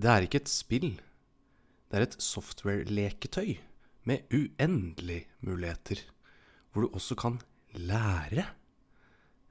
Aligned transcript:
Det 0.00 0.08
er 0.08 0.24
ikke 0.24 0.40
et 0.40 0.48
spill. 0.48 0.94
Det 1.90 1.98
er 1.98 2.06
et 2.06 2.16
software-leketøy 2.22 3.58
med 4.08 4.32
uendelige 4.32 5.26
muligheter, 5.44 6.00
hvor 6.72 6.86
du 6.86 6.94
også 6.96 7.18
kan 7.20 7.36
lære. 7.76 8.46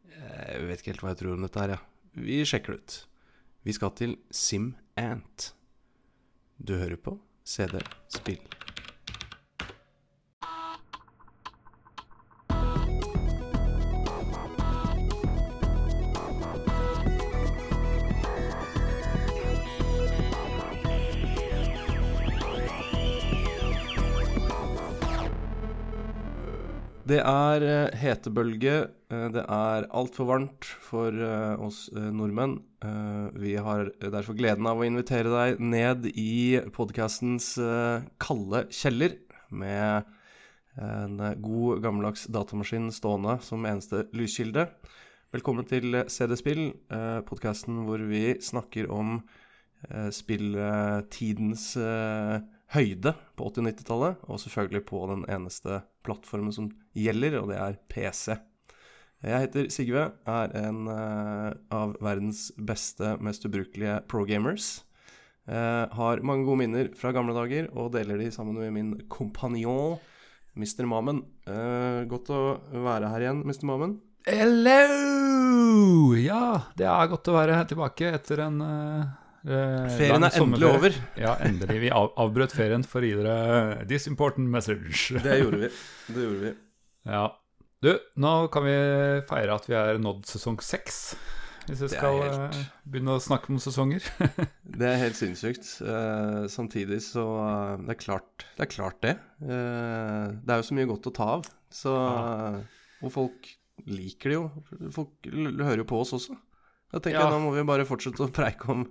Jeg 0.09 0.65
vet 0.65 0.81
ikke 0.81 0.93
helt 0.95 1.03
hva 1.05 1.13
jeg 1.13 1.21
tror 1.21 1.35
om 1.37 1.45
dette 1.45 1.61
her, 1.61 1.75
ja. 1.75 1.79
Vi 2.17 2.41
sjekker 2.49 2.73
det 2.73 2.81
ut. 2.81 2.97
Vi 3.67 3.75
skal 3.77 3.93
til 3.99 4.17
SimAnt. 4.33 5.51
Du 6.57 6.73
hører 6.79 6.97
på 6.97 7.19
CD 7.45 7.77
Spill. 8.09 8.41
Det 27.09 27.17
er 27.25 27.63
eh, 27.65 27.95
hetebølge. 27.97 28.73
eh, 29.09 29.27
Det 29.33 29.41
er 29.41 29.87
altfor 29.97 30.27
varmt 30.29 30.65
for 30.85 31.09
eh, 31.09 31.55
oss 31.57 31.87
nordmenn. 31.93 32.59
Vi 33.35 33.55
har 33.59 33.89
derfor 33.99 34.37
gleden 34.37 34.67
av 34.69 34.79
å 34.79 34.85
invitere 34.87 35.31
deg 35.33 35.57
ned 35.59 36.05
i 36.13 36.61
podkastens 36.71 37.49
kalde 38.23 38.61
kjeller 38.71 39.17
med 39.51 40.07
en 40.79 41.17
god, 41.43 41.81
gammeldags 41.83 42.23
datamaskin 42.31 42.87
stående 42.95 43.35
som 43.43 43.67
eneste 43.67 44.05
lyskilde. 44.15 44.69
Velkommen 45.35 45.67
til 45.67 46.05
CD-spill, 46.07 46.69
podkasten 47.27 47.83
hvor 47.83 47.99
vi 48.07 48.37
snakker 48.39 48.87
om 48.95 49.17
spilltidens 50.15 51.67
høyde 52.75 53.15
på 53.37 53.47
80- 53.49 53.63
og 53.63 53.69
90-tallet, 53.71 54.27
og 54.29 54.41
selvfølgelig 54.43 54.83
på 54.89 55.01
den 55.09 55.25
eneste 55.31 55.81
plattformen 56.05 56.53
som 56.55 56.69
gjelder, 56.97 57.39
og 57.41 57.49
det 57.51 57.57
er 57.61 57.79
PC. 57.91 58.37
Jeg 59.19 59.43
heter 59.43 59.71
Sigve, 59.73 60.03
er 60.31 60.53
en 60.55 60.85
eh, 60.87 61.49
av 61.75 61.97
verdens 61.99 62.49
beste, 62.55 63.17
mest 63.19 63.43
ubrukelige 63.43 63.97
pro-gamers. 64.07 64.69
Eh, 65.49 65.85
har 65.97 66.21
mange 66.23 66.47
gode 66.47 66.61
minner 66.61 66.91
fra 66.95 67.11
gamle 67.15 67.35
dager, 67.35 67.67
og 67.75 67.91
deler 67.97 68.21
de 68.21 68.29
sammen 68.31 68.55
med 68.61 68.71
min 68.75 68.93
kompanjong 69.11 69.97
Mr. 70.59 70.85
Mamen. 70.87 71.23
Eh, 71.49 72.05
godt 72.11 72.31
å 72.31 72.43
være 72.85 73.11
her 73.11 73.25
igjen, 73.25 73.43
Mr. 73.43 73.65
Mamen. 73.67 73.97
Hello! 74.29 76.13
Ja, 76.19 76.69
det 76.77 76.87
er 76.87 77.11
godt 77.11 77.27
å 77.31 77.35
være 77.37 77.59
tilbake 77.67 78.11
etter 78.13 78.43
en 78.45 78.59
uh, 78.63 79.18
Ferien 79.45 80.25
er 80.27 80.35
endelig 80.41 80.67
over. 80.69 80.95
Ja, 81.19 81.35
endelig. 81.45 81.79
Vi 81.85 81.89
av 81.95 82.11
avbrøt 82.19 82.51
ferien 82.55 82.83
for 82.87 83.01
å 83.05 83.09
gi 83.09 83.15
dere 83.19 83.85
this 83.87 84.07
important 84.11 84.49
message. 84.51 85.13
Det 85.23 85.39
gjorde 85.41 85.61
vi. 85.65 85.69
Det 86.13 86.25
gjorde 86.25 86.41
vi. 86.47 86.53
Ja. 87.09 87.25
Du, 87.81 87.93
nå 88.19 88.31
kan 88.51 88.65
vi 88.67 88.73
feire 89.29 89.55
at 89.55 89.69
vi 89.69 89.77
er 89.79 89.99
nådd 90.03 90.25
sesong 90.27 90.57
seks. 90.59 91.15
Hvis 91.69 91.83
vi 91.85 91.89
skal 91.93 92.17
helt- 92.23 92.55
eh, 92.57 92.63
begynne 92.89 93.13
å 93.15 93.21
snakke 93.21 93.51
om 93.53 93.59
sesonger. 93.61 94.01
Det 94.79 94.87
er 94.89 94.97
helt 95.03 95.15
sinnssykt. 95.19 95.67
Eh, 95.85 96.47
samtidig 96.49 96.97
så 97.05 97.23
eh, 97.45 97.77
det, 97.85 97.93
er 97.95 97.99
klart, 98.01 98.45
det 98.57 98.65
er 98.65 98.71
klart 98.73 98.99
det. 99.05 99.13
Eh, 99.43 100.25
det 100.43 100.49
er 100.55 100.61
jo 100.61 100.67
så 100.67 100.75
mye 100.77 100.89
godt 100.89 101.07
å 101.11 101.13
ta 101.15 101.27
av. 101.37 101.47
Så, 101.69 101.93
Ja. 101.93 102.61
og 103.05 103.11
folk 103.13 103.51
liker 103.87 104.31
det 104.33 104.37
jo. 104.39 104.45
Folk 104.95 105.29
hører 105.29 105.83
jo 105.83 105.87
på 105.87 105.99
oss 106.01 106.11
også. 106.17 106.35
Da 106.91 106.99
tenker 106.99 107.19
Ja. 107.21 107.27
jeg 107.29 107.35
nå 107.37 107.43
må 107.45 107.53
vi 107.53 107.63
bare 107.69 107.85
fortsette 107.87 108.25
å 108.25 108.31
preike 108.33 108.67
om 108.73 108.87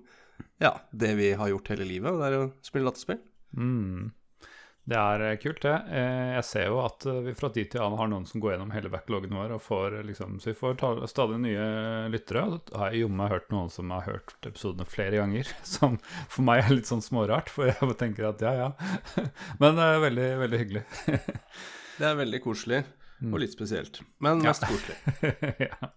ja, 0.63 0.75
det 0.93 1.15
vi 1.19 1.33
har 1.39 1.49
gjort 1.53 1.69
hele 1.75 1.85
livet. 1.89 2.11
og 2.13 2.21
Det 2.23 2.27
er 2.33 2.39
å 2.43 2.53
spille 2.67 2.89
dataspill. 2.91 3.21
Mm. 3.57 4.13
Det 4.89 4.97
er 4.97 5.21
eh, 5.27 5.35
kult, 5.37 5.59
det. 5.61 5.73
Eh, 5.93 6.31
Jeg 6.39 6.45
ser 6.49 6.67
jo 6.71 6.79
at 6.81 7.05
eh, 7.05 7.19
vi 7.27 7.35
fra 7.37 7.51
tid 7.53 7.69
til 7.75 7.83
annen 7.85 7.99
har 8.01 8.09
noen 8.09 8.25
som 8.27 8.41
går 8.41 8.55
gjennom 8.55 8.71
hele 8.73 8.89
backloggen 8.89 9.35
vår, 9.37 9.53
og 9.59 9.61
får 9.61 9.99
liksom, 10.09 10.39
så 10.41 10.49
vi 10.49 10.57
får 10.57 10.79
stadig 11.13 11.37
nye 11.43 11.67
lyttere. 12.09 12.45
Og 12.49 12.63
da 12.71 12.79
har 12.87 12.95
jeg 12.97 13.03
jommen 13.05 13.21
meg 13.21 13.35
hørt 13.35 13.51
noen 13.53 13.69
som 13.75 13.93
har 13.93 14.07
hørt 14.09 14.33
episodene 14.49 14.89
flere 14.89 15.21
ganger, 15.21 15.51
som 15.77 15.99
for 16.33 16.47
meg 16.49 16.65
er 16.65 16.73
litt 16.79 16.89
sånn 16.89 17.05
smårart, 17.05 17.53
for 17.53 17.69
jeg 17.69 17.99
tenker 18.01 18.31
at 18.31 18.41
ja, 18.47 18.55
ja. 18.65 18.71
Men 19.61 19.77
eh, 19.77 19.99
veldig, 20.09 20.29
veldig 20.47 20.63
hyggelig. 20.65 20.85
Det 21.99 22.07
er 22.09 22.17
veldig 22.25 22.41
koselig, 22.49 22.85
Mm. 23.19 23.33
og 23.35 23.41
litt 23.43 23.51
spesielt. 23.51 23.97
Men 24.23 24.39
Ja. 24.45 24.53
mest 24.53 24.63
koselig. 24.63 24.95
ja. 25.59 25.89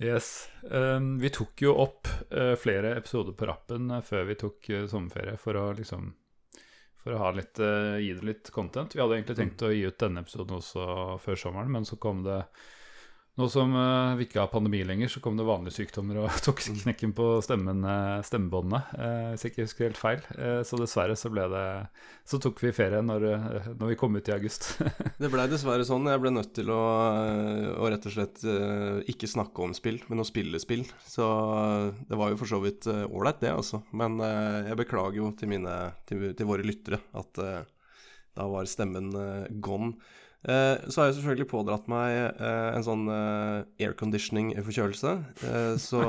Yes. 0.00 0.48
Um, 0.62 1.18
vi 1.18 1.28
tok 1.30 1.62
jo 1.62 1.74
opp 1.76 2.08
uh, 2.32 2.54
flere 2.56 2.94
episoder 2.96 3.34
på 3.36 3.44
rappen 3.50 3.90
eh, 3.92 4.00
før 4.00 4.24
vi 4.30 4.36
tok 4.40 4.70
uh, 4.72 4.86
sommerferie, 4.88 5.36
for 5.36 5.58
å 5.60 5.66
liksom 5.76 6.14
For 7.00 7.16
å 7.16 7.18
ha 7.20 7.30
litt, 7.36 7.60
uh, 7.60 8.00
gi 8.00 8.14
det 8.16 8.24
litt 8.24 8.50
content. 8.52 8.96
Vi 8.96 9.00
hadde 9.00 9.18
egentlig 9.18 9.36
tenkt 9.36 9.62
å 9.64 9.72
gi 9.72 9.84
ut 9.84 10.00
denne 10.00 10.24
episoden 10.24 10.56
også 10.56 11.18
før 11.20 11.36
sommeren, 11.42 11.72
men 11.72 11.84
så 11.88 12.00
kom 12.00 12.24
det 12.24 12.42
Nå 13.38 13.46
som 13.48 13.70
uh, 13.72 14.16
vi 14.18 14.26
ikke 14.26 14.40
har 14.42 14.50
pandemi 14.50 14.80
lenger, 14.84 15.08
så 15.08 15.20
kom 15.22 15.36
det 15.38 15.46
vanlige 15.46 15.76
sykdommer 15.78 16.18
og 16.24 16.34
tok 16.46 16.58
knekken 16.82 17.12
på 17.16 17.28
stemmen, 17.44 17.84
eh, 17.86 18.24
stemmebåndene, 18.26 18.80
uh, 18.98 19.28
hvis 19.30 19.44
jeg 19.46 19.52
ikke 19.52 19.66
husker 19.68 19.86
helt 19.86 20.00
feil. 20.00 20.24
Uh, 20.34 20.60
så 20.66 20.80
dessverre 20.80 21.16
så 21.16 21.30
ble 21.32 21.46
det 21.52 21.62
Så 22.28 22.40
tok 22.42 22.58
vi 22.62 22.74
ferie 22.74 23.00
når, 23.06 23.26
når 23.70 23.92
vi 23.92 23.98
kom 24.00 24.18
ut 24.18 24.28
i 24.28 24.34
august. 24.34 24.72
Det 25.22 25.30
blei 25.30 25.46
dessverre 25.50 25.86
sånn. 25.86 26.10
Jeg 26.10 26.22
ble 26.22 26.34
nødt 26.34 26.52
til 26.58 26.70
å, 26.74 26.82
å 27.78 27.88
rett 27.90 28.06
og 28.10 28.14
slett 28.14 28.44
ikke 29.10 29.28
snakke 29.30 29.64
om 29.64 29.74
spill, 29.76 29.98
men 30.10 30.22
å 30.22 30.26
spille 30.26 30.60
spill. 30.62 30.84
Så 31.06 31.26
det 32.08 32.18
var 32.18 32.32
jo 32.32 32.38
for 32.40 32.50
så 32.50 32.60
vidt 32.62 32.88
ålreit, 32.90 33.42
det, 33.42 33.52
altså. 33.52 33.82
Men 33.96 34.18
jeg 34.22 34.78
beklager 34.80 35.20
jo 35.20 35.32
til, 35.36 35.50
mine, 35.52 35.74
til, 36.08 36.30
til 36.38 36.48
våre 36.48 36.66
lyttere 36.66 37.02
at 37.18 37.42
da 37.42 38.46
var 38.48 38.70
stemmen 38.70 39.12
gone. 39.60 39.98
Eh, 40.48 40.76
så 40.88 41.02
har 41.02 41.10
jeg 41.10 41.18
selvfølgelig 41.18 41.48
pådratt 41.50 41.88
meg 41.92 42.14
eh, 42.16 42.68
en 42.72 42.84
sånn 42.86 43.08
eh, 43.12 43.64
airconditioning-forkjølelse. 43.84 45.16
Eh, 45.44 45.74
så 45.80 46.04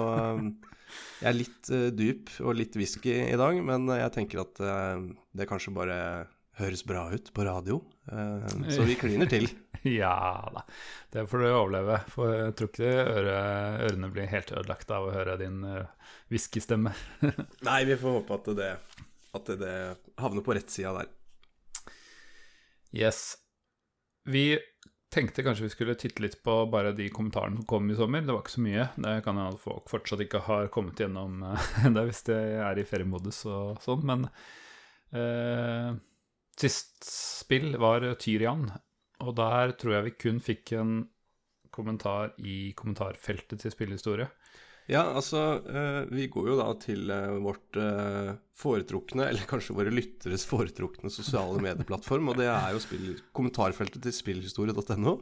jeg 1.21 1.27
er 1.31 1.35
litt 1.37 1.71
dyp 1.97 2.31
og 2.43 2.55
litt 2.59 2.77
whisky 2.79 3.17
i 3.25 3.39
dag, 3.39 3.59
men 3.63 3.89
jeg 3.91 4.13
tenker 4.15 4.43
at 4.45 4.61
det 4.61 5.47
kanskje 5.49 5.75
bare 5.75 5.97
høres 6.59 6.83
bra 6.87 7.07
ut 7.11 7.31
på 7.35 7.45
radio. 7.47 7.81
Eh, 8.11 8.71
så 8.71 8.87
vi 8.87 8.99
kliner 8.99 9.31
til. 9.31 9.49
Ja 9.81 10.45
da, 10.53 10.61
det 11.09 11.23
får 11.25 11.41
du 11.41 11.45
overleve. 11.47 11.95
For 12.13 12.35
jeg 12.35 12.51
tror 12.53 12.67
ikke 12.69 12.89
øre, 13.01 13.37
ørene 13.87 14.11
blir 14.13 14.27
helt 14.29 14.51
ødelagt 14.53 14.93
av 14.93 15.07
å 15.07 15.15
høre 15.15 15.39
din 15.41 15.63
whiskystemme. 16.29 16.93
Nei, 17.65 17.79
vi 17.89 17.97
får 17.97 18.19
håpe 18.19 18.37
at 18.37 18.51
det, 18.59 18.69
at 19.39 19.49
det 19.57 19.73
havner 20.21 20.45
på 20.45 20.53
rett 20.53 20.69
sida 20.69 20.93
der. 20.99 21.09
Yes. 22.93 23.40
Vi 24.29 24.45
tenkte 25.11 25.43
kanskje 25.43 25.65
vi 25.65 25.73
skulle 25.73 25.95
titte 25.99 26.23
litt 26.23 26.37
på 26.43 26.53
bare 26.71 26.93
de 26.95 27.09
kommentarene 27.11 27.59
som 27.59 27.67
kom 27.67 27.89
i 27.91 27.97
sommer. 27.97 28.23
Det 28.23 28.35
var 28.35 28.43
ikke 28.43 28.55
så 28.55 28.63
mye. 28.63 28.85
Det 28.95 29.15
kan 29.25 29.39
hende 29.41 29.59
folk 29.59 29.89
fortsatt 29.91 30.23
ikke 30.25 30.43
har 30.45 30.69
kommet 30.73 31.01
gjennom 31.01 31.41
ennå 31.85 32.05
hvis 32.07 32.23
de 32.29 32.37
er 32.63 32.79
i 32.79 32.87
feriemodus 32.87 33.43
og 33.49 33.81
sånn, 33.83 34.05
men 34.07 34.29
eh, 35.17 35.91
Sist 36.61 37.07
spill 37.07 37.73
var 37.81 38.03
Tyrian, 38.21 38.67
og 39.23 39.33
der 39.39 39.71
tror 39.79 39.95
jeg 39.95 40.05
vi 40.05 40.11
kun 40.19 40.41
fikk 40.43 40.73
en 40.77 40.91
kommentar 41.73 42.35
i 42.37 42.73
kommentarfeltet 42.77 43.63
til 43.63 43.73
spillhistorie. 43.73 44.27
Ja, 44.89 45.03
altså, 45.13 45.61
eh, 45.69 45.99
vi 46.09 46.25
går 46.31 46.49
jo 46.51 46.55
da 46.59 46.71
til 46.81 47.11
eh, 47.13 47.35
vårt 47.43 47.77
eh, 47.79 48.31
foretrukne, 48.57 49.27
eller 49.29 49.47
kanskje 49.49 49.75
våre 49.77 49.93
lytteres 49.93 50.43
foretrukne 50.49 51.11
sosiale 51.13 51.61
medieplattform, 51.63 52.31
og 52.31 52.39
det 52.41 52.49
er 52.51 52.73
jo 52.73 52.81
spill, 52.83 53.13
kommentarfeltet 53.37 54.01
til 54.03 54.15
spillhistorie.no. 54.15 55.15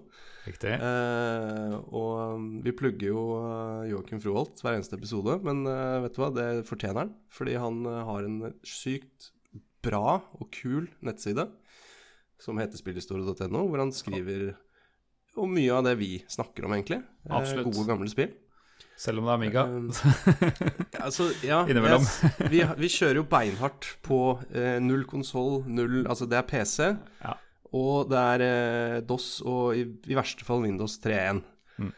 Riktig? 0.48 0.72
Eh, 0.72 1.76
og 1.92 2.38
um, 2.40 2.48
vi 2.66 2.74
plugger 2.74 3.12
jo 3.12 3.24
Joakim 3.92 4.22
Froholt 4.24 4.64
hver 4.64 4.78
eneste 4.78 4.98
episode, 4.98 5.38
men 5.46 5.66
eh, 5.70 6.00
vet 6.06 6.16
du 6.16 6.24
hva, 6.24 6.32
det 6.34 6.48
fortjener 6.70 7.04
han. 7.04 7.14
Fordi 7.34 7.60
han 7.60 7.84
eh, 7.86 8.02
har 8.08 8.26
en 8.26 8.40
sykt 8.66 9.34
bra 9.86 10.20
og 10.40 10.50
kul 10.56 10.90
nettside 11.06 11.46
som 12.40 12.60
heter 12.60 12.80
spillhistorie.no, 12.80 13.68
hvor 13.68 13.84
han 13.84 13.94
skriver 13.96 14.54
om 15.40 15.52
mye 15.54 15.76
av 15.76 15.86
det 15.88 15.96
vi 16.00 16.14
snakker 16.32 16.66
om, 16.68 16.76
egentlig. 16.76 17.02
Eh, 17.28 17.36
Absolutt. 17.36 17.70
gode, 17.70 17.88
gamle 17.92 18.10
spill. 18.12 18.32
Selv 19.00 19.22
om 19.22 19.28
det 19.30 19.32
er 19.32 19.38
Amiga. 19.40 19.62
Um, 19.64 19.92
Altså, 21.06 21.30
ja, 21.46 21.62
Innimellom. 21.72 22.04
Yes. 22.04 22.50
vi, 22.52 22.64
vi 22.82 22.90
kjører 22.92 23.22
jo 23.22 23.28
beinhardt 23.32 23.88
på 24.04 24.18
eh, 24.52 24.76
null 24.84 25.06
konsoll, 25.08 25.62
null 25.72 26.02
Altså, 26.10 26.28
det 26.28 26.36
er 26.42 26.48
PC, 26.50 26.90
Ja. 27.24 27.38
og 27.80 28.10
det 28.12 28.20
er 28.34 28.44
eh, 28.50 28.98
DOS 29.08 29.30
og 29.48 29.78
i, 29.80 29.86
i 30.12 30.18
verste 30.20 30.44
fall 30.48 30.66
Windows 30.66 30.98
3.1. 31.00 31.40
Mm. 31.80 31.94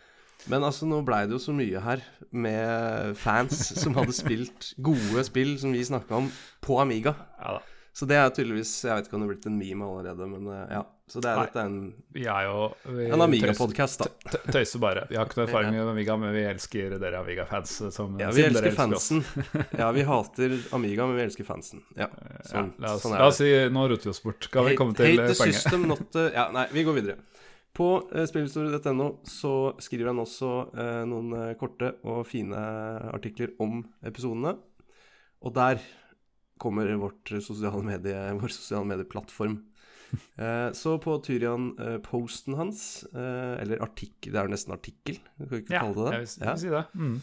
Men 0.53 0.67
altså, 0.67 0.85
nå 0.89 1.01
blei 1.07 1.23
det 1.25 1.39
jo 1.39 1.41
så 1.41 1.53
mye 1.57 1.81
her 1.81 2.05
med 2.31 3.17
fans 3.19 3.57
som 3.81 3.97
hadde 3.97 4.13
spilt 4.15 4.71
gode 4.81 5.25
spill 5.27 5.55
som 5.61 5.73
vi 5.73 5.81
snakka 5.85 6.21
om, 6.21 6.29
på 6.61 6.77
Amiga. 6.85 7.15
Ja 7.41 7.57
da. 7.57 7.67
Så 7.91 8.07
det 8.07 8.15
er 8.15 8.29
tydeligvis 8.31 8.69
Jeg 8.85 8.95
vet 8.95 9.07
ikke 9.09 9.17
om 9.17 9.23
det 9.23 9.27
er 9.27 9.33
blitt 9.33 9.47
en 9.49 9.57
meme 9.59 9.87
allerede, 9.87 10.27
men 10.31 10.47
uh, 10.47 10.59
ja. 10.71 10.81
Så 11.11 11.19
det 11.19 11.27
er, 11.27 11.41
dette 11.43 11.59
er 11.59 11.67
en, 11.67 11.79
jo 12.15 12.59
en 13.11 13.21
Amiga-podkast, 13.25 13.99
da. 13.99 14.37
tøyser- 14.47 14.79
bare. 14.79 15.01
Vi 15.09 15.17
har 15.19 15.27
ikke 15.27 15.41
noe 15.41 15.47
erfaring 15.49 15.73
med 15.75 15.89
Amiga, 15.91 16.15
men 16.15 16.31
vi 16.31 16.45
elsker 16.47 16.95
dere 17.01 17.19
Amiga-fans. 17.19 17.73
Ja, 17.83 18.29
vi 18.31 18.45
elsker, 18.45 18.69
elsker 18.69 18.77
fansen. 18.77 19.19
Ja, 19.75 19.89
vi 19.91 20.05
hater 20.07 20.55
Amiga, 20.77 21.09
men 21.09 21.19
vi 21.19 21.25
elsker 21.25 21.47
fansen. 21.49 21.83
Ja, 21.99 22.07
Ja, 22.31 22.45
sånn, 22.47 22.71
la 22.79 22.93
oss, 22.95 23.03
sånn 23.03 23.17
la 23.19 23.27
oss 23.27 23.41
si 23.41 23.51
Nå 23.75 23.83
roter 23.91 24.07
vi 24.07 24.13
oss 24.13 24.23
bort. 24.23 24.47
Skal 24.47 24.69
vi 24.69 24.77
komme 24.79 24.95
til 24.95 25.11
hate 25.11 25.27
eh, 25.27 25.35
poenget? 25.35 25.59
system, 25.59 25.83
not 25.91 26.15
Ja, 26.39 26.47
nei, 26.55 26.69
vi 26.71 26.87
går 26.87 26.99
videre. 27.01 27.19
På 27.75 27.89
uh, 28.07 28.23
spillhistorie.no 28.27 29.09
så 29.27 29.53
skriver 29.83 30.13
han 30.13 30.23
også 30.23 30.49
eh, 30.71 31.03
noen 31.07 31.35
eh, 31.37 31.53
korte 31.59 31.93
og 32.07 32.23
fine 32.27 32.59
artikler 33.11 33.51
om 33.63 33.83
episodene. 34.07 34.55
Og 35.43 35.55
der 35.55 35.79
kommer 36.61 36.89
vårt 37.01 37.33
sosiale 37.41 37.81
medie, 37.87 38.21
vår 38.41 38.53
sosiale 38.53 38.87
medieplattform. 38.93 39.59
Eh, 40.35 40.69
så 40.75 40.97
på 40.99 41.13
Tyrian-posten 41.23 42.57
hans, 42.59 42.81
eh, 43.15 43.53
eller 43.63 43.79
artikkel, 43.85 44.33
det 44.33 44.41
er 44.41 44.49
jo 44.49 44.53
nesten 44.55 44.75
artikkel, 44.75 45.21
kan 45.37 45.47
vi 45.53 45.61
ikke 45.63 45.75
Ja, 45.77 45.85
kalle 45.85 45.95
det 46.09 46.17
jeg 46.19 46.27
det? 46.27 46.35
jeg 46.41 46.51
vil 46.51 46.63
si 46.65 46.73
det. 46.75 46.83
Mm. 46.99 47.15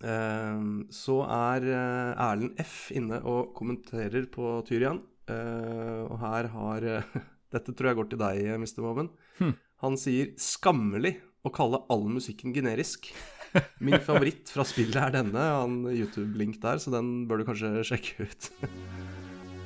Eh, 0.00 0.60
så 0.96 1.16
er 1.28 1.66
eh, 1.68 2.22
Erlend 2.28 2.60
F 2.62 2.76
inne 2.96 3.18
og 3.28 3.50
kommenterer 3.56 4.28
på 4.32 4.52
Tyrian. 4.68 5.02
Eh, 5.30 6.04
og 6.06 6.16
her 6.22 6.48
har 6.54 6.86
eh, 6.96 7.18
Dette 7.52 7.74
tror 7.74 7.90
jeg 7.90 7.98
går 7.98 8.08
til 8.12 8.20
deg, 8.20 8.44
Mr. 8.62 8.78
Moven. 8.84 9.08
Hm. 9.40 9.56
Han 9.82 9.96
sier 9.98 10.28
'skammelig' 10.38 11.16
å 11.42 11.50
kalle 11.50 11.80
all 11.90 12.04
musikken 12.12 12.52
generisk. 12.54 13.08
Min 13.84 14.00
favoritt 14.04 14.50
fra 14.52 14.64
spillet 14.68 14.98
er 15.00 15.14
denne. 15.14 15.42
Jeg 15.42 15.56
har 15.56 15.68
en 15.68 15.78
YouTube-link 15.90 16.60
der, 16.62 16.80
så 16.82 16.92
den 16.94 17.12
bør 17.30 17.40
du 17.40 17.46
kanskje 17.48 17.72
sjekke 17.88 18.26
ut. 18.28 18.50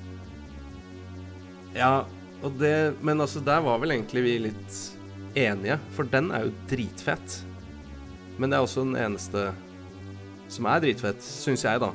ja, 1.82 2.04
og 2.44 2.58
det 2.60 2.74
Men 3.04 3.20
altså, 3.24 3.42
der 3.44 3.64
var 3.64 3.80
vel 3.82 3.96
egentlig 3.96 4.24
vi 4.24 4.38
litt 4.48 4.80
enige, 5.34 5.78
for 5.96 6.06
den 6.08 6.30
er 6.34 6.46
jo 6.46 6.54
dritfett. 6.70 7.40
Men 8.38 8.50
det 8.50 8.58
er 8.58 8.66
også 8.66 8.84
den 8.86 8.98
eneste 8.98 9.48
som 10.50 10.68
er 10.70 10.82
dritfett, 10.84 11.22
syns 11.24 11.64
jeg, 11.66 11.80
da. 11.82 11.90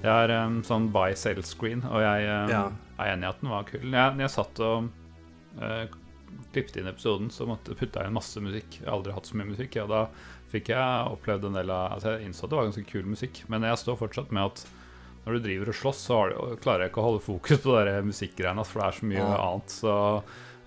Det 0.00 0.10
er 0.10 0.32
um, 0.46 0.60
sånn 0.64 0.88
buy 0.94 1.14
sale 1.18 1.42
screen, 1.44 1.82
og 1.90 2.02
jeg 2.04 2.28
um, 2.28 2.52
Ja. 2.52 2.62
er 3.00 3.14
enig 3.14 3.26
i 3.26 3.30
at 3.30 3.40
den 3.42 3.52
var 3.52 3.66
kul. 3.68 3.82
Jeg, 3.84 4.14
når 4.16 4.24
jeg 4.24 4.34
satt 4.36 4.60
og 4.64 4.90
uh, 5.60 5.96
klippet 6.54 6.78
inn 6.80 6.90
episoden, 6.90 7.30
så 7.34 7.46
måtte 7.48 7.76
putta 7.78 8.02
jeg 8.04 8.10
inn 8.10 8.16
masse 8.16 8.42
musikk. 8.42 8.78
Jeg 8.80 8.86
har 8.86 8.96
aldri 8.96 9.16
hatt 9.16 9.28
så 9.28 9.38
mye 9.38 9.50
musikk. 9.50 9.76
Ja, 9.80 9.86
da 9.90 10.04
fikk 10.50 10.72
jeg 10.74 11.14
opplevd 11.14 11.48
en 11.50 11.58
del 11.60 11.70
av 11.74 11.94
Altså, 11.96 12.16
jeg 12.16 12.28
innså 12.28 12.44
at 12.46 12.50
det 12.52 12.58
var 12.60 12.68
ganske 12.70 12.86
kul 12.90 13.08
musikk, 13.10 13.42
men 13.52 13.66
jeg 13.68 13.80
står 13.84 13.98
fortsatt 14.00 14.30
med 14.34 14.50
at 14.50 14.64
når 15.26 15.36
du 15.36 15.40
driver 15.44 15.68
og 15.68 15.76
slåss, 15.76 15.98
så 16.08 16.18
du, 16.32 16.36
klarer 16.64 16.86
jeg 16.86 16.90
ikke 16.94 17.02
å 17.02 17.08
holde 17.10 17.24
fokus 17.24 17.60
på 17.60 17.74
de 17.84 17.96
musikkgreiene, 18.08 18.62
for 18.64 18.80
det 18.80 18.86
er 18.88 18.98
så 19.00 19.08
mye 19.10 19.18
Ja. 19.20 19.32
annet. 19.50 19.74
Så 19.74 19.96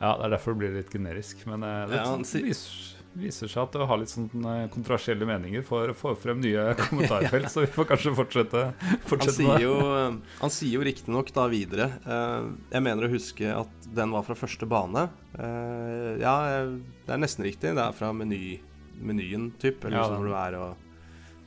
ja, 0.03 0.11
det 0.19 0.25
er 0.27 0.33
derfor 0.35 0.53
det 0.53 0.59
blir 0.61 0.75
litt 0.77 0.91
generisk. 0.93 1.45
Men 1.49 1.63
uh, 1.65 1.87
det 1.89 1.97
Ja, 1.97 2.03
han 2.11 2.21
viser, 2.27 2.91
viser 3.17 3.49
seg 3.49 3.63
at 3.63 3.73
det 3.77 3.87
har 3.89 3.97
litt 4.01 4.11
sånn 4.13 4.29
uh, 4.45 4.67
kontroversielle 4.73 5.25
meninger 5.25 5.65
for 5.65 5.89
å 5.89 5.95
få 5.97 6.13
frem 6.21 6.39
nye 6.43 6.67
kommentarfelt, 6.83 7.49
så 7.49 7.63
vi 7.65 7.71
får 7.73 7.89
kanskje 7.95 8.13
fortsette, 8.17 8.63
Han 8.83 9.01
fortsette 9.09 9.35
sier 9.39 9.49
med 9.49 9.57
det. 9.57 9.65
jo, 9.65 10.21
han 10.43 10.53
sier 10.53 10.75
jo 10.77 10.85
riktignok 10.85 11.33
da 11.33 11.47
videre 11.51 11.89
eh, 12.05 12.45
Jeg 12.75 12.85
mener 12.85 13.07
å 13.07 13.11
huske 13.13 13.49
at 13.57 13.89
den 13.93 14.13
var 14.13 14.25
fra 14.29 14.37
første 14.37 14.69
bane. 14.69 15.07
Eh, 15.33 16.11
ja, 16.21 16.35
eh, 16.59 16.75
det 17.07 17.13
er 17.17 17.21
nesten 17.25 17.45
riktig. 17.45 17.73
Det 17.73 17.83
er 17.87 17.97
fra 17.97 18.13
meny, 18.13 18.59
menyen, 19.01 19.51
typ. 19.59 19.83
Eller 19.85 19.97
Ja, 19.97 20.07
den- 20.09 20.17
hvor 20.17 20.25
du 20.27 20.33
er 20.33 20.55
og 20.59 20.75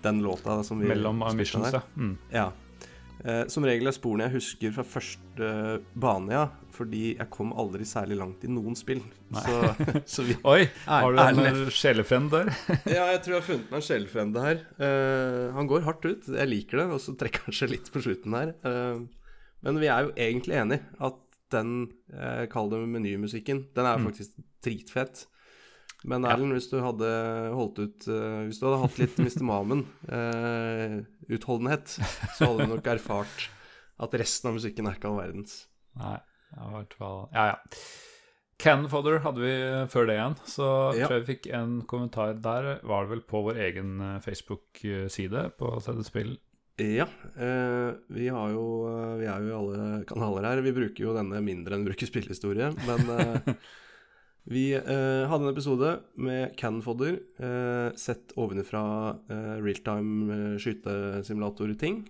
Den 0.02 0.20
låta 0.22 0.62
som 0.64 0.78
vi 0.78 0.86
Mellom 0.86 1.22
ambitions, 1.22 1.70
der. 1.72 1.80
ja. 1.80 2.00
Mm. 2.02 2.16
Ja. 2.32 2.52
Eh, 3.24 3.46
som 3.48 3.64
regel 3.64 3.86
er 3.88 3.92
sporene 3.96 4.28
jeg 4.28 4.34
husker 4.36 4.72
fra 4.72 4.84
første 4.84 5.82
bane, 5.98 6.30
ja. 6.30 6.48
Fordi 6.76 7.16
jeg 7.16 7.30
kom 7.30 7.52
aldri 7.56 7.82
særlig 7.88 8.18
langt 8.18 8.44
i 8.44 8.48
noen 8.52 8.76
spill. 8.76 9.00
Så, 9.32 9.74
så 10.06 10.22
vi 10.22 10.36
Oi, 10.44 10.68
har 10.86 11.10
du 11.10 11.18
en 11.18 11.38
Erlend 11.38 11.66
eh, 11.66 11.70
sjelefrend 11.72 12.30
der? 12.30 12.50
Ja, 12.86 13.06
jeg 13.16 13.22
tror 13.24 13.32
jeg 13.34 13.40
har 13.40 13.48
funnet 13.48 13.70
meg 13.70 13.80
en 13.80 13.86
sjelefrende 13.88 14.42
her. 14.44 14.60
Eh, 14.78 15.52
han 15.56 15.66
går 15.66 15.82
hardt 15.88 16.04
ut, 16.04 16.28
jeg 16.28 16.48
liker 16.52 16.78
det, 16.78 16.86
og 16.92 17.00
så 17.00 17.16
trekker 17.16 17.46
han 17.48 17.52
seg 17.56 17.70
litt 17.72 17.90
på 17.90 18.02
slutten 18.04 18.36
her. 18.36 18.52
Eh, 18.62 19.00
men 19.64 19.80
vi 19.80 19.86
er 19.88 20.04
jo 20.04 20.12
egentlig 20.14 20.54
enige 20.60 20.82
at 21.00 21.16
den, 21.50 21.88
uh, 22.12 22.44
kall 22.50 22.68
det 22.70 22.78
menymusikken, 22.90 23.68
den 23.74 23.86
er 23.86 23.98
Mm. 23.98 24.06
faktisk 24.10 24.32
dritfett. 24.62 25.26
Men 26.04 26.22
Ja. 26.28 26.36
Hvis 26.36 26.68
du 26.70 26.76
hadde 26.84 27.08
holdt 27.56 27.78
ut 27.80 28.06
eh, 28.08 28.44
Hvis 28.46 28.58
du 28.60 28.66
hadde 28.68 28.82
hatt 28.84 28.98
litt 29.00 29.16
Mr. 29.18 29.42
Mamen-utholdenhet, 30.66 31.86
så 32.36 32.46
hadde 32.50 32.66
du 32.66 32.70
nok 32.74 32.86
erfart 32.92 33.48
at 33.98 34.12
resten 34.20 34.50
av 34.50 34.54
musikken 34.58 34.86
er 34.90 34.94
ikke 34.98 35.08
all 35.08 35.20
verdens. 35.22 35.52
Nei, 35.96 36.18
i 36.52 36.68
hvert 36.74 36.94
fall 36.98 37.22
Ja, 37.32 37.44
ja. 37.54 37.58
Canfodder 38.60 39.18
hadde 39.20 39.40
vi 39.42 39.54
før 39.92 40.06
det 40.08 40.14
igjen, 40.16 40.36
så 40.48 40.66
Ja. 40.96 41.06
tror 41.06 41.16
jeg 41.18 41.24
vi 41.26 41.32
fikk 41.34 41.46
en 41.52 41.82
kommentar 41.84 42.32
der. 42.40 42.80
Var 42.82 43.02
det 43.04 43.10
vel 43.10 43.20
på 43.28 43.42
vår 43.44 43.56
egen 43.66 44.00
eh, 44.00 44.20
Facebook-side 44.24 45.42
på 45.58 45.80
CD-spill? 45.84 46.38
Ja, 46.80 47.04
eh, 47.36 47.90
vi 48.12 48.28
har 48.28 48.48
jo 48.52 48.64
eh, 48.88 49.16
Vi 49.20 49.26
er 49.28 49.40
jo 49.40 49.48
i 49.48 49.56
alle 49.58 50.04
kanaler 50.08 50.42
her. 50.44 50.60
Vi 50.64 50.72
bruker 50.72 51.04
jo 51.04 51.14
denne 51.16 51.40
mindre 51.44 51.74
enn 51.76 51.84
vi 51.84 51.90
bruker 51.92 52.06
spillehistorie, 52.08 52.70
men 52.86 53.00
eh, 53.18 53.40
vi 54.46 54.66
eh, 54.78 55.26
hadde 55.26 55.48
en 55.48 55.52
episode 55.52 55.92
med 56.22 56.52
Canfodder, 56.60 57.16
eh, 57.42 57.88
sett 57.98 58.34
ovenfra 58.38 58.82
eh, 59.28 59.54
realtime 59.64 60.36
uh, 60.54 60.58
skytesimulator-ting. 60.62 62.04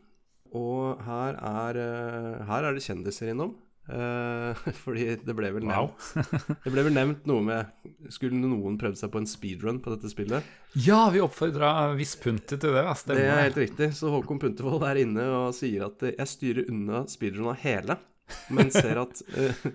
Og 0.56 1.00
her 1.06 1.38
er, 1.40 1.78
eh, 1.80 2.42
her 2.48 2.68
er 2.68 2.76
det 2.76 2.84
kjendiser 2.84 3.32
innom. 3.32 3.54
Eh, 3.86 4.62
fordi 4.82 5.06
det 5.22 5.34
ble 5.38 5.52
vel 5.54 5.66
Wow. 5.68 5.92
nevnt 5.94 6.62
Det 6.64 6.72
ble 6.74 6.82
vel 6.88 6.96
nevnt 6.96 7.28
noe 7.30 7.44
med 7.46 7.68
Skulle 8.10 8.34
noen 8.34 8.74
prøvd 8.80 8.98
seg 8.98 9.12
på 9.14 9.20
en 9.22 9.28
speedrun 9.30 9.78
på 9.78 9.92
dette 9.94 10.10
spillet? 10.10 10.42
Ja, 10.82 11.04
vi 11.14 11.22
oppfordra 11.22 11.92
Viss 11.94 12.16
Punte 12.18 12.58
til 12.58 12.74
det. 12.74 12.82
Stemmer. 12.98 13.20
Det 13.22 13.28
er 13.30 13.44
helt 13.44 13.60
riktig. 13.62 13.92
Så 13.94 14.10
Håkon 14.10 14.42
Puntervold 14.42 14.82
er 14.90 15.04
inne 15.04 15.28
og 15.38 15.54
sier 15.54 15.86
at 15.86 16.02
eh, 16.02 16.16
jeg 16.18 16.32
styrer 16.34 16.70
unna 16.72 17.04
speedrun 17.10 17.52
av 17.54 17.60
hele, 17.62 17.96
men 18.50 18.72
ser 18.74 18.98
at, 19.04 19.22
eh, 19.38 19.68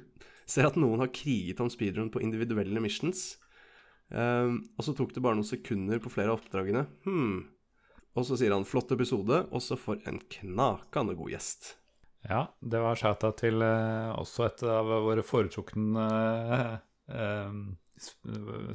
ser 0.52 0.68
at 0.68 0.78
noen 0.80 1.04
har 1.04 1.14
kriget 1.16 1.62
om 1.64 1.72
speedrun 1.72 2.12
på 2.14 2.22
individuelle 2.24 2.84
missions. 2.84 3.38
Um, 4.12 4.60
og 4.76 4.84
så 4.84 4.94
tok 4.98 5.14
det 5.16 5.24
bare 5.24 5.40
noen 5.40 5.48
sekunder 5.48 6.02
på 6.04 6.12
flere 6.12 6.34
av 6.34 6.42
oppdragene. 6.42 6.86
Hmm. 7.08 7.46
Og 8.12 8.28
så 8.28 8.36
sier 8.36 8.52
han 8.52 8.68
'flott 8.68 8.92
episode', 8.92 9.46
og 9.52 9.62
så 9.64 9.78
for 9.80 10.02
en 10.06 10.20
knakende 10.20 11.16
god 11.16 11.32
gjest. 11.32 11.78
Ja, 12.28 12.46
det 12.60 12.82
var 12.84 13.00
shouta 13.00 13.32
til 13.34 13.64
eh, 13.66 14.12
også 14.14 14.46
et 14.46 14.64
av 14.70 14.90
våre 15.08 15.24
foretrukne 15.26 16.04
eh, 16.54 16.76
eh, 17.18 17.56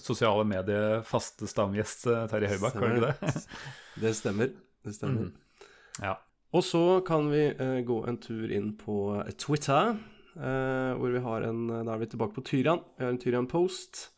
sosiale 0.02 0.43
medier 0.49 1.02
faste 1.06 1.46
stamgjest 1.46 2.08
eh, 2.11 2.25
Terje 2.32 2.50
Høibakk, 2.55 2.81
var 2.81 2.90
det 2.90 2.96
ikke 2.96 3.12
det? 3.12 3.44
Det 4.02 4.12
stemmer. 4.19 4.50
Det 4.82 4.94
stemmer. 4.96 5.28
Mm. 5.28 5.69
Ja. 6.02 6.17
Og 6.56 6.64
så 6.64 6.82
kan 7.06 7.31
vi 7.31 7.44
eh, 7.52 7.81
gå 7.87 8.00
en 8.08 8.18
tur 8.18 8.50
inn 8.50 8.73
på 8.80 8.99
Twitter, 9.38 9.95
hvor 10.37 11.14
vi 11.14 11.23
har 11.25 11.47
en 11.49 11.62
Da 11.71 11.95
er 11.95 12.02
vi 12.02 12.11
tilbake 12.12 12.37
på 12.37 12.45
Tyrian. 12.45 12.83
Vi 12.99 13.07
har 13.07 13.14
en 13.14 13.21
Tyrian-post, 13.23 14.11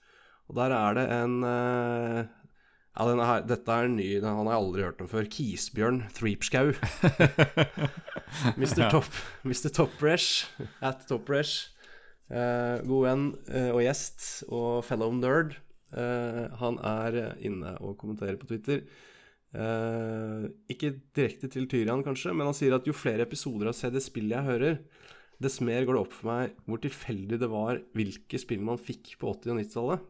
og 0.49 0.57
der 0.59 0.75
er 0.75 0.99
det 0.99 1.07
en 1.13 1.39
eh, 1.47 2.21
Ja, 2.99 3.07
her, 3.07 3.45
dette 3.47 3.71
er 3.71 3.87
en 3.87 3.95
ny, 3.95 4.09
den, 4.19 4.27
han 4.27 4.49
har 4.49 4.57
jeg 4.57 4.65
aldri 4.65 4.87
hørt 4.89 5.03
om 5.05 5.11
før. 5.11 5.29
Kisbjørn 5.31 6.01
Threepskau. 6.17 6.73
Mr. 8.59 8.89
Top, 8.91 9.11
Mr. 9.47 9.69
Topresh, 9.71 10.49
at 10.83 11.05
Topresh. 11.07 11.71
Eh, 12.29 12.83
god 12.85 13.05
venn 13.07 13.29
eh, 13.49 13.71
og 13.71 13.85
gjest 13.85 14.49
og 14.51 14.83
fellow 14.89 15.15
nerd. 15.15 15.55
Eh, 15.95 16.43
han 16.59 16.81
er 16.85 17.21
inne 17.39 17.77
og 17.79 17.95
kommenterer 18.01 18.41
på 18.41 18.51
Twitter. 18.51 18.83
Eh, 19.55 20.49
ikke 20.75 20.97
direkte 21.17 21.49
til 21.55 21.69
Tyrian, 21.71 22.03
kanskje, 22.05 22.35
men 22.35 22.51
han 22.51 22.57
sier 22.57 22.75
at 22.77 22.89
jo 22.89 22.97
flere 22.97 23.25
episoder 23.25 23.71
av 23.71 23.79
CD-spillet 23.79 24.37
jeg 24.37 24.49
hører, 24.49 24.81
dess 25.43 25.61
mer 25.65 25.85
går 25.87 25.97
det 25.97 26.05
opp 26.05 26.15
for 26.15 26.31
meg 26.33 26.55
hvor 26.67 26.81
tilfeldig 26.83 27.39
det 27.41 27.51
var 27.53 27.83
hvilke 27.97 28.41
spill 28.41 28.65
man 28.67 28.81
fikk 28.81 29.15
på 29.21 29.35
80- 29.37 29.53
og 29.53 29.61
90-tallet. 29.61 30.07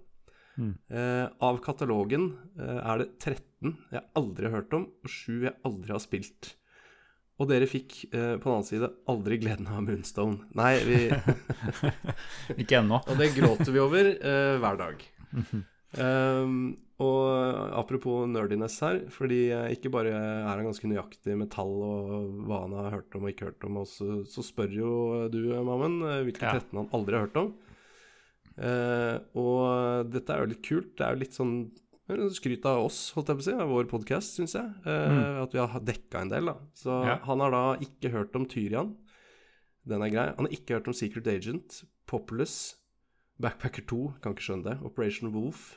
Mm. 0.59 0.73
Eh, 0.91 1.27
av 1.47 1.61
katalogen 1.63 2.33
eh, 2.59 2.79
er 2.81 3.05
det 3.05 3.11
13 3.21 3.77
jeg 3.95 4.03
aldri 4.19 4.49
har 4.49 4.57
hørt 4.59 4.75
om, 4.75 4.89
og 5.05 5.13
7 5.13 5.45
jeg 5.47 5.55
aldri 5.69 5.95
har 5.95 6.03
spilt. 6.03 6.53
Og 7.39 7.47
dere 7.53 7.69
fikk 7.71 8.01
eh, 8.09 8.35
på 8.41 8.49
den 8.49 8.55
annen 8.57 8.67
side 8.67 8.91
aldri 9.11 9.39
gleden 9.39 9.69
av 9.71 9.85
Moonstone. 9.87 10.49
Nei, 10.59 10.73
vi 10.83 11.01
Ikke 12.65 12.81
ennå. 12.81 12.99
Og 13.07 13.21
det 13.21 13.31
gråter 13.37 13.71
vi 13.75 13.83
over 13.85 14.11
eh, 14.17 14.57
hver 14.59 14.81
dag. 14.81 15.05
Um, 15.97 16.77
og 17.01 17.73
apropos 17.79 18.27
nerdiness 18.29 18.81
her, 18.83 18.99
fordi 19.15 19.39
ikke 19.73 19.89
bare 19.95 20.11
er 20.13 20.49
han 20.51 20.67
ganske 20.67 20.89
nøyaktig 20.91 21.37
med 21.39 21.49
tall 21.55 21.71
og 21.87 22.43
hva 22.45 22.59
han 22.67 22.75
har 22.77 22.91
hørt 22.99 23.15
om 23.17 23.25
og 23.25 23.31
ikke 23.33 23.47
hørt 23.53 23.65
om, 23.65 23.79
og 23.81 23.87
så, 23.89 24.43
spør 24.45 24.75
jo 24.75 24.91
du, 25.33 25.39
Mammen, 25.65 26.03
eh, 26.03 26.25
hvilke 26.27 26.43
Ja. 26.45 26.59
13 26.59 26.77
han 26.77 26.91
aldri 26.93 27.15
har 27.17 27.27
hørt 27.29 27.39
om. 27.41 27.53
Uh, 28.59 29.21
og 29.39 30.11
dette 30.11 30.35
er 30.35 30.43
jo 30.43 30.51
litt 30.51 30.65
kult. 30.67 30.97
Det 30.99 31.07
er 31.07 31.15
jo 31.15 31.23
litt 31.23 31.37
sånn 31.39 31.55
skryt 32.35 32.65
av 32.67 32.87
oss, 32.89 33.13
holdt 33.15 33.29
jeg 33.31 33.37
på 33.39 33.43
å 33.45 33.47
si, 33.47 33.53
av 33.53 33.69
vår 33.71 33.85
podkast, 33.91 34.39
syns 34.39 34.55
jeg. 34.57 34.69
eh, 34.89 35.43
At 35.43 35.53
vi 35.53 35.61
har 35.61 35.81
dekka 35.85 36.23
en 36.25 36.31
del, 36.33 36.47
da. 36.47 36.55
Så 36.75 37.05
Ja. 37.05 37.19
han 37.23 37.39
har 37.41 37.51
da 37.53 37.77
ikke 37.85 38.11
hørt 38.11 38.35
om 38.35 38.47
Tyrian. 38.47 38.95
Den 39.87 40.01
er 40.03 40.09
grei. 40.11 40.27
Han 40.35 40.47
har 40.47 40.53
ikke 40.57 40.75
hørt 40.81 40.89
om 40.89 40.95
Secret 40.95 41.27
Agent, 41.29 41.85
Populous, 42.07 42.77
Backpacker 43.43 43.85
2, 43.87 43.99
kan 44.23 44.35
ikke 44.35 44.47
skjønne 44.49 44.65
det, 44.71 44.77
Operation 44.87 45.31
Wolf, 45.35 45.77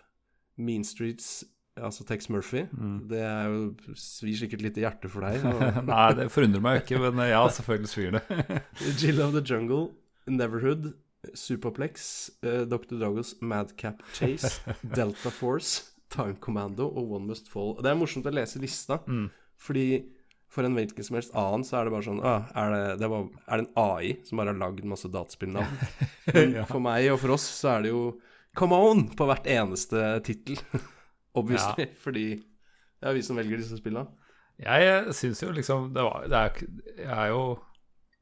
Mean 0.57 0.83
Streets, 0.87 1.43
altså 1.77 2.03
Tex 2.09 2.27
Murphy. 2.29 2.63
Det 3.09 3.19
er 3.21 3.47
jo, 3.53 3.93
svir 3.97 4.35
sikkert 4.39 4.61
litt 4.65 4.77
i 4.77 4.83
hjertet 4.85 5.11
for 5.13 5.21
deg. 5.25 5.45
Nei, 5.91 6.07
det 6.17 6.27
forundrer 6.33 6.63
meg 6.65 6.81
ikke, 6.83 6.99
men 7.05 7.21
ja, 7.29 7.43
selvfølgelig 7.53 7.91
svir 7.93 8.17
det. 8.17 8.61
Jill 9.01 9.21
of 9.23 9.35
the 9.37 9.43
Jungle, 9.45 9.91
Neverhood, 10.29 10.91
Superplex, 11.37 12.29
eh, 12.43 12.63
Dr. 12.65 12.97
Dragos 12.97 13.35
Madcap 13.45 14.01
Chase, 14.17 14.57
Delta 14.97 15.29
Force, 15.29 15.83
Time 16.11 16.35
Commando 16.43 16.87
og 16.89 17.13
One 17.13 17.29
Must 17.29 17.47
Fall. 17.53 17.75
Det 17.79 17.91
er 17.93 17.99
morsomt 18.01 18.25
å 18.27 18.33
lese 18.33 18.59
lista, 18.61 18.97
Mm. 19.07 19.29
fordi 19.61 19.85
for 20.51 20.67
en 20.67 20.75
hvilken 20.75 21.05
som 21.07 21.15
helst 21.15 21.35
annen 21.37 21.63
så 21.63 21.79
er 21.79 21.87
det 21.87 21.93
bare 21.93 22.05
sånn 22.05 22.19
ah, 22.27 22.49
er, 22.59 22.73
det, 22.75 22.95
det 22.99 23.09
var, 23.11 23.27
er 23.47 23.61
det 23.61 23.67
en 23.67 23.79
AI 23.79 24.09
som 24.27 24.41
bare 24.41 24.51
har 24.51 24.59
lagd 24.59 24.87
masse 24.89 25.11
dataspillnavn? 25.11 25.77
Ja. 26.55 26.63
for 26.69 26.83
meg 26.83 27.07
og 27.11 27.19
for 27.23 27.35
oss 27.35 27.45
så 27.59 27.75
er 27.77 27.85
det 27.87 27.93
jo 27.93 28.03
Come 28.55 28.75
on 28.75 29.05
på 29.15 29.23
hvert 29.29 29.45
eneste 29.47 30.19
tittel. 30.27 30.57
Obviously. 31.39 31.85
Fordi 32.03 32.25
det 32.35 33.07
er 33.07 33.15
vi 33.15 33.21
som 33.23 33.37
velger 33.39 33.61
disse 33.61 33.77
spillene. 33.79 34.11
Jeg 34.59 35.13
syns 35.15 35.39
jo 35.41 35.53
liksom 35.55 35.87
det 35.95 36.03
var 36.03 36.25
Det 36.27 36.41
er, 36.41 36.65
jeg 36.99 37.13
er 37.15 37.29
jo 37.31 37.45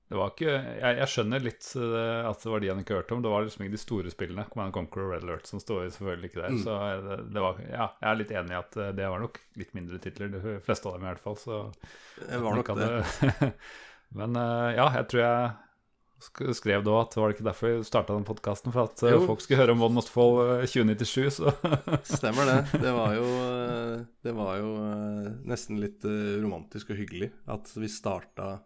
Det 0.10 0.18
var 0.18 0.32
ikke 0.34 0.50
Jeg, 0.50 0.94
jeg 0.98 1.10
skjønner 1.14 1.44
litt 1.46 1.68
eh, 1.78 2.24
at 2.26 2.42
det 2.42 2.50
var 2.50 2.64
de 2.64 2.72
han 2.72 2.80
ikke 2.82 2.98
hørte 2.98 3.14
om. 3.14 3.22
Det 3.22 3.30
var 3.34 3.46
liksom 3.46 3.66
ikke 3.66 3.76
de 3.76 3.82
store 3.84 4.14
spillene. 4.14 4.48
Command 4.50 4.74
Conquer 4.74 5.06
og 5.06 5.12
Red 5.14 5.28
Alert 5.28 5.50
som 5.52 5.62
står 5.62 5.92
selvfølgelig 5.94 6.32
ikke 6.32 6.42
der. 6.42 6.56
Mm. 6.58 6.64
Så 6.66 6.80
det, 7.06 7.20
det 7.36 7.46
var 7.46 7.62
Ja, 7.68 7.88
jeg 8.02 8.10
er 8.10 8.20
litt 8.24 8.34
enig 8.42 8.56
i 8.56 8.60
at 8.64 8.80
eh, 8.82 8.92
det 8.98 9.10
var 9.14 9.22
nok 9.22 9.38
litt 9.62 9.76
mindre 9.78 10.02
titler. 10.02 10.34
De 10.34 10.58
fleste 10.66 10.90
av 10.90 10.98
dem 10.98 11.06
i 11.06 11.12
hvert 11.12 11.24
fall. 11.28 11.38
Så 11.38 11.62
Det 12.24 12.42
var 12.42 12.58
nok 12.58 12.74
det. 12.82 13.54
Men 14.20 14.40
eh, 14.42 14.70
ja, 14.80 14.90
jeg 14.98 15.12
tror 15.12 15.26
jeg 15.28 16.56
skrev 16.58 16.84
da 16.84 16.96
at 17.00 17.14
det 17.14 17.22
var 17.22 17.34
ikke 17.34 17.46
derfor 17.48 17.72
vi 17.78 17.86
starta 17.88 18.16
den 18.16 18.26
podkasten, 18.28 18.74
for 18.76 18.90
at 18.90 19.04
eh, 19.06 19.14
Jo. 19.14 19.22
folk 19.30 19.44
skulle 19.44 19.62
høre 19.62 19.76
om 19.76 19.84
One 19.86 19.96
Must 20.00 20.12
Fall 20.12 20.40
eh, 20.60 20.66
2097, 20.68 21.38
så 21.38 21.54
Stemmer 22.18 22.50
det. 22.50 22.58
Det 22.84 22.92
var 22.96 23.14
jo, 23.16 23.28
eh, 23.54 23.94
det 24.26 24.34
var 24.36 24.58
jo 24.60 24.74
eh, 24.84 25.30
nesten 25.48 25.80
litt 25.80 26.04
eh, 26.08 26.36
romantisk 26.44 26.92
og 26.92 27.00
hyggelig 27.00 27.32
at 27.56 27.72
vi 27.78 27.92
starta, 27.92 28.58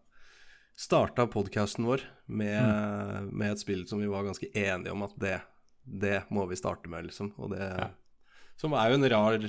starta 0.76 1.28
podkasten 1.30 1.86
vår 1.86 2.02
med, 2.26 3.30
med 3.32 3.52
et 3.54 3.62
spill 3.62 3.84
som 3.90 4.02
vi 4.02 4.10
var 4.10 4.26
ganske 4.26 4.50
enige 4.54 4.94
om 4.94 5.04
at 5.06 5.14
det, 5.22 5.36
det 5.84 6.24
må 6.34 6.46
vi 6.50 6.58
starte 6.60 6.90
med, 6.90 7.10
liksom. 7.12 7.34
Og 7.38 7.54
det 7.56 7.62
Ja. 7.68 7.92
Som 8.58 8.76
er 8.78 8.92
jo 8.92 9.00
en 9.00 9.10
rar 9.10 9.46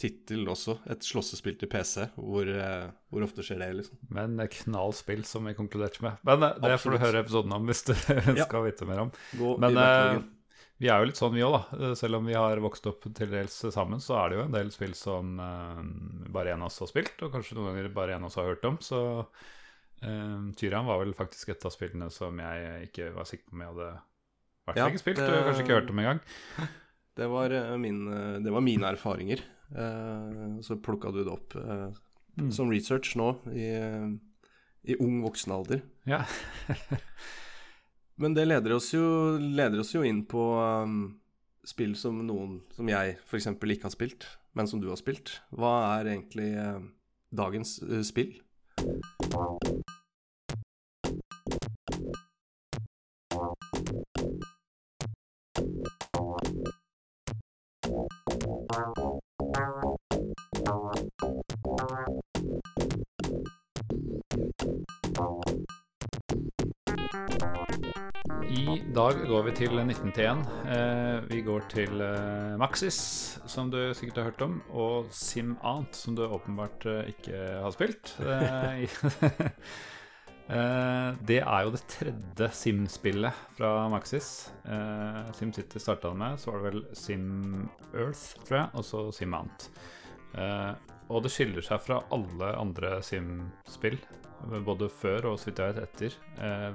tittel 0.00 0.46
også. 0.48 0.78
Et 0.92 1.04
slåssespill 1.04 1.58
til 1.60 1.68
PC. 1.68 2.06
Hvor, 2.16 2.48
eh, 2.48 2.86
hvor 3.12 3.24
ofte 3.26 3.44
skjer 3.44 3.60
det, 3.60 3.68
liksom? 3.82 3.98
Men 4.12 4.38
eh, 4.40 4.48
knall 4.62 4.94
spill, 4.96 5.22
som 5.28 5.44
vi 5.48 5.52
konkluderte 5.56 6.00
med. 6.04 6.16
Men 6.24 6.40
det 6.40 6.54
det 6.64 6.78
får 6.80 6.96
du 6.96 6.98
høre 7.02 7.20
episoden 7.20 7.52
om 7.52 7.68
hvis 7.68 7.84
du 7.84 7.92
skal 8.46 8.64
vite 8.64 8.88
mer 8.88 9.04
om. 9.06 9.12
Gå 9.36 9.52
Men 9.60 9.76
eh, 9.80 10.22
vi 10.80 10.88
er 10.92 11.00
jo 11.00 11.08
litt 11.08 11.20
sånn, 11.20 11.36
vi 11.36 11.44
òg, 11.44 11.56
da. 11.56 11.80
Eh, 11.90 11.94
Selv 12.00 12.18
om 12.20 12.26
vi 12.28 12.36
har 12.36 12.60
vokst 12.64 12.88
opp 12.90 13.04
til 13.16 13.30
dels 13.32 13.58
sammen, 13.76 14.00
så 14.04 14.16
er 14.22 14.32
det 14.32 14.40
jo 14.40 14.46
en 14.46 14.56
del 14.56 14.72
spill 14.74 14.96
som 14.96 15.36
eh, 15.40 15.84
bare 16.32 16.56
en 16.56 16.64
av 16.64 16.72
oss 16.72 16.80
har 16.84 16.90
spilt, 16.92 17.16
og 17.24 17.32
kanskje 17.36 17.56
noen 17.56 17.70
ganger 17.74 17.92
bare 17.96 18.16
en 18.16 18.24
av 18.26 18.32
oss 18.32 18.40
har 18.40 18.48
hørt 18.50 18.64
om. 18.68 18.80
Så 18.84 19.00
uh, 20.06 20.52
Tyrian 20.56 20.86
var 20.86 21.02
vel 21.02 21.12
faktisk 21.18 21.50
et 21.52 21.64
av 21.66 21.74
spillene 21.74 22.08
som 22.14 22.38
jeg 22.38 22.88
ikke 22.90 23.10
var 23.16 23.26
sikker 23.28 23.50
på 23.50 23.56
om 23.58 23.64
jeg 23.64 23.72
hadde 23.74 23.90
vært 24.66 24.76
Ja, 24.80 24.86
ikke 24.90 25.02
spilt, 25.02 25.20
det- 25.20 25.30
og 25.34 25.46
kanskje 25.50 25.64
ikke 25.66 25.78
hørt 25.80 25.90
om 25.94 25.98
engang. 26.04 26.20
Det 27.16 27.24
var, 27.32 27.48
eh, 27.48 27.76
min, 27.80 28.02
eh, 28.12 28.38
det 28.44 28.52
var 28.52 28.60
mine 28.60 28.84
erfaringer. 28.92 29.40
Eh, 29.72 30.60
så 30.60 30.76
plukka 30.76 31.08
du 31.14 31.22
det 31.24 31.32
opp 31.32 31.54
eh, 31.56 31.86
Mm. 32.36 32.50
som 32.52 32.68
research 32.68 33.14
nå, 33.16 33.30
i, 33.48 33.64
eh, 33.72 34.10
i 34.92 34.96
ung 35.00 35.22
voksen 35.24 35.54
alder. 35.54 35.80
Ja. 36.04 36.18
Men 38.20 38.34
det 38.36 38.44
leder 38.46 38.74
oss 38.76 38.90
jo, 38.92 39.38
leder 39.40 39.80
oss 39.80 39.94
jo 39.94 40.02
inn 40.04 40.22
på 40.28 40.42
um, 40.84 40.98
spill 41.64 41.94
som 41.96 42.18
noen 42.26 42.58
som 42.76 42.88
jeg 42.92 43.16
f.eks. 43.24 43.46
ikke 43.56 43.88
har 43.88 43.94
spilt, 43.96 44.26
men 44.52 44.68
som 44.68 44.80
du 44.80 44.88
har 44.92 45.00
spilt. 45.00 45.38
Hva 45.56 45.72
er 45.98 46.12
egentlig 46.12 46.50
uh, 46.60 46.80
dagens 47.32 47.78
eh, 49.36 49.76
spill? 67.28 67.55
I 68.56 68.78
dag 68.94 69.18
går 69.28 69.42
vi 69.44 69.52
til 69.52 69.74
19T1. 69.76 70.38
Eh, 70.72 71.24
vi 71.28 71.42
går 71.44 71.66
til 71.68 72.00
eh, 72.00 72.54
Maxis, 72.56 72.96
som 73.44 73.68
du 73.68 73.76
sikkert 73.92 74.16
har 74.16 74.28
hørt 74.30 74.44
om, 74.46 74.54
og 74.72 75.10
Sim 75.12 75.58
Ant, 75.60 75.92
som 75.96 76.14
du 76.16 76.22
åpenbart 76.24 76.86
eh, 76.88 77.10
ikke 77.12 77.40
har 77.60 77.74
spilt. 77.74 78.14
Det 81.26 81.40
er 81.40 81.62
jo 81.66 81.72
det 81.74 81.80
tredje 81.90 82.48
Sim-spillet 82.54 83.38
fra 83.56 83.88
Maxis. 83.90 84.28
SimCity 85.34 85.80
starta 85.82 86.12
det 86.12 86.20
med, 86.20 86.38
så 86.38 86.52
var 86.52 86.60
det 86.62 86.68
vel 86.68 86.84
Sim 86.94 87.26
Earth, 87.90 88.38
tror 88.46 88.60
jeg, 88.60 88.68
og 88.78 88.86
så 88.86 89.00
Sim 89.16 89.34
Ant. 89.34 89.66
Eh, 90.38 90.70
og 91.10 91.26
det 91.26 91.34
skiller 91.34 91.66
seg 91.66 91.82
fra 91.82 91.98
alle 92.14 92.52
andre 92.62 93.00
Sim-spill, 93.04 93.98
både 94.62 94.86
før 95.02 95.32
og 95.32 95.42
så 95.42 95.50
vidt 95.50 95.64
jeg 95.64 95.74
vet 95.74 95.82
etter, 95.90 96.16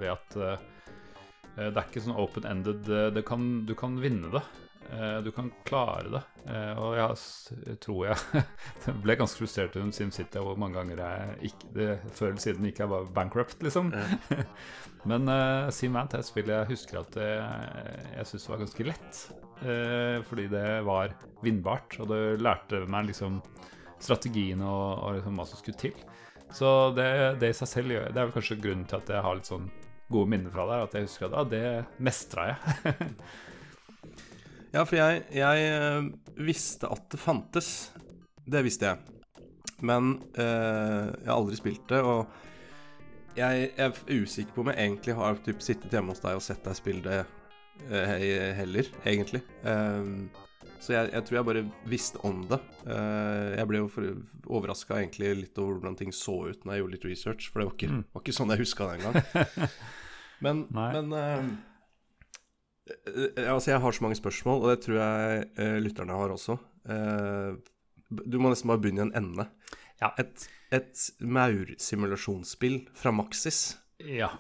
ved 0.04 0.12
at 0.18 0.38
Det 1.56 1.72
er 1.76 1.88
ikke 1.88 2.04
sånn 2.06 2.20
open-ended. 2.20 2.90
eh, 2.90 3.10
Du 3.66 3.74
kan 3.76 3.98
vinne 4.02 4.32
det. 4.32 4.42
Eh, 4.92 5.22
Du 5.22 5.32
kan 5.32 5.52
klare 5.66 6.10
det. 6.10 6.22
Eh, 6.48 6.80
Og 6.80 6.96
jeg 6.96 7.78
tror 7.80 8.06
jeg 8.86 8.96
ble 9.04 9.16
ganske 9.20 9.38
frustrert 9.44 9.76
under 9.76 9.92
SimCity 9.96 10.40
hvor 10.40 10.58
mange 10.58 10.80
ganger 10.80 10.98
jeg 11.04 11.52
ikke, 11.52 11.74
det, 11.76 11.90
før 12.18 12.32
eller 12.32 12.42
siden 12.46 12.66
ikke 12.70 12.84
jeg 12.86 12.90
var 12.94 13.12
bankrupt, 13.14 13.62
liksom. 13.64 13.92
Men 15.10 15.28
uh, 15.30 15.70
SimAnt 15.74 16.14
er 16.14 16.22
et 16.22 16.28
spill 16.30 16.50
jeg 16.54 16.68
husker 16.70 17.00
at 17.00 17.16
det, 17.18 17.30
jeg 18.16 18.26
syntes 18.30 18.50
var 18.52 18.60
ganske 18.62 18.86
lett. 18.86 19.22
Uh, 19.62 20.22
fordi 20.30 20.48
det 20.50 20.66
var 20.86 21.14
vinnbart, 21.42 21.98
og 22.02 22.10
det 22.12 22.20
lærte 22.42 22.84
meg 22.90 23.08
liksom 23.10 23.40
strategien 24.02 24.62
og, 24.62 25.02
og 25.02 25.16
liksom 25.18 25.38
hva 25.38 25.46
som 25.50 25.58
skulle 25.62 25.78
til. 25.82 25.98
Så 26.54 26.92
det, 26.98 27.08
det 27.42 27.50
i 27.50 27.56
seg 27.56 27.70
selv 27.72 27.94
gjør 27.94 28.10
Det 28.12 28.20
er 28.20 28.26
vel 28.28 28.34
kanskje 28.36 28.58
grunnen 28.60 28.84
til 28.90 28.98
at 29.00 29.10
jeg 29.14 29.24
har 29.24 29.38
litt 29.38 29.48
sånn 29.50 29.70
gode 30.12 30.32
minner 30.34 30.54
fra 30.54 30.68
der. 30.70 30.86
At 30.86 30.98
jeg 30.98 31.08
husker 31.08 31.30
at 31.30 31.40
ah, 31.40 31.48
det 31.50 31.64
mestra 32.04 32.52
jeg. 32.52 32.60
Ja, 34.72 34.86
for 34.88 34.96
jeg, 34.96 35.26
jeg 35.36 35.64
eh, 35.68 36.06
visste 36.48 36.88
at 36.88 37.10
det 37.12 37.20
fantes. 37.20 37.92
Det 38.48 38.62
visste 38.64 38.88
jeg. 38.88 39.18
Men 39.84 40.14
eh, 40.40 41.10
jeg 41.12 41.28
har 41.28 41.36
aldri 41.36 41.58
spilt 41.60 41.84
det, 41.90 42.00
og 42.06 43.36
jeg, 43.36 43.72
jeg 43.76 43.90
er 43.90 44.22
usikker 44.22 44.56
på 44.56 44.64
om 44.64 44.72
jeg 44.72 44.80
egentlig 44.86 45.18
har 45.18 45.42
typ, 45.44 45.60
sittet 45.64 45.92
hjemme 45.92 46.14
hos 46.14 46.24
deg 46.24 46.40
og 46.40 46.46
sett 46.46 46.64
deg 46.64 46.78
spille 46.78 47.04
det 47.04 47.20
eh, 47.90 48.56
heller, 48.62 48.94
egentlig. 49.04 49.44
Eh, 49.68 50.08
så 50.82 50.94
jeg, 50.96 51.12
jeg 51.14 51.26
tror 51.28 51.38
jeg 51.38 51.48
bare 51.48 51.64
visste 51.92 52.22
om 52.28 52.40
det. 52.50 52.58
Eh, 52.90 53.50
jeg 53.60 53.68
ble 53.70 53.82
jo 53.84 53.90
overraska 54.58 54.98
egentlig 54.98 55.30
litt 55.44 55.60
over 55.62 55.78
hvordan 55.78 55.98
ting 56.00 56.12
så 56.16 56.36
ut 56.50 56.64
når 56.66 56.74
jeg 56.74 56.82
gjorde 56.84 56.96
litt 56.98 57.06
research, 57.12 57.50
for 57.52 57.62
det 57.62 57.68
var 57.70 57.76
ikke, 57.78 57.92
Mm. 57.92 58.04
var 58.16 58.24
ikke 58.26 58.36
sånn 58.40 58.54
jeg 58.56 58.64
huska 58.64 58.88
det 58.90 58.96
engang. 59.00 59.70
Men, 60.42 60.64
men 60.74 61.12
uh, 61.14 61.44
Altså, 63.38 63.68
jeg 63.72 63.82
har 63.84 63.94
så 63.94 64.02
mange 64.04 64.18
spørsmål, 64.18 64.64
og 64.64 64.72
det 64.72 64.80
tror 64.88 64.98
jeg 64.98 65.44
uh, 65.60 65.76
lytterne 65.86 66.16
har 66.18 66.34
også. 66.34 66.56
Uh, 66.90 67.60
du 68.10 68.40
må 68.42 68.50
nesten 68.50 68.72
bare 68.72 68.82
begynne 68.82 69.06
i 69.06 69.08
en 69.12 69.14
ende. 69.22 69.46
Ja. 70.02 70.10
Et, 70.20 70.48
et 70.74 71.04
maursimulasjonsspill 71.22 72.82
fra 72.98 73.14
Maxis. 73.14 73.78
ja. 74.02 74.32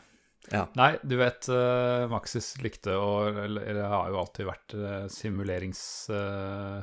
Ja. 0.51 0.65
Nei, 0.75 0.95
du 1.07 1.15
vet 1.19 1.47
uh, 1.51 2.07
Maxis 2.11 2.57
likte 2.61 2.97
å 2.99 3.11
Eller 3.29 3.69
eller 3.71 3.87
har 3.87 4.09
jo 4.11 4.19
alltid 4.19 4.49
vært 4.49 4.75
uh, 4.75 5.05
simulerings... 5.11 5.83
Uh, 6.11 6.81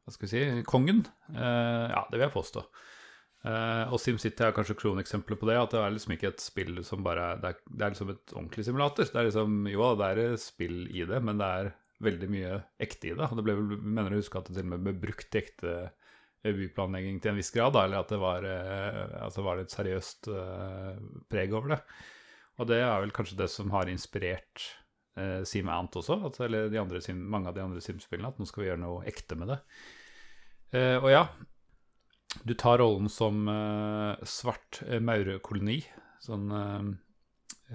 hva 0.00 0.14
skal 0.14 0.26
vi 0.26 0.30
si 0.32 0.62
kongen. 0.66 1.04
Ja, 1.30 2.00
det 2.08 2.16
vil 2.16 2.24
jeg 2.24 2.32
påstå. 2.34 2.62
Og 3.92 4.00
SimCity 4.00 4.42
er 4.42 4.54
kanskje 4.56 4.74
kroneksempelet 4.80 5.38
på 5.38 5.46
det. 5.46 5.58
At 5.60 5.74
det 5.76 5.82
er 5.84 5.92
liksom 5.94 6.14
ikke 6.16 6.30
et 6.32 6.42
spill 6.42 6.80
som 6.82 7.04
bare 7.04 7.28
Det 7.38 7.52
er, 7.52 7.58
det 7.68 7.84
er 7.84 7.92
liksom 7.92 8.10
et 8.10 8.32
ordentlig 8.32 8.64
simulator. 8.66 9.06
Det 9.06 9.20
er 9.20 9.28
liksom, 9.28 9.60
jo, 9.70 9.84
det 10.00 10.08
er 10.08 10.34
spill 10.40 10.80
i 10.88 11.04
det, 11.06 11.20
men 11.28 11.38
det 11.38 11.50
er 11.60 11.70
veldig 12.02 12.30
mye 12.32 12.56
ekte 12.82 13.12
i 13.12 13.14
det. 13.20 13.28
Og 13.28 13.38
det 13.38 13.44
ble 13.46 13.54
vel, 13.60 13.76
mener 13.84 14.10
du 14.10 14.18
husker 14.18 14.40
at 14.40 14.50
det 14.50 14.56
til 14.56 14.66
og 14.66 14.72
med 14.72 14.88
ble 14.88 14.96
brukt 15.04 15.38
i 15.38 15.42
ekte 15.44 15.76
byplanlegging 16.58 17.20
til 17.22 17.34
en 17.34 17.38
viss 17.38 17.54
grad, 17.54 17.76
da, 17.76 17.84
eller 17.86 18.02
at 18.02 18.10
det 18.10 18.20
var, 18.24 18.48
altså 19.28 19.46
var 19.46 19.60
det 19.60 19.68
et 19.68 19.76
seriøst 19.76 20.32
preg 21.30 21.54
over 21.54 21.76
det. 21.76 21.80
Og 22.60 22.68
det 22.68 22.82
er 22.84 22.98
vel 23.00 23.14
kanskje 23.16 23.38
det 23.40 23.48
som 23.48 23.72
har 23.72 23.88
inspirert 23.88 24.66
eh, 25.16 25.40
SimAnt 25.48 25.96
også, 25.96 26.18
at, 26.28 26.40
eller 26.44 26.74
andre 26.80 27.00
sim, 27.04 27.22
mange 27.32 27.48
av 27.48 27.56
de 27.56 27.64
andre 27.64 27.80
Sim-spillene, 27.84 28.28
at 28.28 28.40
nå 28.40 28.48
skal 28.48 28.64
vi 28.64 28.68
gjøre 28.68 28.82
noe 28.82 29.06
ekte 29.08 29.38
med 29.40 29.54
det. 29.54 29.60
Eh, 30.76 30.96
og 31.00 31.08
ja, 31.08 31.22
du 32.44 32.52
tar 32.54 32.82
rollen 32.82 33.08
som 33.10 33.48
eh, 33.48 34.26
svart 34.28 34.82
eh, 34.86 35.00
maurkoloni, 35.02 35.80
sånn 36.22 36.52
eh, 36.54 36.90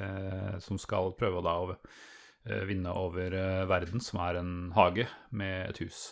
eh, 0.05 0.53
som 0.63 0.79
skal 0.81 1.15
prøve 1.19 1.43
da 1.45 1.57
å 1.63 1.79
vinne 2.69 2.91
over 2.93 3.33
verden, 3.65 3.97
som 4.05 4.19
er 4.21 4.37
en 4.37 4.49
hage 4.75 5.07
med 5.33 5.63
et 5.71 5.79
hus. 5.81 6.11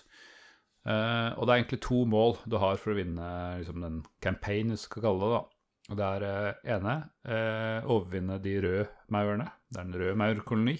Og 0.81 1.43
det 1.45 1.45
er 1.45 1.59
egentlig 1.59 1.77
to 1.85 1.99
mål 2.09 2.39
du 2.49 2.55
har 2.57 2.79
for 2.81 2.89
å 2.89 2.97
vinne 2.97 3.27
liksom, 3.59 3.83
den 3.85 3.99
campaign, 4.25 4.71
hvis 4.73 4.87
du 4.87 4.89
skal 4.89 5.05
kalle 5.05 5.27
det. 5.29 5.35
da. 5.35 5.52
Og 5.91 5.99
det 5.99 6.05
er 6.07 6.25
eh, 6.27 6.61
ene 6.77 6.95
eh, 7.27 7.89
overvinne 7.91 8.39
de 8.43 8.53
røde 8.63 8.85
maurene. 9.11 9.49
Det 9.67 9.81
er 9.81 9.89
en 9.89 9.99
rød 9.99 10.15
maurkoloni. 10.21 10.77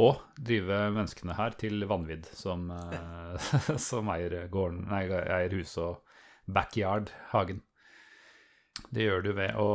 Og 0.00 0.18
drive 0.34 0.78
menneskene 0.90 1.36
her 1.38 1.54
til 1.60 1.84
vanvidd, 1.86 2.26
som, 2.34 2.66
eh, 2.72 3.50
som 3.88 4.08
eier, 4.14 4.48
gården, 4.50 4.86
nei, 4.90 5.04
eier 5.12 5.54
huset 5.54 5.84
og 5.84 6.50
backyard, 6.50 7.12
hagen. 7.30 7.62
Det 8.90 9.06
gjør 9.06 9.22
du 9.24 9.32
ved 9.36 9.58
å 9.60 9.70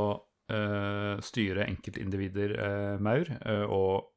eh, 0.51 1.15
styre 1.23 1.67
enkeltindivider 1.69 2.55
eh, 2.57 2.95
maur 3.03 3.29
eh, 3.39 3.65
og 3.65 4.09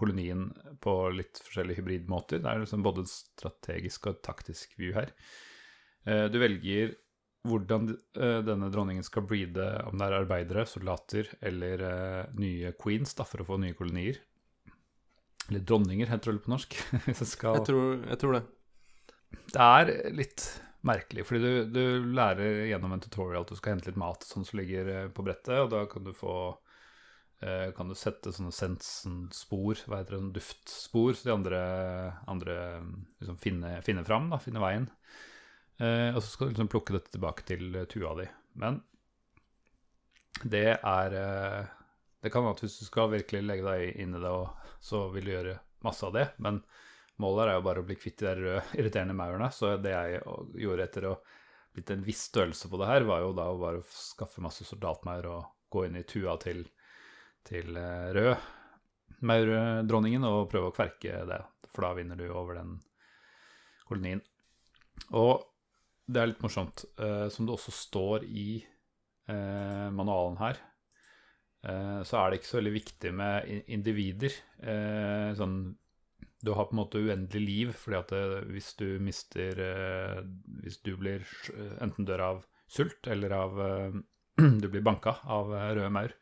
kolonien 0.00 0.48
på 0.80 0.94
litt 1.12 1.42
forskjellige 1.44 1.82
hybridmåter. 1.82 2.40
Det 2.40 2.50
er 2.50 2.62
liksom 2.62 2.84
både 2.86 3.04
strategisk 3.10 4.08
og 4.08 4.22
taktisk 4.24 4.78
view 4.80 4.94
her. 4.96 5.12
Du 6.32 6.38
velger 6.40 6.94
hvordan 7.48 7.88
eh, 8.20 8.40
denne 8.44 8.68
dronningen 8.72 9.04
skal 9.06 9.24
breede, 9.28 9.66
om 9.88 9.96
det 9.98 10.06
er 10.06 10.16
arbeidere, 10.18 10.66
soldater 10.68 11.30
eller 11.40 11.84
eh, 11.86 12.24
nye 12.40 12.72
queens 12.80 13.16
da, 13.16 13.24
for 13.28 13.42
å 13.42 13.46
få 13.48 13.60
nye 13.62 13.76
kolonier. 13.76 14.20
Eller 15.48 15.62
dronninger, 15.66 16.10
heter 16.10 16.36
det 16.36 16.44
på 16.44 16.52
norsk. 16.52 16.76
Skal 17.32 17.60
Jeg 17.60 17.68
tror, 17.70 17.94
jeg 18.06 18.20
tror 18.22 18.36
det. 18.36 18.42
det 19.54 19.68
er 19.68 19.94
litt 20.14 20.48
merkelig, 20.86 21.24
fordi 21.28 21.40
du, 21.40 21.72
du 21.72 22.12
lærer 22.16 22.66
gjennom 22.70 22.94
en 22.94 23.02
tutorial 23.04 23.44
at 23.44 23.50
du 23.52 23.58
skal 23.58 23.74
hente 23.74 23.90
litt 23.90 23.98
mat 24.00 24.24
sånn 24.24 24.46
som 24.48 24.60
ligger 24.60 24.92
eh, 24.92 25.08
på 25.12 25.24
brettet, 25.26 25.56
og 25.64 25.72
da 25.72 25.86
kan 25.90 26.06
du 26.06 26.12
få 26.16 26.34
kan 27.40 27.88
du 27.88 27.94
sette 27.96 28.34
sånne 28.36 28.52
sensen-spor, 28.52 29.78
hva 29.88 30.02
heter 30.02 30.18
det, 30.18 30.34
duftspor, 30.36 31.14
så 31.16 31.24
de 31.24 31.32
andre, 31.32 31.60
andre 32.28 32.56
liksom 33.16 33.38
finner, 33.40 33.78
finne 33.80 34.02
fram, 34.04 34.26
da, 34.28 34.36
finner 34.44 34.60
veien. 34.60 34.84
Eh, 35.80 36.10
og 36.14 36.20
så 36.22 36.28
skal 36.28 36.48
du 36.48 36.54
liksom 36.54 36.70
plukke 36.72 36.96
dette 36.96 37.14
tilbake 37.14 37.46
til 37.48 37.74
eh, 37.74 37.88
tua 37.88 38.12
di. 38.18 38.26
Men 38.60 38.80
det 40.44 40.66
er 40.76 41.16
eh, 41.16 41.76
Det 42.20 42.30
kan 42.32 42.44
være 42.44 42.58
at 42.58 42.62
hvis 42.64 42.78
du 42.82 42.84
skal 42.84 43.12
virkelig 43.14 43.40
legge 43.46 43.64
deg 43.64 44.00
inn 44.02 44.14
i 44.16 44.20
det, 44.20 44.32
så 44.84 45.06
vil 45.14 45.24
du 45.24 45.32
gjøre 45.32 45.58
masse 45.84 46.04
av 46.04 46.12
det, 46.12 46.26
men 46.36 46.58
målet 47.20 47.48
er 47.48 47.56
jo 47.56 47.64
bare 47.64 47.80
å 47.80 47.86
bli 47.88 47.96
kvitt 47.96 48.18
de 48.20 48.26
der 48.26 48.42
røde, 48.44 48.64
irriterende 48.78 49.16
maurene. 49.16 49.48
Så 49.56 49.76
det 49.80 49.94
jeg 49.94 50.20
gjorde 50.60 50.84
etter 50.84 51.08
å 51.08 51.14
blitt 51.72 51.90
en 51.94 52.04
viss 52.04 52.26
størrelse 52.28 52.68
på 52.68 52.80
det 52.80 52.88
her, 52.90 53.06
var 53.08 53.24
jo 53.24 53.32
da 53.36 53.48
å 53.50 53.58
bare 53.60 53.82
skaffe 53.94 54.42
masse 54.44 54.66
soldatmaur 54.68 55.28
og 55.30 55.44
gå 55.70 55.86
inn 55.86 56.00
i 56.00 56.06
tua 56.08 56.34
til, 56.42 56.64
til 57.46 57.76
eh, 57.78 58.10
rød 58.16 58.48
maurdronningen 59.20 60.24
og 60.24 60.48
prøve 60.50 60.70
å 60.70 60.74
kverke 60.74 61.22
det, 61.28 61.40
for 61.70 61.86
da 61.86 61.92
vinner 61.98 62.18
du 62.18 62.26
over 62.28 62.56
den 62.58 62.78
kolonien. 63.88 64.22
Og 65.16 65.49
det 66.10 66.20
er 66.22 66.30
litt 66.32 66.42
morsomt, 66.44 66.84
eh, 66.98 67.28
som 67.32 67.46
det 67.46 67.54
også 67.54 67.72
står 67.74 68.26
i 68.26 68.48
eh, 69.30 69.88
manualen 69.94 70.38
her, 70.40 70.58
eh, 71.64 72.00
så 72.06 72.20
er 72.20 72.30
det 72.30 72.40
ikke 72.40 72.50
så 72.50 72.58
veldig 72.60 72.74
viktig 72.74 73.12
med 73.16 73.70
individer. 73.70 74.34
Eh, 74.62 75.30
sånn 75.38 75.60
du 76.40 76.54
har 76.56 76.70
på 76.70 76.72
en 76.72 76.80
måte 76.80 77.00
uendelig 77.04 77.40
liv, 77.44 77.72
fordi 77.76 77.98
at 77.98 78.12
det, 78.14 78.44
hvis 78.54 78.70
du 78.80 78.86
mister 79.04 79.58
eh, 79.60 80.20
Hvis 80.62 80.78
du 80.80 80.94
blir 80.96 81.26
enten 81.84 82.06
dør 82.08 82.22
av 82.24 82.38
sult 82.64 83.10
eller 83.12 83.34
av 83.36 83.60
eh, 83.60 83.98
Du 84.62 84.68
blir 84.72 84.80
banka 84.80 85.18
av 85.28 85.52
røde 85.52 85.90
maur, 85.92 86.14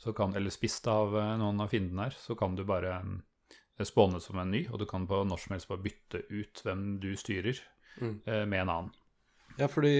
så 0.00 0.10
kan, 0.16 0.34
eller 0.34 0.50
spist 0.50 0.88
av 0.90 1.14
noen 1.14 1.60
av 1.62 1.70
fiendene 1.70 2.08
her, 2.08 2.16
så 2.18 2.34
kan 2.34 2.56
du 2.58 2.64
bare 2.66 2.96
eh, 2.98 3.86
spåne 3.86 4.18
som 4.20 4.42
en 4.42 4.50
ny, 4.50 4.64
og 4.72 4.80
du 4.82 4.88
kan 4.90 5.06
på 5.06 5.22
når 5.22 5.44
som 5.44 5.54
helst 5.54 5.70
bare 5.70 5.84
bytte 5.86 6.24
ut 6.32 6.64
hvem 6.66 6.88
du 7.02 7.12
styrer, 7.20 7.62
Mm. 8.00 8.20
eh, 8.24 8.44
med 8.46 8.60
en 8.62 8.70
annen. 8.70 8.90
Ja, 9.60 9.66
fordi 9.68 9.92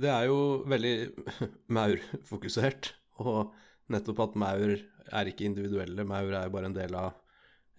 det 0.00 0.10
er 0.12 0.28
jo 0.30 0.38
veldig 0.70 0.94
maurfokusert. 1.76 2.92
Og 3.24 3.50
nettopp 3.90 4.22
at 4.28 4.38
maur 4.38 4.76
er 5.10 5.30
ikke 5.30 5.48
individuelle. 5.48 6.04
Maur 6.06 6.30
er 6.30 6.46
jo 6.46 6.54
bare 6.54 6.70
en 6.70 6.76
del 6.76 6.94
av 6.98 7.10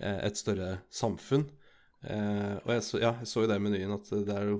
eh, 0.01 0.19
et 0.27 0.39
større 0.39 0.82
samfunn. 0.91 1.47
Eh, 2.03 2.58
og 2.65 2.73
jeg 2.75 2.84
så, 2.88 2.99
ja, 3.01 3.13
jeg 3.21 3.29
så 3.32 3.45
i 3.45 3.49
den 3.51 3.63
menyen 3.63 3.95
at 3.95 4.10
det 4.12 4.36
er 4.36 4.51
jo 4.51 4.60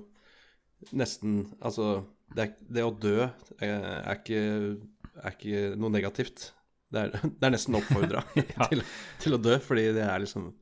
nesten 0.98 1.44
Altså, 1.62 2.04
det, 2.38 2.52
det 2.72 2.84
å 2.86 2.94
dø 2.96 3.18
eh, 3.26 3.68
er 3.68 4.16
ikke, 4.18 4.42
er 5.22 5.36
ikke 5.36 5.64
noe 5.82 5.94
negativt. 5.94 6.52
Det 6.92 7.04
er, 7.06 7.14
det 7.40 7.50
er 7.50 7.54
nesten 7.58 7.78
oppfordra 7.80 8.24
Ja. 8.56 8.70
til, 8.72 8.86
til 9.22 9.36
å 9.38 9.42
dø, 9.42 9.58
fordi 9.64 9.90
det 9.98 10.06
er 10.08 10.24
liksom 10.24 10.54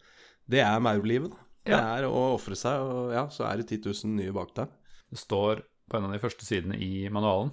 Det 0.50 0.64
er 0.66 0.82
maurlivet, 0.84 1.36
da. 1.36 1.46
Det 1.70 1.78
er 1.78 2.06
å 2.08 2.22
ofre 2.34 2.56
seg, 2.58 2.82
og 2.82 3.12
ja, 3.14 3.28
så 3.30 3.44
er 3.46 3.60
det 3.60 3.68
10 3.70 3.92
000 4.08 4.16
nye 4.18 4.34
bak 4.34 4.56
deg. 4.58 4.72
Det 5.12 5.20
står 5.22 5.60
på 5.90 5.98
en 5.98 6.08
av 6.08 6.14
de 6.14 6.22
første 6.22 6.46
sidene 6.46 6.78
i 6.78 7.10
manualen 7.12 7.52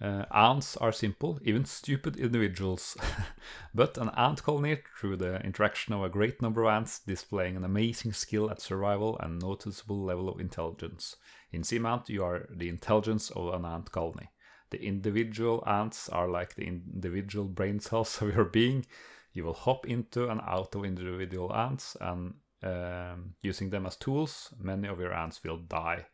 uh, 0.00 0.24
Ants 0.30 0.76
are 0.76 0.92
simple, 0.92 1.38
even 1.42 1.64
stupid 1.64 2.16
individuals. 2.16 2.96
But 3.74 3.98
an 3.98 4.10
ant 4.16 4.42
colony, 4.42 4.78
through 4.98 5.16
the 5.16 5.40
interaction 5.42 5.94
of 5.94 6.02
a 6.02 6.08
great 6.08 6.42
number 6.42 6.64
of 6.64 6.70
ants, 6.70 6.98
displaying 6.98 7.56
an 7.56 7.64
amazing 7.64 8.12
skill 8.12 8.50
at 8.50 8.60
survival 8.60 9.18
and 9.18 9.40
noticeable 9.40 10.02
level 10.02 10.28
of 10.28 10.40
intelligence. 10.40 11.16
In 11.52 11.62
Seamount, 11.62 12.08
you 12.08 12.24
are 12.24 12.46
the 12.50 12.68
intelligence 12.68 13.30
of 13.30 13.54
an 13.54 13.64
ant 13.64 13.90
colony. 13.92 14.30
The 14.70 14.82
individual 14.82 15.62
ants 15.66 16.08
are 16.08 16.28
like 16.28 16.54
the 16.54 16.66
individual 16.66 17.46
brain 17.46 17.80
cells 17.80 18.20
of 18.22 18.34
your 18.34 18.44
being. 18.44 18.86
You 19.32 19.44
will 19.44 19.54
hop 19.54 19.86
into 19.86 20.28
and 20.28 20.40
out 20.40 20.74
of 20.74 20.84
individual 20.84 21.54
ants, 21.54 21.96
and 22.00 22.34
um, 22.62 23.34
using 23.42 23.70
them 23.70 23.86
as 23.86 23.96
tools, 23.96 24.52
many 24.58 24.88
of 24.88 24.98
your 24.98 25.12
ants 25.12 25.42
will 25.44 25.58
die 25.58 26.06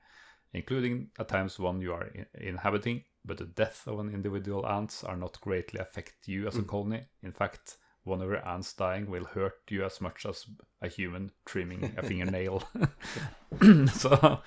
including 0.52 1.08
at 1.18 1.28
times 1.28 1.58
one 1.58 1.80
you 1.80 1.92
are 1.92 2.10
inhabiting, 2.34 3.04
but 3.24 3.38
the 3.38 3.46
death 3.46 3.86
of 3.86 3.98
an 4.00 4.10
individual 4.14 4.66
ants 4.66 5.04
are 5.04 5.16
not 5.16 5.40
greatly 5.40 5.80
affect 5.80 6.28
you 6.28 6.46
as 6.46 6.56
a 6.56 6.62
colony. 6.62 7.04
In 7.22 7.32
fact, 7.32 7.76
one 8.04 8.20
of 8.20 8.28
your 8.28 8.46
ants 8.46 8.72
dying 8.74 9.10
will 9.10 9.24
hurt 9.24 9.60
you 9.70 9.84
as 9.84 10.00
much 10.00 10.26
as 10.26 10.46
a 10.80 10.88
human 10.88 11.30
trimming 11.46 11.94
a 11.96 12.02
fingernail. 12.02 12.62
så 13.94 14.38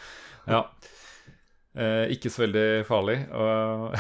ja. 0.45 0.71
Eh, 1.75 2.11
ikke 2.11 2.29
så 2.29 2.45
veldig 2.45 2.85
farlig. 2.87 3.17
Og, 3.35 3.95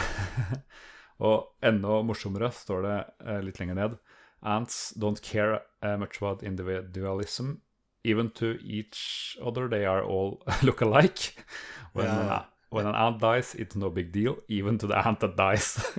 og 1.27 1.65
enda 1.65 2.01
morsommere 2.07 2.51
står 2.55 2.85
det 2.85 2.97
eh, 3.25 3.41
litt 3.43 3.59
lenger 3.59 3.79
ned. 3.79 3.97
Ants 4.45 4.93
don't 5.01 5.21
care 5.23 5.61
uh, 5.81 5.97
much 5.97 6.21
about 6.21 6.43
individualism. 6.43 7.55
Even 8.05 8.29
to 8.29 8.57
each 8.61 9.37
other, 9.41 9.67
they 9.67 9.85
are 9.85 10.03
all 10.03 10.41
look 10.63 10.81
alike. 10.81 11.33
When, 11.93 12.05
Ja, 12.05 12.19
an, 12.21 12.27
ja. 12.27 12.45
when 12.69 12.85
an 12.85 12.95
ant 12.95 13.19
dies, 13.19 13.55
it's 13.55 13.75
no 13.75 13.89
big 13.89 14.11
deal, 14.11 14.37
even 14.47 14.77
to 14.77 14.87
the 14.87 14.97
ant 15.07 15.19
that 15.19 15.35
dies. 15.37 15.77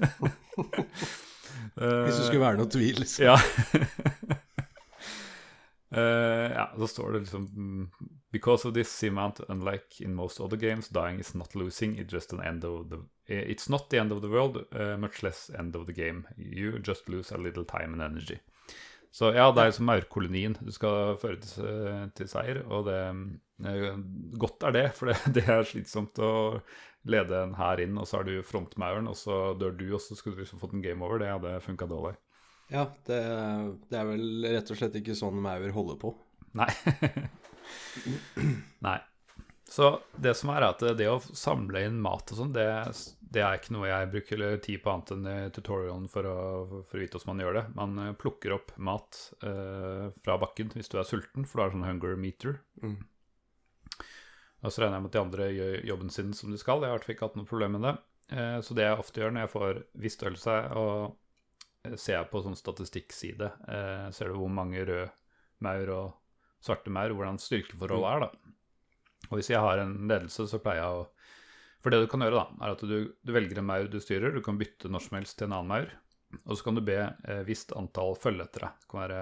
Hvis 1.76 2.16
det 2.16 2.26
skulle 2.26 2.40
være 2.40 2.56
noe 2.56 2.70
tvil, 2.72 3.00
liksom. 3.02 3.24
ja. 3.24 3.36
Eh, 5.90 6.52
ja, 6.58 6.70
så 6.78 6.86
står 6.86 7.12
det 7.12 7.18
liksom 7.26 7.48
mm, 7.56 7.90
Because 8.32 8.68
of 8.68 8.74
this 8.74 8.88
seamount, 8.88 9.40
unlike 9.48 10.00
in 10.00 10.14
most 10.14 10.40
other 10.40 10.56
games, 10.56 10.88
dying 10.88 11.20
is 11.20 11.34
not 11.34 11.54
losing, 11.54 11.98
it's 11.98 12.12
just 12.12 12.32
an 12.32 12.40
end 12.40 12.64
of 12.64 12.88
the 12.90 12.98
It's 13.28 13.70
not 13.70 13.90
the 13.90 13.98
end 13.98 14.12
of 14.12 14.22
the 14.22 14.28
world, 14.28 14.56
eh, 14.72 14.96
much 14.96 15.22
less 15.22 15.50
end 15.58 15.76
of 15.76 15.86
the 15.86 15.92
game. 15.92 16.26
You 16.36 16.78
just 16.78 17.08
lose 17.08 17.34
a 17.34 17.38
little 17.38 17.64
time 17.64 17.92
and 17.92 18.02
energy. 18.02 18.38
Så 19.16 19.31
ja, 19.33 19.46
det 19.48 19.62
er 19.62 19.70
liksom 19.70 19.87
maurkolonien 19.88 20.59
du 20.61 20.68
skal 20.74 21.14
føre 21.20 21.38
til, 21.40 22.11
til 22.18 22.29
seier, 22.29 22.61
og 22.68 22.85
det 22.90 22.98
eh, 23.64 23.94
Godt 24.37 24.66
er 24.68 24.76
det, 24.76 24.85
for 24.98 25.09
det, 25.09 25.16
det 25.38 25.46
er 25.48 25.64
slitsomt 25.64 26.20
å 26.20 26.35
lede 27.09 27.38
en 27.40 27.55
hær 27.57 27.81
inn, 27.81 27.96
og 27.96 28.09
så 28.09 28.20
har 28.20 28.29
du 28.29 28.44
frontmauren, 28.44 29.09
og 29.09 29.16
så 29.16 29.55
dør 29.57 29.72
du, 29.79 29.87
og 29.96 30.02
så 30.05 30.18
skulle 30.18 30.37
du 30.37 30.44
liksom 30.44 30.61
fått 30.61 30.74
en 30.76 30.85
game 30.85 31.05
over. 31.07 31.22
Det 31.22 31.31
hadde 31.31 31.55
funka 31.64 31.88
dårlig. 31.88 32.16
Ja, 32.68 32.88
det, 33.07 33.20
det 33.88 33.98
er 34.00 34.09
vel 34.09 34.46
rett 34.50 34.72
og 34.74 34.79
slett 34.81 34.98
ikke 34.98 35.14
sånn 35.16 35.38
maur 35.40 35.68
holder 35.72 36.00
på. 36.02 36.12
Nei. 36.59 36.68
Nei. 38.87 38.98
Så 39.66 39.88
det 40.22 40.37
som 40.38 40.52
er, 40.55 40.62
at 40.62 40.83
det 40.98 41.09
å 41.11 41.18
samle 41.35 41.83
inn 41.88 41.98
mat 42.02 42.31
og 42.31 42.38
sånn, 42.38 42.52
det, 42.55 42.66
det 43.35 43.42
er 43.42 43.59
ikke 43.59 43.74
noe 43.74 43.88
jeg 43.88 44.11
bruker 44.12 44.44
tid 44.62 44.83
på 44.85 44.92
annet 44.92 45.12
enn 45.16 45.26
i 45.26 45.38
tutorialen 45.55 46.07
for 46.11 46.29
å, 46.31 46.37
for 46.87 46.98
å 46.98 47.02
vite 47.02 47.18
hvordan 47.18 47.33
man 47.33 47.42
gjør 47.42 47.59
det. 47.59 47.64
Man 47.74 47.98
eh, 48.05 48.14
plukker 48.20 48.55
opp 48.55 48.70
mat 48.79 49.18
eh, 49.42 50.07
fra 50.22 50.38
bakken 50.42 50.70
hvis 50.76 50.92
du 50.92 51.00
er 51.00 51.09
sulten, 51.09 51.48
for 51.48 51.59
du 51.59 51.64
har 51.64 51.74
sånn 51.74 51.88
hunger 51.88 52.14
meter. 52.20 52.61
Mm. 52.85 53.00
Og 54.62 54.72
så 54.72 54.83
regner 54.83 54.98
jeg 54.98 55.05
med 55.05 55.11
at 55.11 55.16
de 55.16 55.24
andre 55.24 55.48
gjør 55.52 55.76
jobben 55.90 56.14
sin 56.14 56.33
som 56.35 56.55
de 56.55 56.62
skal. 56.62 56.81
Jeg 56.83 56.90
har 56.90 56.94
i 56.94 56.98
hvert 56.98 57.09
fall 57.09 57.16
ikke 57.16 57.29
hatt 57.29 57.40
noe 57.40 57.50
problem 57.50 57.76
med 57.76 57.87
det. 57.88 57.96
Eh, 58.38 58.59
så 58.62 58.74
det 58.74 58.87
jeg 58.87 59.02
ofte 59.02 59.22
gjør 59.22 59.35
når 59.35 59.44
jeg 59.44 59.52
får 59.52 59.83
viss 60.02 60.16
størrelse, 60.18 60.57
og 60.79 60.96
eh, 61.87 61.94
ser 61.94 62.20
jeg 62.20 62.31
på 62.33 62.42
sånn 62.42 62.59
statistikkside, 62.59 63.50
eh, 63.70 64.09
ser 64.14 64.31
du 64.31 64.40
hvor 64.40 64.50
mange 64.62 64.83
røde 64.83 65.11
maur 65.64 65.92
og 65.94 66.62
svarte 66.64 66.92
maur, 66.92 67.14
hvordan 67.14 67.38
styrkeforholdet 67.40 68.14
er, 68.14 68.26
da. 68.26 68.55
Og 69.30 69.38
hvis 69.38 69.50
jeg 69.52 69.62
har 69.62 69.82
en 69.82 69.94
ledelse, 70.08 70.46
så 70.50 70.62
pleier 70.62 70.82
jeg 70.82 71.02
å 71.02 71.06
For 71.84 71.94
det 71.94 72.00
du 72.02 72.08
kan 72.10 72.24
gjøre, 72.24 72.40
da, 72.40 72.64
er 72.66 72.74
at 72.74 72.82
du, 72.82 72.96
du 73.14 73.32
velger 73.34 73.60
en 73.60 73.68
maur 73.68 73.86
du 73.90 74.00
styrer. 74.02 74.34
Du 74.34 74.42
kan 74.42 74.58
bytte 74.58 74.90
når 74.90 75.04
som 75.04 75.18
helst 75.20 75.38
til 75.38 75.46
en 75.46 75.58
annen 75.58 75.70
maur. 75.70 75.92
Og 76.44 76.56
så 76.56 76.66
kan 76.66 76.74
du 76.74 76.82
be 76.84 76.98
eh, 76.98 77.42
visst 77.46 77.70
antall 77.76 78.16
følgetere. 78.18 78.72
Det 78.80 78.90
kan 78.90 79.02
være 79.04 79.20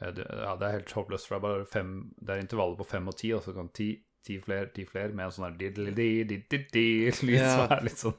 eh, 0.00 0.10
det, 0.16 0.26
Ja, 0.26 0.56
det 0.58 0.66
er 0.66 0.76
helt 0.80 0.96
håpløst, 0.96 1.28
for 1.28 1.36
det 1.36 1.38
er 1.38 1.46
bare 1.46 1.68
fem 1.70 1.92
Det 2.18 2.34
er 2.34 2.42
intervallet 2.42 2.80
på 2.80 2.88
fem 2.88 3.06
og 3.10 3.16
ti, 3.20 3.30
og 3.36 3.44
så 3.44 3.54
kan 3.54 3.70
ti, 3.74 3.92
ti 4.26 4.40
flere, 4.42 4.72
ti 4.74 4.88
flere, 4.88 5.14
med 5.14 5.28
en 5.28 5.36
sånn 5.36 5.48
her 5.48 5.60
di-di-di-di-di-lyd 5.60 7.46
som 7.46 7.64
er 7.68 7.86
litt 7.86 8.02
sånn 8.02 8.18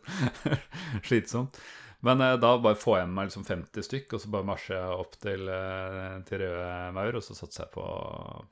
slitsomt. 1.10 1.60
Men 2.00 2.22
eh, 2.24 2.38
da 2.40 2.54
bare 2.64 2.80
får 2.80 3.02
jeg 3.02 3.10
med 3.10 3.18
meg 3.18 3.30
liksom 3.30 3.46
50 3.48 3.88
stykk, 3.90 4.16
og 4.16 4.24
så 4.24 4.32
bare 4.32 4.48
marsjer 4.48 4.78
jeg 4.80 5.04
opp 5.04 5.20
til, 5.20 5.52
eh, 5.52 6.16
til 6.30 6.44
røde 6.46 6.72
maur, 6.96 7.20
og 7.20 7.26
så 7.26 7.36
satser 7.36 7.66
jeg 7.66 7.74
på, 7.76 7.86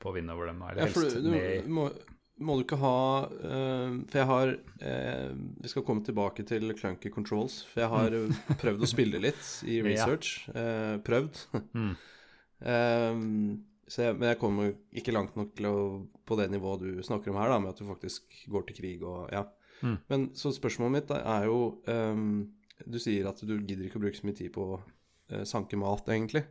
på 0.02 0.10
å 0.10 0.14
vinne 0.16 0.36
over 0.36 0.50
dem. 0.50 0.60
Eller 0.68 0.84
Ja, 0.84 0.90
helst 0.90 1.16
du, 1.16 1.30
ned 1.32 1.64
du 1.64 1.72
må, 1.78 1.88
må 2.38 2.56
du 2.56 2.64
ikke 2.64 2.78
ha 2.80 2.98
eh, 3.26 3.94
For 4.10 4.20
jeg 4.20 4.28
har 4.30 4.52
eh, 4.90 5.30
Vi 5.62 5.70
skal 5.72 5.84
komme 5.86 6.04
tilbake 6.06 6.44
til 6.48 6.70
clunky 6.78 7.10
controls. 7.14 7.60
For 7.70 7.84
jeg 7.84 7.92
har 7.92 8.18
eh, 8.18 8.42
prøvd 8.60 8.84
å 8.84 8.90
spille 8.90 9.22
litt 9.22 9.48
i 9.68 9.80
research. 9.86 10.44
Ja. 10.52 10.98
prøvd. 11.04 11.42
Mm. 11.78 11.94
Eh, 12.58 13.18
så 13.88 14.02
jeg, 14.02 14.16
men 14.18 14.32
jeg 14.32 14.38
kommer 14.40 14.72
ikke 15.00 15.14
langt 15.14 15.36
nok 15.38 15.54
til 15.56 15.68
å, 15.68 15.76
på 16.28 16.36
det 16.36 16.48
nivået 16.52 16.82
du 16.84 17.02
snakker 17.06 17.32
om 17.32 17.38
her, 17.40 17.52
da, 17.52 17.58
med 17.62 17.72
at 17.72 17.80
du 17.80 17.86
faktisk 17.88 18.42
går 18.50 18.66
til 18.68 18.78
krig 18.82 19.04
og 19.06 19.30
Ja. 19.32 19.46
Mm. 19.78 19.96
Men 20.10 20.24
så 20.34 20.50
spørsmålet 20.50 20.94
mitt 20.96 21.12
er 21.14 21.44
jo 21.46 21.58
um, 21.86 22.48
Du 22.82 22.96
sier 22.98 23.28
at 23.30 23.38
du 23.46 23.52
gidder 23.60 23.84
ikke 23.86 24.00
å 24.00 24.02
bruke 24.02 24.18
så 24.18 24.26
mye 24.26 24.34
tid 24.34 24.50
på 24.56 24.64
å 24.74 24.80
uh, 24.80 25.44
sanke 25.46 25.78
mat, 25.78 26.10
egentlig. 26.10 26.42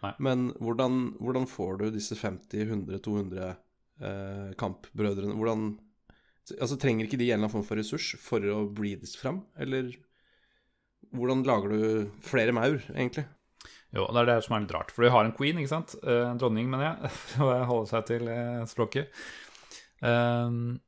Nei. 0.00 0.14
Men 0.18 0.46
hvordan, 0.56 1.18
hvordan 1.20 1.46
får 1.50 1.82
du 1.82 1.86
disse 1.92 2.16
50, 2.16 2.64
100, 2.64 3.02
200 3.04 3.50
eh, 4.00 4.50
kampbrødrene 4.60 5.36
Hvordan 5.38 5.70
Altså, 6.50 6.74
trenger 6.80 7.06
ikke 7.06 7.18
de 7.20 7.28
en 7.28 7.36
eller 7.36 7.44
annen 7.44 7.52
form 7.52 7.66
for 7.68 7.78
ressurs 7.78 8.06
for 8.18 8.42
å 8.42 8.64
breedes 8.74 9.12
fram? 9.14 9.44
Eller 9.60 9.92
hvordan 11.14 11.44
lager 11.46 11.70
du 11.70 11.82
flere 12.26 12.54
maur, 12.56 12.80
egentlig? 12.90 13.22
Jo, 13.94 14.06
det 14.10 14.22
er 14.22 14.28
det 14.28 14.36
som 14.46 14.54
er 14.56 14.64
litt 14.64 14.74
rart. 14.74 14.92
For 14.94 15.04
du 15.06 15.12
har 15.14 15.26
en 15.26 15.34
queen, 15.36 15.58
ikke 15.58 15.72
sant? 15.72 15.96
Eh, 16.02 16.26
En 16.26 16.38
dronning, 16.40 16.68
mener 16.70 16.88
jeg, 16.88 17.10
Og 17.44 17.52
jeg 17.54 17.68
holder 17.70 17.90
seg 17.90 18.06
til 18.10 18.30
eh, 18.30 18.62
språket. 18.70 19.24
Um, 20.00 20.78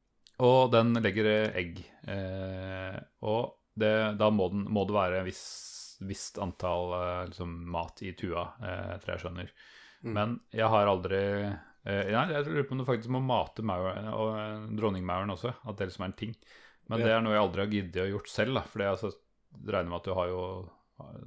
og 0.43 0.73
den 0.73 0.95
legger 1.03 1.29
egg. 1.59 1.83
Eh, 2.11 2.99
og 3.29 3.59
det, 3.79 3.93
da 4.19 4.31
må, 4.35 4.49
den, 4.53 4.65
må 4.73 4.87
det 4.89 4.97
være 4.97 5.21
et 5.21 5.29
viss, 5.29 5.45
visst 6.03 6.39
antall 6.43 6.95
liksom, 7.29 7.53
mat 7.71 8.03
i 8.03 8.15
tua, 8.19 8.49
eh, 8.63 8.95
etter 8.97 9.15
jeg 9.15 9.25
skjønner. 9.25 9.53
Mm. 10.03 10.15
Men 10.17 10.39
jeg 10.55 10.71
har 10.73 10.91
aldri 10.91 11.23
eh, 11.87 12.11
Nei, 12.13 12.27
jeg 12.33 12.47
lurer 12.47 12.67
på 12.69 12.73
om 12.77 12.79
du 12.83 12.85
faktisk 12.89 13.09
må 13.15 13.21
mate 13.25 13.63
maur, 13.63 13.89
og 14.15 14.37
eh, 14.39 14.69
dronningmauren 14.79 15.31
også. 15.35 15.55
At 15.67 15.77
det 15.79 15.89
liksom 15.91 16.05
er 16.07 16.13
en 16.13 16.21
ting. 16.21 16.35
Men 16.89 16.99
Ja. 17.01 17.05
det 17.07 17.13
er 17.17 17.21
noe 17.23 17.33
jeg 17.35 17.43
aldri 17.43 17.61
har 17.65 17.73
giddet 17.73 18.03
å 18.05 18.11
gjort 18.19 18.29
selv, 18.29 18.55
da. 18.55 18.63
For 18.63 18.83
jeg 18.83 18.91
altså, 18.97 19.13
regner 19.67 19.91
med 19.91 20.01
at 20.01 20.05
du 20.05 20.15
har 20.15 20.29
jo 20.29 20.45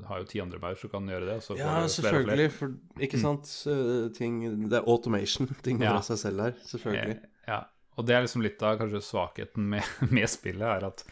har 0.07 0.19
jo 0.21 0.25
ti 0.29 0.39
andre 0.39 0.59
maur 0.61 0.75
som 0.79 0.89
kan 0.89 1.07
gjøre 1.09 1.25
det. 1.27 1.57
Ja, 1.59 1.81
selvfølgelig. 1.91 2.51
For 2.55 2.71
ikke 3.03 3.19
sant 3.19 3.49
Mm. 3.67 4.13
ting 4.15 4.69
Det 4.69 4.77
er 4.77 4.87
automation. 4.87 5.47
Ting 5.63 5.77
går 5.79 5.83
Ja. 5.89 5.95
av 5.97 6.03
seg 6.07 6.17
selv 6.17 6.39
her. 6.39 6.51
Selvfølgelig. 6.63 7.17
Eh, 7.17 7.29
Ja, 7.47 7.65
og 7.97 8.05
det 8.07 8.15
er 8.15 8.21
liksom 8.23 8.41
litt 8.41 8.61
av 8.63 8.79
kanskje 8.79 9.01
svakheten 9.03 9.57
med, 9.69 9.83
med 10.11 10.29
spillet, 10.29 10.61
er 10.61 10.85
at 10.87 11.03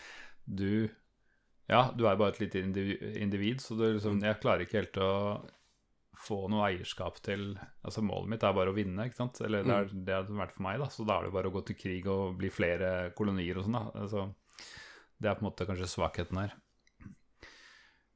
du 0.48 0.90
Ja, 1.70 1.92
du 1.96 2.06
er 2.08 2.16
bare 2.16 2.30
et 2.32 2.40
lite 2.40 2.60
individ, 2.64 3.60
så 3.60 3.76
du 3.78 3.84
liksom 4.00 4.22
Jeg 4.24 4.40
klarer 4.40 4.62
ikke 4.66 4.80
helt 4.84 4.98
å 4.98 5.42
få 6.24 6.38
noe 6.52 6.66
eierskap 6.70 7.18
til 7.26 7.54
Altså 7.84 8.02
Målet 8.06 8.30
mitt 8.32 8.44
er 8.48 8.56
bare 8.56 8.72
å 8.72 8.76
vinne, 8.78 9.06
ikke 9.10 9.20
sant? 9.20 9.42
Eller 9.44 9.64
det 9.68 9.76
er 9.76 9.90
det 9.94 10.14
har 10.16 10.30
vært 10.40 10.56
for 10.56 10.66
meg, 10.68 10.80
da. 10.82 10.88
Så 10.94 11.06
da 11.08 11.18
er 11.20 11.28
det 11.28 11.34
bare 11.36 11.52
å 11.52 11.56
gå 11.56 11.62
til 11.68 11.78
krig 11.80 12.08
og 12.12 12.38
bli 12.40 12.50
flere 12.54 12.92
kolonier 13.18 13.60
og 13.60 13.68
sånn, 13.68 13.78
da. 13.80 13.84
Altså, 14.06 14.26
det 15.20 15.30
er 15.30 15.38
på 15.40 15.44
en 15.46 15.50
måte 15.52 15.68
kanskje 15.70 15.92
svakheten 15.92 16.40
her. 16.42 16.56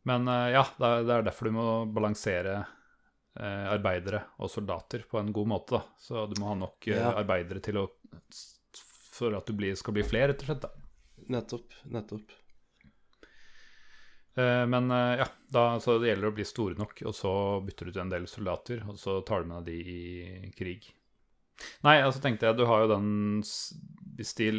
Men 0.08 0.28
eh, 0.32 0.50
ja, 0.56 0.63
det 0.80 0.88
er, 0.88 1.10
er 1.20 1.28
derfor 1.28 1.50
du 1.50 1.56
må 1.58 1.67
balansere 1.91 2.56
eh, 2.62 3.65
arbeidere 3.74 4.24
og 4.39 4.52
soldater 4.52 5.04
på 5.10 5.20
en 5.20 5.34
god 5.36 5.50
måte. 5.52 5.80
Da. 5.82 5.84
Så 6.00 6.26
du 6.32 6.38
må 6.41 6.54
ha 6.54 6.58
nok 6.63 6.88
eh, 6.88 6.96
Ja. 7.02 7.12
arbeidere 7.20 7.60
til 7.63 7.82
å 7.84 7.88
for 9.17 9.34
at 9.34 9.48
du 9.50 9.56
blir, 9.58 9.74
skal 9.76 9.96
bli 9.98 10.04
flere, 10.06 10.30
rett 10.32 10.43
og 10.46 10.52
slett. 10.52 10.63
Da. 10.67 10.70
Nettopp. 11.34 11.74
Nettopp. 11.91 12.36
Eh, 14.38 14.65
men 14.69 14.91
eh, 14.91 15.15
ja, 15.23 15.28
da, 15.50 15.65
så 15.82 15.97
det 15.97 16.12
gjelder 16.12 16.30
å 16.30 16.36
bli 16.38 16.45
store 16.45 16.78
nok, 16.78 17.02
og 17.10 17.15
så 17.17 17.32
bytter 17.65 17.89
du 17.89 17.95
til 17.95 18.04
en 18.04 18.13
del 18.13 18.28
soldater, 18.30 18.84
og 18.86 19.00
så 19.02 19.19
tar 19.26 19.43
du 19.43 19.52
med 19.52 19.65
deg 19.65 19.88
de 19.88 19.95
i 19.97 20.52
krig. 20.58 20.91
Nei, 21.86 21.97
altså 22.04 22.21
tenkte 22.21 22.45
jeg, 22.45 22.60
du 22.60 22.67
har 22.69 22.84
jo 22.84 22.89
den 22.91 23.08
Hvis 23.41 24.36
de, 24.38 24.52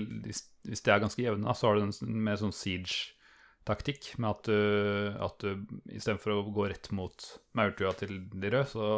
hvis 0.67 0.83
de 0.83 0.91
er 0.91 0.99
ganske 0.99 1.23
jevne, 1.23 1.55
så 1.55 1.69
har 1.69 1.79
du 1.79 1.85
den 1.85 2.25
med 2.27 2.41
sånn 2.41 2.55
siege-taktikk, 2.55 4.17
med 4.19 4.33
at 4.33 4.51
du, 4.51 5.15
at 5.29 5.45
du 5.45 5.95
istedenfor 5.95 6.35
å 6.35 6.49
gå 6.57 6.67
rett 6.73 6.91
mot 6.91 7.29
maurtua 7.59 7.95
til 8.01 8.19
de 8.35 8.51
røde, 8.51 8.67
så 8.73 8.91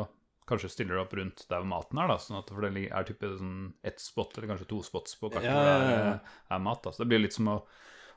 kanskje 0.49 0.73
stiller 0.73 0.97
du 0.97 1.03
opp 1.05 1.13
rundt 1.15 1.45
der 1.53 1.69
maten 1.69 2.01
er, 2.01 2.09
da, 2.11 2.17
sånn 2.19 2.41
at 2.41 2.49
for 2.51 2.65
det 2.65 2.89
er 2.89 3.07
type 3.07 3.29
sånn 3.37 3.75
ett 3.87 4.01
spot, 4.03 4.33
eller 4.39 4.55
kanskje 4.55 4.71
to 4.73 4.81
spots 4.83 5.21
på 5.21 5.29
kartet 5.31 5.53
Ja, 5.53 5.61
hvor 5.61 5.69
det 5.69 5.93
ja, 5.93 6.01
er, 6.17 6.37
er 6.57 6.65
mat. 6.65 6.81
Da. 6.87 6.95
Så 6.97 7.05
det 7.05 7.13
blir 7.13 7.23
litt 7.23 7.37
som 7.37 7.53
å 7.53 7.61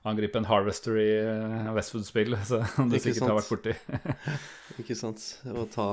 angripe 0.04 0.36
en 0.40 0.46
Harvester 0.50 0.98
i 1.00 1.08
eh, 1.16 1.70
Westwood-spill, 1.76 2.36
som 2.46 2.90
du 2.92 2.98
sikkert 3.00 3.16
sikkert 3.16 3.30
har 3.30 3.40
sant. 3.40 3.40
vært 3.40 3.54
borti. 3.54 4.28
Ikke 4.84 4.98
sant. 5.00 5.24
Og 5.54 5.70
ta, 5.72 5.88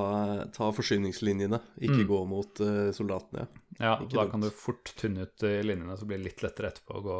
ta 0.56 0.70
forsyningslinjene, 0.74 1.60
ikke 1.78 2.00
Mm. 2.02 2.08
gå 2.10 2.20
mot 2.30 2.62
uh, 2.64 2.90
soldatene. 2.96 3.46
Ja, 3.78 3.94
Ikke 4.00 4.14
da 4.16 4.24
dumt. 4.24 4.32
kan 4.34 4.44
du 4.44 4.50
fort 4.50 4.92
tynne 4.98 5.26
ut 5.28 5.44
eh, 5.46 5.60
linjene, 5.64 5.96
så 6.00 6.08
blir 6.08 6.18
det 6.20 6.26
litt 6.30 6.42
lettere 6.44 6.72
etterpå 6.72 6.98
å 6.98 7.04
gå 7.06 7.18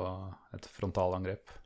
et 0.58 0.66
frontalangrep. 0.74 1.56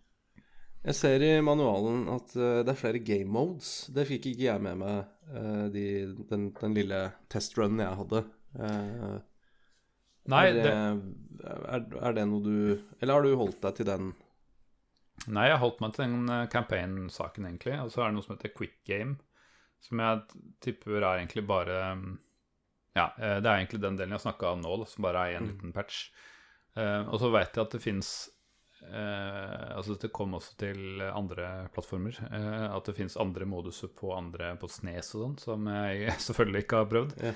Jeg 0.84 0.98
ser 0.98 1.22
i 1.24 1.30
manualen 1.40 2.02
at 2.12 2.34
uh, 2.36 2.60
det 2.66 2.74
er 2.74 2.80
flere 2.82 3.00
game 3.00 3.30
modes. 3.32 3.86
Det 3.94 4.04
fikk 4.10 4.26
ikke 4.34 4.48
jeg 4.50 4.60
med 4.66 4.76
meg 4.82 5.06
uh, 5.32 5.68
de, 5.72 5.84
den, 6.28 6.50
den 6.58 6.74
lille 6.76 6.98
testrunnen 7.32 7.80
jeg 7.86 8.00
hadde. 8.02 8.24
Uh, 8.58 9.14
Nei, 10.28 10.42
er, 10.50 10.58
det, 10.58 10.74
er, 11.44 11.82
er 12.08 12.14
det 12.16 12.22
noe 12.30 12.40
du 12.40 12.54
Eller 13.02 13.12
har 13.12 13.24
du 13.26 13.34
holdt 13.36 13.58
deg 13.60 13.74
til 13.76 13.88
den? 13.90 14.12
Nei, 15.28 15.46
jeg 15.48 15.60
holdt 15.62 15.80
meg 15.84 15.94
til 15.96 16.04
den 16.04 16.28
eh, 16.28 16.46
campaign-saken, 16.52 17.46
egentlig. 17.48 17.78
Og 17.84 17.90
så 17.94 18.02
er 18.02 18.10
det 18.10 18.18
noe 18.18 18.26
som 18.26 18.36
heter 18.36 18.52
quick 18.56 18.76
game, 18.88 19.16
som 19.84 20.00
jeg 20.00 20.22
tipper 20.64 20.98
er 21.02 21.18
egentlig 21.22 21.46
bare 21.48 21.80
mm, 22.00 22.12
Ja, 22.96 23.08
eh, 23.18 23.40
det 23.42 23.48
er 23.50 23.58
egentlig 23.58 23.80
den 23.82 23.96
delen 23.98 24.14
jeg 24.16 24.22
snakka 24.26 24.52
om 24.54 24.62
nå, 24.64 24.76
som 24.86 25.02
bare 25.06 25.24
er 25.28 25.36
en 25.40 25.44
Mm. 25.48 25.50
liten 25.52 25.72
patch. 25.74 26.04
Eh, 26.76 27.02
og 27.08 27.18
så 27.22 27.30
veit 27.30 27.54
jeg 27.54 27.62
at 27.66 27.70
det 27.76 27.82
fins 27.82 28.08
eh, 28.82 29.76
Altså, 29.76 29.94
det 30.00 30.12
kom 30.12 30.34
også 30.34 30.56
til 30.58 31.02
andre 31.06 31.68
plattformer. 31.74 32.18
eh, 32.30 32.68
at 32.76 32.84
det 32.88 32.96
fins 32.96 33.16
andre 33.16 33.44
moduser 33.46 33.88
på 33.94 34.12
andre 34.16 34.56
på 34.60 34.68
Snes 34.70 35.14
og 35.14 35.22
sånn, 35.24 35.38
som 35.40 35.66
jeg 35.70 36.10
selvfølgelig 36.28 36.64
ikke 36.64 36.76
har 36.82 36.90
prøvd. 36.90 37.16
Yeah. 37.22 37.34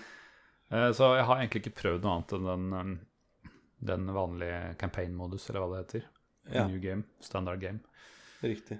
Eh, 0.70 0.90
så 0.92 1.14
jeg 1.16 1.24
har 1.24 1.38
egentlig 1.40 1.62
ikke 1.66 1.78
prøvd 1.82 2.02
noe 2.04 2.16
annet 2.18 2.32
enn 2.36 2.48
den, 2.50 2.72
um, 2.72 3.54
den 3.88 4.10
vanlige 4.12 4.74
campaign-modus, 4.80 5.48
eller 5.50 5.60
hva 5.64 5.70
det 5.76 5.84
heter. 5.86 6.08
Ja, 6.52 6.66
New 6.68 6.80
game, 6.82 7.04
standard 7.20 7.60
game. 7.60 7.80
riktig. 8.40 8.78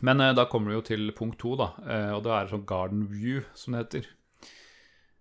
Men 0.00 0.20
eh, 0.20 0.34
da 0.34 0.46
kommer 0.48 0.70
du 0.70 0.78
jo 0.78 0.86
til 0.86 1.12
punkt 1.16 1.40
to, 1.42 1.56
da. 1.58 1.72
Eh, 1.82 2.10
og 2.14 2.24
det 2.24 2.32
er 2.34 2.50
sånn 2.52 2.66
garden 2.68 3.06
view, 3.10 3.42
som 3.58 3.74
det 3.74 3.84
heter. 3.84 4.10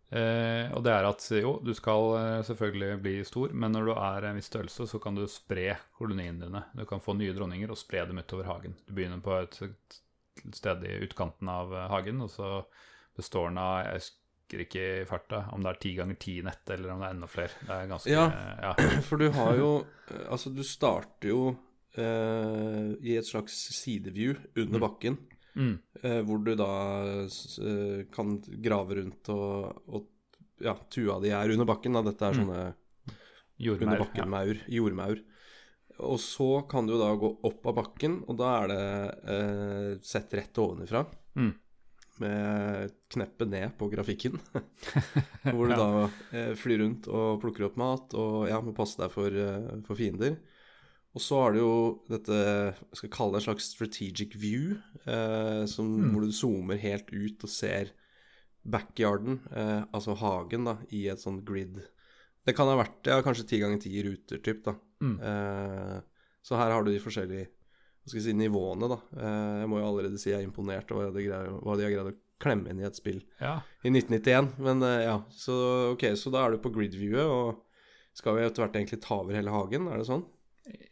Eh, 0.10 0.72
og 0.74 0.82
det 0.86 0.94
er 0.94 1.06
at 1.06 1.26
jo, 1.38 1.52
du 1.62 1.70
skal 1.78 2.08
eh, 2.18 2.44
selvfølgelig 2.48 3.02
bli 3.04 3.16
stor, 3.28 3.52
men 3.54 3.76
når 3.76 3.90
du 3.90 3.94
er 3.94 4.26
en 4.26 4.40
viss 4.40 4.50
størrelse, 4.50 4.88
så 4.90 5.02
kan 5.02 5.18
du 5.18 5.28
spre 5.30 5.76
koloniene 6.00 6.48
dine. 6.48 6.64
Du 6.74 6.86
kan 6.90 7.04
få 7.04 7.14
nye 7.18 7.36
dronninger 7.38 7.70
og 7.70 7.78
spre 7.78 8.08
dem 8.10 8.22
utover 8.22 8.50
hagen. 8.50 8.78
Du 8.88 8.96
begynner 8.98 9.22
på 9.22 9.36
et, 9.38 9.60
sted 10.56 10.86
i 10.88 10.96
utkanten 11.06 11.52
av 11.52 11.76
eh, 11.76 11.90
hagen, 11.92 12.24
og 12.26 12.34
så 12.34 12.50
består 13.20 13.52
den 13.52 13.62
av 13.62 13.84
Jeg 13.86 14.06
husker 14.50 14.64
ikke 14.66 15.08
farta 15.08 15.44
om 15.54 15.62
det 15.64 15.70
er 15.76 15.80
ti 15.80 15.92
ganger 15.96 16.18
ti 16.20 16.42
nett, 16.42 16.70
eller 16.74 16.92
om 16.94 17.00
det 17.04 17.08
er 17.10 17.14
enda 17.16 17.28
flere. 17.30 17.52
Det 17.62 17.70
er 17.76 17.88
ganske 17.88 18.10
Ja. 18.12 18.26
eh, 18.28 18.62
ja. 18.64 19.02
For 19.08 19.18
du 19.18 19.30
har 19.32 19.56
jo 19.58 19.86
eh, 20.10 20.26
Altså, 20.32 20.54
du 20.56 20.64
starter 20.64 21.30
jo 21.30 21.42
eh, 21.98 22.96
i 23.06 23.16
et 23.18 23.26
slags 23.28 23.54
sideview 23.78 24.36
under 24.58 24.80
Mm. 24.80 24.84
bakken. 24.88 25.18
Mm. 25.56 25.80
Eh, 26.04 26.22
hvor 26.24 26.44
du 26.44 26.56
da 26.56 26.70
eh, 27.26 28.06
kan 28.14 28.40
grave 28.62 28.96
rundt 29.02 29.30
og, 29.30 29.82
og 29.88 30.08
Ja, 30.62 30.74
tua 30.92 31.22
di 31.24 31.30
er 31.32 31.50
under 31.54 31.66
bakken. 31.66 31.94
Da. 31.94 32.02
Dette 32.04 32.22
er 32.26 32.34
Mm. 32.34 32.40
sånne 32.46 32.74
Jordmaur. 33.60 33.82
under 33.88 33.98
Ja. 33.98 34.04
bakken-maur. 34.06 34.58
Jordmaur. 34.68 35.22
Og 36.00 36.18
så 36.20 36.68
kan 36.68 36.86
du 36.88 36.98
da 37.00 37.14
gå 37.16 37.40
opp 37.44 37.66
av 37.66 37.76
bakken, 37.76 38.24
og 38.28 38.38
da 38.38 38.64
er 38.64 38.68
det 38.68 39.20
eh, 39.28 39.98
sett 40.02 40.34
rett 40.34 40.54
ovenifra. 40.58 41.06
Mm. 41.36 41.54
Med 42.20 42.92
kneppet 43.14 43.48
ned 43.50 43.76
på 43.80 43.88
grafikken. 43.92 44.36
hvor 45.54 45.70
du 45.70 45.76
da 45.76 45.90
eh, 46.36 46.54
flyr 46.60 46.82
rundt 46.84 47.08
og 47.08 47.40
plukker 47.44 47.70
opp 47.70 47.78
mat 47.80 48.16
og 48.20 48.50
ja, 48.52 48.60
må 48.64 48.74
passe 48.76 49.00
deg 49.00 49.14
for, 49.14 49.32
eh, 49.32 49.70
for 49.88 49.96
fiender. 50.00 50.36
Og 51.16 51.24
så 51.26 51.40
har 51.42 51.56
du 51.56 51.60
jo 51.62 51.72
dette 52.12 52.36
jeg 52.36 53.00
skal 53.00 53.10
kalle 53.16 53.34
det 53.34 53.40
en 53.42 53.46
slags 53.48 53.70
strategic 53.74 54.36
view, 54.38 54.76
eh, 55.10 55.64
som, 55.66 55.88
Mm. 56.00 56.12
hvor 56.14 56.22
du 56.28 56.32
zoomer 56.36 56.78
helt 56.78 57.10
ut 57.10 57.44
og 57.48 57.50
ser 57.50 57.90
backyarden, 58.70 59.40
eh, 59.56 59.84
altså 59.96 60.14
hagen, 60.20 60.66
da, 60.70 60.78
i 60.92 61.08
et 61.10 61.20
sånt 61.22 61.46
grid. 61.48 61.80
Det 62.46 62.56
kan 62.56 62.68
ha 62.70 62.76
vært 62.78 63.08
ja, 63.10 63.22
kanskje 63.26 63.48
ti 63.48 63.60
ganger 63.62 63.82
ti 63.82 64.04
ruter, 64.06 64.38
typ, 64.44 64.62
da. 64.68 64.76
Mm. 65.02 65.16
Eh, 65.24 65.98
så 66.46 66.58
her 66.60 66.72
har 66.76 66.84
du 66.84 66.92
de 66.92 67.00
forskjellige 67.02 67.48
hva 68.10 68.16
skal 68.16 68.20
jeg 68.24 68.28
si, 68.32 68.38
nivåene, 68.40 68.90
da. 68.92 68.98
Eh, 69.22 69.60
jeg 69.64 69.70
må 69.72 69.80
jo 69.80 69.88
allerede 69.92 70.20
si 70.22 70.32
jeg 70.34 70.42
er 70.42 70.48
imponert 70.50 70.92
over 70.96 71.12
hva 71.14 71.78
de, 71.78 71.86
har 71.86 71.94
greid 71.94 72.10
å 72.12 72.18
klemme 72.40 72.72
inn 72.72 72.80
i 72.82 72.88
et 72.88 72.96
spill 72.98 73.22
Ja. 73.42 73.60
i 73.84 73.92
1991. 73.94 74.54
Men 74.64 74.82
eh, 74.88 75.06
ja, 75.06 75.18
så 75.36 75.56
ok, 75.94 76.06
så 76.18 76.32
da 76.34 76.46
er 76.48 76.56
du 76.56 76.62
på 76.64 76.72
grid-viewet, 76.74 77.26
og 77.30 77.66
skal 78.18 78.36
vi 78.38 78.46
etter 78.48 78.64
hvert 78.66 78.76
egentlig 78.80 79.02
ta 79.06 79.20
over 79.22 79.36
hele 79.38 79.52
hagen? 79.54 79.88
Er 79.92 80.02
det 80.02 80.08
sånn? 80.10 80.26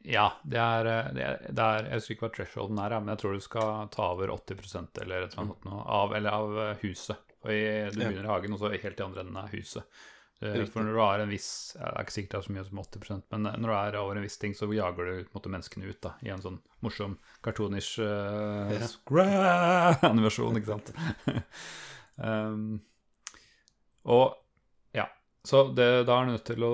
Ja, 0.08 0.30
det 0.48 0.58
er, 0.58 0.88
eh, 0.90 1.10
det 1.14 1.62
er, 1.62 1.88
Jeg 1.92 2.00
husker 2.00 2.16
ikke 2.16 2.26
hva 2.28 2.34
thresholden 2.38 2.80
er, 2.82 2.98
men 3.00 3.12
jeg 3.14 3.22
tror 3.24 3.34
du 3.38 3.44
skal 3.46 3.88
ta 3.94 4.12
over 4.16 4.32
80% 4.34 5.02
eller 5.04 5.26
et 5.28 5.34
eller 5.34 5.44
annet 5.44 5.66
Mm. 5.66 5.72
noe, 5.72 5.84
av, 6.02 6.14
eller 6.18 6.32
av 6.32 6.78
huset. 6.84 7.18
I, 7.48 7.90
du 7.94 8.00
begynner 8.02 8.26
i 8.26 8.32
hagen, 8.32 8.54
og 8.56 8.60
så 8.60 8.72
helt 8.74 9.00
i 9.00 9.04
andre 9.06 9.22
enden 9.24 9.38
av 9.40 9.52
huset. 9.54 9.84
Eh, 10.40 10.54
Riktig. 10.54 10.70
For 10.74 10.86
når 10.86 10.94
du 10.94 11.00
har 11.02 11.20
en 11.24 11.32
viss 11.34 11.48
Det 11.74 11.82
er 11.88 12.04
ikke 12.04 12.14
sikkert 12.14 12.32
det 12.36 12.38
er 12.38 12.46
så 12.46 12.54
mye 12.54 12.66
som 12.68 12.80
80% 12.84 13.24
men 13.34 13.46
eh, 13.50 13.56
når 13.58 13.68
du 13.72 13.76
er 13.78 13.96
over 14.04 14.16
en 14.20 14.26
viss 14.28 14.38
ting, 14.38 14.54
så 14.54 14.68
jager 14.70 15.04
du 15.10 15.26
måte, 15.34 15.50
menneskene 15.50 15.90
ut 15.90 16.02
da, 16.06 16.12
i 16.22 16.30
en 16.30 16.44
sånn 16.44 16.60
morsom 16.86 17.16
cartoonish 17.42 17.96
uh, 18.04 18.70
Ja. 18.70 18.86
animasjon, 20.12 20.58
ikke 20.60 20.76
sant. 20.76 20.94
um, 22.22 22.82
og 24.18 24.36
ja, 24.94 25.08
så 25.48 25.64
det, 25.74 25.90
da 26.06 26.14
er 26.20 26.26
du 26.30 26.32
nødt 26.36 26.46
til 26.52 26.62
å 26.70 26.74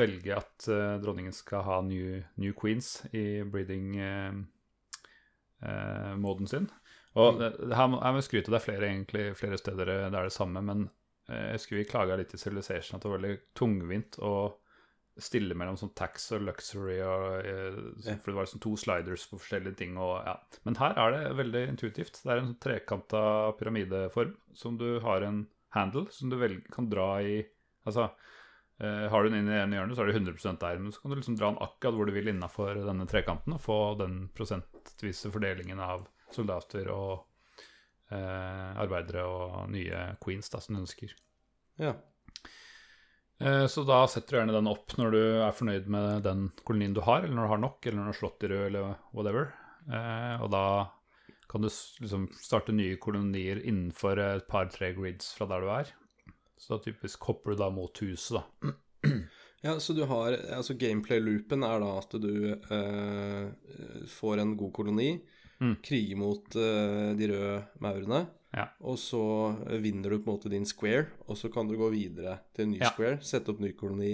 velge 0.00 0.32
at 0.38 0.68
uh, 0.70 0.96
dronningen 1.02 1.34
skal 1.36 1.62
ha 1.66 1.76
new, 1.84 2.22
new 2.40 2.52
queens 2.56 3.02
i 3.12 3.42
breeding-moden 3.44 4.48
sin. 6.48 6.70
Og 7.14 7.38
det 7.38 7.52
her, 7.76 7.86
må- 7.92 8.00
jeg 8.02 8.22
skryte, 8.26 8.50
det 8.50 8.58
er 8.58 8.64
flere, 8.70 8.88
egentlig, 8.90 9.24
flere 9.38 9.58
steder 9.60 9.84
det 9.86 9.98
er 10.14 10.22
det 10.24 10.32
samme, 10.34 10.60
men 10.64 10.88
jeg 11.28 11.60
skulle 11.60 11.82
vi 11.84 11.88
klaga 11.90 12.16
litt 12.20 12.34
i 12.34 12.38
Civilization 12.40 12.96
at 12.98 13.02
det 13.02 13.10
var 13.10 13.18
veldig 13.18 13.38
tungvint 13.56 14.18
å 14.20 14.34
stille 15.16 15.54
mellom 15.54 15.76
sånn 15.78 15.92
tax 15.94 16.32
og 16.34 16.42
luxury, 16.42 16.96
og, 17.06 17.46
eh, 17.46 17.76
Ja. 18.04 18.16
for 18.16 18.32
det 18.32 18.34
var 18.34 18.46
sånn 18.50 18.60
to 18.60 18.74
sliders 18.76 19.26
på 19.30 19.38
forskjellige 19.38 19.76
ting. 19.76 19.96
Og, 19.96 20.24
ja. 20.26 20.36
Men 20.64 20.74
her 20.74 20.92
er 20.98 21.12
det 21.12 21.36
veldig 21.38 21.68
intuitivt. 21.68 22.22
Det 22.24 22.32
er 22.32 22.38
en 22.42 22.56
trekanta 22.56 23.52
pyramideform 23.56 24.34
som 24.52 24.76
du 24.76 24.98
har 25.00 25.22
en 25.22 25.46
handle 25.72 26.10
som 26.10 26.30
du 26.30 26.36
velger, 26.36 26.68
kan 26.70 26.88
dra 26.90 27.18
i 27.22 27.44
Altså, 27.86 28.10
eh, 28.80 29.08
har 29.10 29.22
du 29.22 29.28
den 29.28 29.44
inn 29.44 29.52
i 29.52 29.60
ene 29.62 29.76
hjørnet, 29.76 29.94
så 29.94 30.00
er 30.00 30.06
det 30.06 30.14
100 30.16 30.58
der, 30.58 30.78
men 30.78 30.90
så 30.90 31.02
kan 31.02 31.10
du 31.10 31.16
liksom 31.18 31.36
dra 31.36 31.50
den 31.50 31.58
akkurat 31.60 31.94
hvor 31.94 32.06
du 32.06 32.12
vil 32.12 32.28
innafor 32.32 32.74
denne 32.74 33.06
trekanten 33.06 33.52
og 33.52 33.60
få 33.60 33.98
den 33.98 34.28
prosentvise 34.34 35.30
fordelingen 35.30 35.78
av 35.78 36.06
soldater 36.32 36.88
og 36.90 37.20
eh, 37.20 37.33
arbeidere 38.12 39.22
og 39.26 39.70
nye 39.72 40.16
queens 40.22 40.50
da, 40.52 40.60
som 40.60 40.76
du 40.76 40.82
ønsker. 40.82 41.14
Ja. 41.80 41.94
Eh, 43.40 43.66
Så 43.66 43.84
da 43.86 44.04
setter 44.06 44.30
du 44.30 44.38
gjerne 44.38 44.54
den 44.56 44.70
opp 44.70 44.94
når 44.98 45.10
du 45.14 45.22
er 45.42 45.56
fornøyd 45.56 45.88
med 45.90 46.22
den 46.26 46.48
kolonien 46.64 46.94
du 46.94 47.00
har, 47.02 47.24
eller 47.24 47.34
når 47.34 47.48
du 47.48 47.52
har 47.54 47.62
nok, 47.64 47.80
eller 47.86 47.98
når 47.98 48.04
du 48.06 48.12
har 48.12 48.20
slått 48.20 48.46
i 48.46 48.52
rød, 48.52 48.66
eller 48.68 48.94
whatever. 49.12 49.50
Eh, 49.88 50.42
Og 50.44 50.50
da 50.54 50.64
kan 51.50 51.62
du 51.62 51.68
liksom 51.68 52.28
starte 52.40 52.72
nye 52.74 52.96
kolonier 52.96 53.60
innenfor 53.62 54.18
et 54.18 54.46
par-tre 54.48 54.92
grids 54.96 55.32
fra 55.36 55.46
der 55.50 55.60
du 55.60 55.68
er. 55.70 55.92
Så 56.58 56.76
da 56.76 56.84
typisk 56.84 57.22
hopper 57.28 57.52
du 57.52 57.60
da 57.60 57.70
mot 57.70 57.98
huset, 58.02 58.40
da. 58.40 58.70
Ja, 59.64 59.78
så 59.80 59.94
du 59.96 60.02
har 60.04 60.32
Altså 60.52 60.74
gameplay-loopen 60.76 61.62
er 61.64 61.80
da 61.80 61.90
at 61.98 62.14
du 62.20 62.34
eh, 62.52 64.06
får 64.12 64.40
en 64.42 64.56
god 64.60 64.72
koloni, 64.76 65.10
Mm. 65.64 65.76
kriger 65.82 66.18
mot 66.20 66.56
uh, 66.60 67.14
de 67.16 67.28
røde 67.32 67.54
maurene, 67.80 68.26
Ja. 68.54 68.68
og 68.84 68.98
så 69.00 69.22
vinner 69.82 70.10
du 70.12 70.18
på 70.20 70.28
en 70.30 70.36
måte 70.36 70.50
din 70.52 70.66
square, 70.68 71.06
og 71.26 71.36
så 71.40 71.48
kan 71.52 71.66
du 71.66 71.74
gå 71.80 71.88
videre 71.90 72.36
til 72.54 72.66
en 72.66 72.70
ny 72.76 72.78
Ja. 72.84 72.90
square, 72.92 73.18
sette 73.24 73.48
opp 73.50 73.60
ny 73.64 73.72
koloni. 73.72 74.12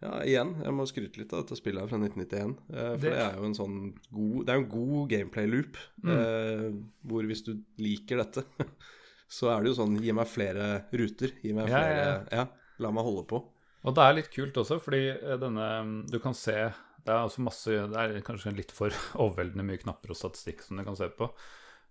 Ja, 0.00 0.20
igjen, 0.22 0.52
jeg 0.62 0.72
må 0.72 0.86
skryte 0.86 1.18
litt 1.18 1.32
av 1.34 1.42
dette 1.42 1.56
spillet 1.58 1.80
her 1.82 1.88
fra 1.90 1.98
1991. 1.98 2.54
eh, 2.70 2.92
for 2.94 2.96
Det- 3.02 3.10
det, 3.10 3.18
er 3.18 3.34
jo 3.36 3.44
en 3.48 3.54
sånn 3.58 3.78
god 4.14 4.46
Det 4.46 4.54
er 4.54 4.58
en 4.62 4.68
god 4.70 5.08
gameplay-loop, 5.10 5.76
Mm. 6.04 6.10
eh, 6.14 6.70
hvor 7.04 7.22
hvis 7.26 7.42
du 7.44 7.58
liker 7.78 8.18
dette, 8.22 8.44
så 9.28 9.50
er 9.50 9.62
det 9.64 9.74
jo 9.74 9.82
sånn 9.84 10.00
Gi 10.00 10.12
meg 10.12 10.26
flere 10.28 10.84
ruter. 10.92 11.32
Gi 11.42 11.52
meg 11.52 11.66
flere 11.66 11.98
ja, 11.98 12.24
ja, 12.32 12.46
la 12.78 12.90
meg 12.92 13.04
holde 13.04 13.26
på. 13.26 13.42
Og 13.84 13.94
det 13.94 14.02
er 14.04 14.14
litt 14.14 14.30
kult 14.30 14.54
også, 14.54 14.80
fordi 14.80 15.02
eh, 15.10 15.36
denne 15.36 16.06
Du 16.08 16.18
kan 16.20 16.32
se 16.34 16.72
Det 17.08 17.14
er 17.14 17.24
altså 17.24 17.40
masse 17.40 17.72
Det 17.72 18.00
er 18.02 18.18
kanskje 18.26 18.52
litt 18.52 18.72
for 18.76 18.92
overveldende 19.22 19.64
mye 19.64 19.80
knapper 19.80 20.12
og 20.12 20.18
statistikk 20.20 20.60
som 20.64 20.76
du 20.76 20.84
kan 20.84 20.98
se 20.98 21.08
på. 21.16 21.30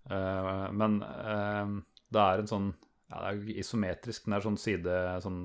Uh, 0.08 0.68
men 0.78 1.00
uh, 1.02 1.72
det 2.14 2.22
er 2.22 2.40
en 2.44 2.48
sånn 2.48 2.68
ja, 3.10 3.18
Det 3.24 3.30
er 3.32 3.58
isometrisk, 3.64 4.28
det 4.28 4.36
er 4.36 4.44
sånn, 4.44 4.58
side, 4.60 4.98
sånn 5.24 5.40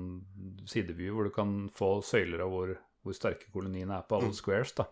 sideview 0.70 1.16
hvor 1.16 1.26
du 1.28 1.32
kan 1.34 1.54
få 1.74 1.88
søyler 2.04 2.44
av 2.44 2.52
hvor, 2.52 2.74
hvor 3.02 3.16
sterke 3.16 3.50
koloniene 3.52 3.98
er 3.98 4.06
på 4.08 4.18
alle 4.20 4.30
Mm. 4.30 4.36
squares. 4.38 4.74
da 4.78 4.86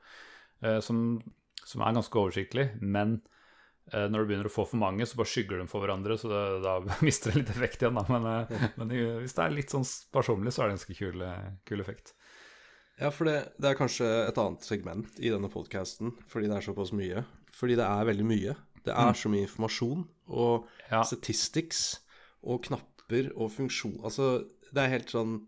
uh, 0.67 0.81
som, 0.85 1.21
som 1.63 1.85
er 1.85 1.95
ganske 2.01 2.19
oversiktlig, 2.25 2.73
men 2.81 3.21
når 3.93 4.23
du 4.23 4.29
begynner 4.29 4.47
å 4.47 4.53
få 4.55 4.63
for 4.71 4.79
mange, 4.79 5.05
så 5.11 5.19
bare 5.19 5.27
skygger 5.29 5.59
de 5.59 5.65
for 5.69 5.83
hverandre, 5.83 6.15
så 6.17 6.29
det, 6.31 6.43
da 6.63 6.77
mister 7.07 7.33
det 7.33 7.41
litt 7.41 7.51
effekt 7.51 7.83
igjen. 7.83 7.99
Da. 7.99 8.05
Men, 8.09 8.69
men 8.79 8.93
hvis 9.21 9.35
det 9.35 9.43
er 9.43 9.57
litt 9.57 9.75
sånn 9.75 9.85
sparsommelig, 9.85 10.53
så 10.55 10.63
er 10.63 10.71
det 10.71 10.77
en 10.77 10.79
ganske 10.79 10.97
kul, 10.97 11.25
kul 11.69 11.83
effekt. 11.83 12.13
Ja, 13.03 13.11
for 13.11 13.27
det, 13.27 13.37
det 13.59 13.73
er 13.73 13.79
kanskje 13.79 14.09
et 14.29 14.39
annet 14.39 14.63
segment 14.67 15.17
i 15.19 15.31
denne 15.33 15.51
podkasten, 15.51 16.13
fordi 16.31 16.47
det 16.51 16.57
er 16.61 16.67
såpass 16.69 16.93
mye. 16.95 17.25
Fordi 17.57 17.75
det 17.81 17.87
er 17.89 18.07
veldig 18.09 18.27
mye. 18.29 18.55
Det 18.87 18.93
er 18.95 19.11
Mm. 19.13 19.19
så 19.19 19.31
mye 19.31 19.47
informasjon 19.47 20.05
og 20.29 20.69
Ja. 20.91 21.03
statistics 21.03 21.99
og 22.43 22.63
knapper 22.65 23.31
og 23.37 23.51
funksjon 23.53 24.01
Altså, 24.03 24.45
det 24.73 24.83
er 24.83 24.89
helt 24.99 25.11
sånn 25.11 25.47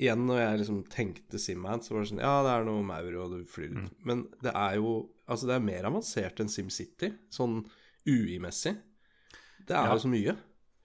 Igjen, 0.00 0.22
når 0.26 0.38
jeg 0.40 0.58
liksom 0.60 0.88
tenkte 0.88 1.38
Simman, 1.38 1.80
så 1.84 1.90
var 1.92 2.00
det 2.04 2.08
sånn 2.12 2.20
Ja, 2.22 2.42
det 2.42 2.52
er 2.54 2.64
noe 2.64 2.82
maur, 2.82 3.14
og 3.20 3.30
du 3.32 3.44
flyr 3.44 3.68
Mm. 3.74 3.90
Men 4.04 4.22
det 4.42 4.52
er 4.54 4.76
jo 4.76 5.10
Altså, 5.28 5.46
det 5.46 5.56
er 5.56 5.60
mer 5.60 5.82
avansert 5.84 6.40
enn 6.40 6.48
SimCity, 6.48 7.12
sånn 7.30 7.66
UI-messig. 8.06 8.76
Det 9.66 9.76
er 9.76 9.84
Ja. 9.84 9.92
jo 9.94 9.98
så 9.98 10.08
mye. 10.08 10.36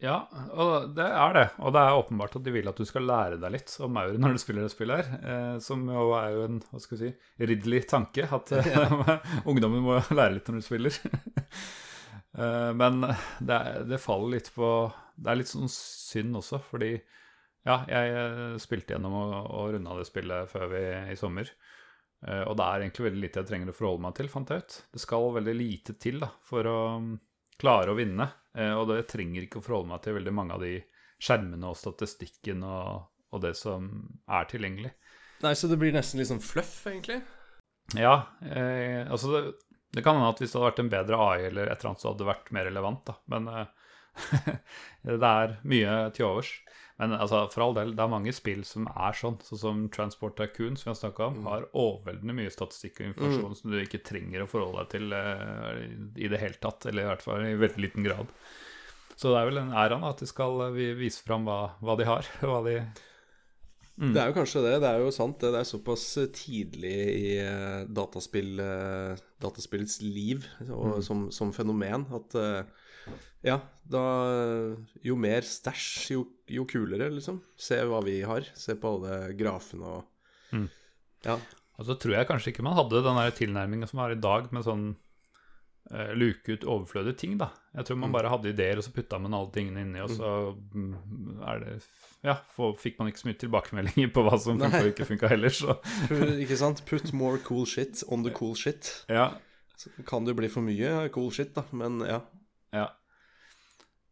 Ja, 0.05 0.17
og 0.53 0.91
det 0.95 1.05
er 1.05 1.33
det. 1.35 1.45
Og 1.65 1.73
det 1.73 1.81
er 1.81 1.97
åpenbart 1.97 2.35
at 2.37 2.45
de 2.45 2.53
vil 2.53 2.69
at 2.69 2.77
du 2.77 2.85
skal 2.87 3.07
lære 3.09 3.39
deg 3.41 3.55
litt 3.55 3.73
om 3.83 3.95
maur 3.95 4.13
når 4.21 4.35
du 4.35 4.41
spiller 4.41 4.65
det 4.65 4.73
spillet 4.73 5.01
her. 5.01 5.31
Eh, 5.31 5.55
som 5.65 5.81
jo 5.89 6.11
er 6.17 6.29
jo 6.35 6.45
en 6.45 6.59
hva 6.69 6.81
skal 6.83 6.99
vi 6.99 7.09
si, 7.09 7.31
ridderlig 7.41 7.81
tanke, 7.89 8.27
at 8.37 8.53
ja. 8.69 8.85
ungdommen 9.49 9.83
må 9.85 9.97
lære 10.13 10.37
litt 10.37 10.51
når 10.51 10.61
du 10.61 10.67
spiller. 10.67 10.99
eh, 12.41 12.71
men 12.77 13.01
det, 13.07 13.57
er, 13.57 13.83
det 13.89 14.01
faller 14.03 14.37
litt 14.37 14.51
på 14.55 14.71
Det 15.15 15.31
er 15.31 15.41
litt 15.41 15.51
sånn 15.51 15.71
synd 15.71 16.41
også, 16.41 16.61
fordi 16.69 16.93
ja, 17.65 17.79
jeg 17.89 18.11
eh, 18.13 18.57
spilte 18.61 18.93
gjennom 18.93 19.15
og, 19.17 19.37
og 19.49 19.71
runda 19.73 19.97
det 19.97 20.05
spillet 20.05 20.51
før 20.51 20.69
vi 20.75 20.83
i 21.15 21.17
sommer. 21.17 21.49
Eh, 22.25 22.43
og 22.45 22.55
det 22.57 22.65
er 22.65 22.83
egentlig 22.83 23.07
veldig 23.07 23.23
lite 23.23 23.41
jeg 23.41 23.49
trenger 23.49 23.71
å 23.71 23.77
forholde 23.77 24.05
meg 24.05 24.17
til, 24.17 24.29
fant 24.31 24.53
jeg 24.53 24.61
ut. 24.61 24.75
Det 24.93 25.01
skal 25.01 25.31
veldig 25.39 25.55
lite 25.57 25.95
til 26.01 26.21
da, 26.21 26.29
for 26.45 26.69
å 26.69 26.77
klare 27.61 27.93
å 27.93 27.97
vinne. 27.97 28.29
Eh, 28.57 28.73
og 28.75 28.89
det 28.91 29.05
trenger 29.11 29.45
ikke 29.45 29.61
å 29.61 29.65
forholde 29.65 29.91
meg 29.93 30.03
til 30.03 30.17
veldig 30.17 30.35
mange 30.35 30.57
av 30.57 30.63
de 30.63 30.77
skjermene 31.21 31.71
og 31.71 31.79
statistikken 31.79 32.63
og, 32.67 33.07
og 33.35 33.43
det 33.43 33.55
som 33.59 33.89
er 34.27 34.49
tilgjengelig. 34.51 34.91
Nei, 35.43 35.53
så 35.57 35.69
det 35.69 35.77
blir 35.79 35.93
nesten 35.95 36.21
litt 36.21 36.31
sånn 36.31 36.43
fluff, 36.43 36.77
egentlig. 36.89 37.19
Ja, 37.99 38.15
eh, 38.41 39.03
altså 39.03 39.31
det, 39.33 39.41
det 39.93 40.03
kan 40.05 40.17
hende 40.17 40.31
at 40.33 40.41
hvis 40.41 40.53
det 40.53 40.59
hadde 40.59 40.69
vært 40.71 40.83
en 40.83 40.93
bedre 40.93 41.19
AI 41.21 41.49
eller 41.49 41.69
et 41.69 41.79
eller 41.79 41.91
annet, 41.91 42.03
så 42.03 42.11
hadde 42.11 42.23
det 42.23 42.31
vært 42.31 42.53
mer 42.55 42.67
relevant, 42.69 43.03
da. 43.07 43.17
Men 43.31 43.49
eh, 43.51 43.91
det 45.23 45.31
er 45.31 45.57
mye 45.67 45.97
til 46.15 46.29
overs. 46.29 46.51
Men 47.01 47.11
altså, 47.11 47.41
for 47.51 47.65
all 47.65 47.73
del, 47.75 47.89
det 47.95 48.03
er 48.03 48.11
mange 48.11 48.31
spill 48.35 48.61
som 48.67 48.85
er 48.87 49.15
sånn, 49.19 49.35
sånn 49.43 49.59
som 49.59 49.79
Transport 49.91 50.37
Tycoon, 50.39 50.77
som 50.79 50.87
vi 50.87 50.93
har 50.93 50.99
snakka 51.01 51.25
om, 51.27 51.41
har 51.51 51.65
overveldende 51.73 52.35
mye 52.37 52.53
statistikk 52.53 53.01
og 53.01 53.09
informasjon 53.09 53.57
som 53.59 53.73
du 53.73 53.81
ikke 53.81 54.03
trenger 54.07 54.45
å 54.45 54.47
forholde 54.47 54.85
deg 54.85 54.93
til 54.93 55.15
uh, 55.15 55.73
i 56.15 56.29
det 56.31 56.39
hele 56.39 56.61
tatt, 56.63 56.87
eller 56.87 57.03
i 57.03 57.09
hvert 57.09 57.25
fall 57.25 57.43
i 57.43 57.57
veldig 57.59 57.83
liten 57.83 58.07
grad. 58.07 58.31
Så 59.15 59.31
det 59.31 59.41
er 59.41 59.49
vel 59.49 59.59
en 59.59 59.75
ære 59.75 59.99
at 60.07 60.23
de 60.23 60.27
skal 60.27 60.69
eh, 60.69 60.95
vise 60.99 61.23
fram 61.23 61.45
hva, 61.47 61.59
hva 61.83 61.95
de 61.99 62.07
har, 62.07 62.31
hva 62.47 62.61
de 62.67 62.79
Mm. 63.95 64.11
Det 64.11 64.21
er 64.21 64.31
jo 64.31 64.35
kanskje 64.35 64.63
det. 64.65 64.73
Det 64.83 64.89
er 64.89 65.03
jo 65.03 65.11
sant. 65.15 65.37
Det, 65.39 65.51
det 65.55 65.61
er 65.61 65.69
såpass 65.69 66.07
tidlig 66.35 66.95
i 67.15 67.29
eh, 67.43 67.85
dataspill, 67.87 68.57
eh, 68.59 69.21
dataspillets 69.43 70.01
liv 70.03 70.47
og, 70.67 70.99
som, 71.05 71.29
som 71.31 71.53
fenomen 71.55 72.03
at 72.15 72.35
eh, 72.41 72.73
ja, 73.45 73.59
da 73.85 74.01
Jo 75.05 75.13
mer 75.21 75.45
stæsj, 75.45 75.87
jo, 76.15 76.23
jo 76.49 76.63
kulere, 76.65 77.11
liksom. 77.13 77.37
Se 77.53 77.77
hva 77.85 77.99
vi 78.03 78.17
har. 78.25 78.47
Se 78.57 78.73
på 78.79 78.97
alle 78.97 79.21
grafene 79.37 79.95
og 79.99 80.11
Mm. 80.53 80.67
Ja. 81.25 81.39
Og 81.75 81.87
så 81.87 81.95
tror 81.99 82.13
jeg 82.15 82.27
kanskje 82.29 82.51
ikke 82.53 82.63
man 82.63 82.77
hadde 82.77 83.01
den 83.03 83.17
tilnærmingen 83.35 83.89
som 83.89 83.99
er 84.03 84.13
i 84.13 84.21
dag, 84.21 84.45
med 84.55 84.63
sånn 84.63 84.85
luke 86.17 86.49
ut 86.49 86.63
overflødige 86.65 87.17
ting, 87.21 87.33
da. 87.37 87.51
Jeg 87.77 87.85
tror 87.85 87.99
man 88.01 88.13
bare 88.15 88.31
hadde 88.31 88.49
ideer, 88.49 88.79
og 88.79 88.85
så 88.85 88.93
putta 88.95 89.19
man 89.21 89.35
alle 89.37 89.51
tingene 89.53 89.83
inni, 89.85 90.01
og 90.01 90.09
så 90.09 90.29
mm, 90.73 91.41
er 91.45 91.59
det 91.61 91.73
Ja, 92.25 92.39
fikk 92.81 92.97
man 92.97 93.11
ikke 93.11 93.21
så 93.21 93.29
mye 93.29 93.39
tilbakemeldinger 93.43 94.09
på 94.15 94.23
hva 94.25 94.39
som 94.41 94.57
funka 94.57 94.81
og 94.81 94.89
ikke 94.93 95.05
funka 95.11 95.29
heller, 95.29 95.53
så 95.53 95.77
Ikke 96.43 96.57
sant? 96.57 96.81
Put 96.89 97.13
more 97.13 97.37
cool 97.45 97.67
shit 97.69 98.01
on 98.09 98.25
the 98.25 98.33
cool 98.33 98.55
shit. 98.57 99.05
ja. 99.09 99.33
Så 99.75 99.91
kan 100.07 100.23
det 100.23 100.31
jo 100.31 100.39
bli 100.39 100.47
for 100.47 100.63
mye 100.63 101.09
cool 101.13 101.31
shit, 101.35 101.51
da, 101.55 101.65
men 101.75 101.99
ja. 102.07 102.21
ja. 102.71 102.87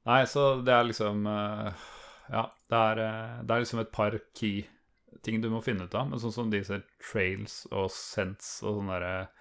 Nei, 0.06 0.26
så 0.28 0.58
det 0.62 0.74
er 0.76 0.90
liksom 0.90 1.26
eh, 1.32 1.86
Ja, 2.34 2.48
det 2.70 2.82
er, 2.90 3.04
eh, 3.06 3.38
det 3.48 3.56
er 3.56 3.64
liksom 3.64 3.80
et 3.80 3.94
par 3.96 4.18
key 4.36 4.66
ting 5.24 5.40
du 5.40 5.48
må 5.54 5.62
finne 5.64 5.88
ut 5.88 5.96
av, 5.96 6.10
men 6.10 6.20
sånn 6.20 6.36
som 6.36 6.52
disse 6.52 6.82
trails 7.00 7.62
og 7.72 7.88
sense 7.94 8.60
og 8.66 8.82
sånne 8.82 8.98
derre 8.98 9.14
eh, 9.22 9.40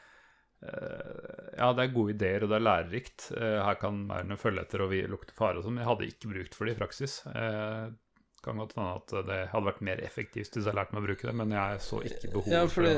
Ja, 0.62 1.72
det 1.77 1.85
er 1.85 1.94
gode 1.94 2.14
ideer, 2.14 2.44
og 2.44 2.53
det 2.53 2.59
er 2.59 2.64
lærerikt. 2.64 3.27
Eh, 3.37 3.59
her 3.66 3.77
kan 3.81 3.98
maurene 4.09 4.38
følge 4.40 4.64
etter 4.64 4.85
og 4.85 4.92
vi 4.94 5.03
lukte 5.11 5.35
fare 5.37 5.61
og 5.61 5.66
sånn. 5.66 5.81
Jeg 5.83 5.88
hadde 5.90 6.09
ikke 6.09 6.33
brukt 6.33 6.57
for 6.57 6.68
det 6.68 6.77
i 6.77 6.81
praksis. 6.81 7.18
Det 7.27 8.42
kan 8.42 8.59
godt 8.59 8.75
hende 8.79 8.96
at 8.98 9.14
det 9.29 9.40
hadde 9.53 9.68
vært 9.68 9.85
mer 9.87 10.03
effektivt 10.03 10.57
hvis 10.57 10.66
jeg 10.66 10.75
lærte 10.75 10.96
meg 10.96 11.05
å 11.05 11.09
bruke 11.11 11.29
det, 11.29 11.37
men 11.38 11.55
jeg 11.55 11.83
så 11.85 12.01
ikke 12.09 12.33
behov 12.33 12.51
Ja, 12.51 12.62
for 12.70 12.88
det, 12.88 12.96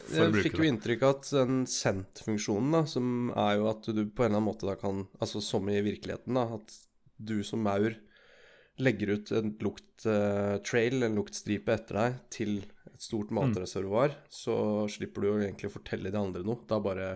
for 0.00 0.16
å 0.16 0.24
jeg 0.24 0.34
bruke 0.34 0.46
fikk 0.48 0.58
jo 0.58 0.66
inntrykk 0.66 1.04
av 1.06 1.14
at 1.14 1.32
den 1.36 1.60
sendt-funksjonen, 1.70 2.74
da, 2.74 2.84
som 2.90 3.30
er 3.38 3.52
jo 3.60 3.68
at 3.70 3.86
du 3.86 4.00
på 4.02 4.24
en 4.24 4.32
eller 4.32 4.40
annen 4.40 4.48
måte 4.48 4.66
da 4.66 4.74
kan 4.80 5.04
Altså 5.22 5.42
som 5.44 5.70
i 5.70 5.78
virkeligheten, 5.86 6.34
da, 6.34 6.46
at 6.58 6.74
du 7.20 7.38
som 7.46 7.62
maur 7.62 7.94
legger 8.80 9.14
ut 9.14 9.30
en 9.36 9.52
lukttrail, 9.60 11.02
en 11.04 11.18
luktstripe 11.18 11.74
etter 11.74 11.98
deg, 12.00 12.20
til 12.32 12.54
et 13.00 13.06
stort 13.08 13.32
matreservoar, 13.32 14.12
så 14.28 14.86
slipper 14.92 15.24
du 15.24 15.28
jo 15.30 15.36
egentlig 15.40 15.70
å 15.70 15.76
fortelle 15.78 16.12
de 16.12 16.20
andre 16.20 16.44
noe. 16.44 16.60
Da 16.68 16.80
bare 16.84 17.12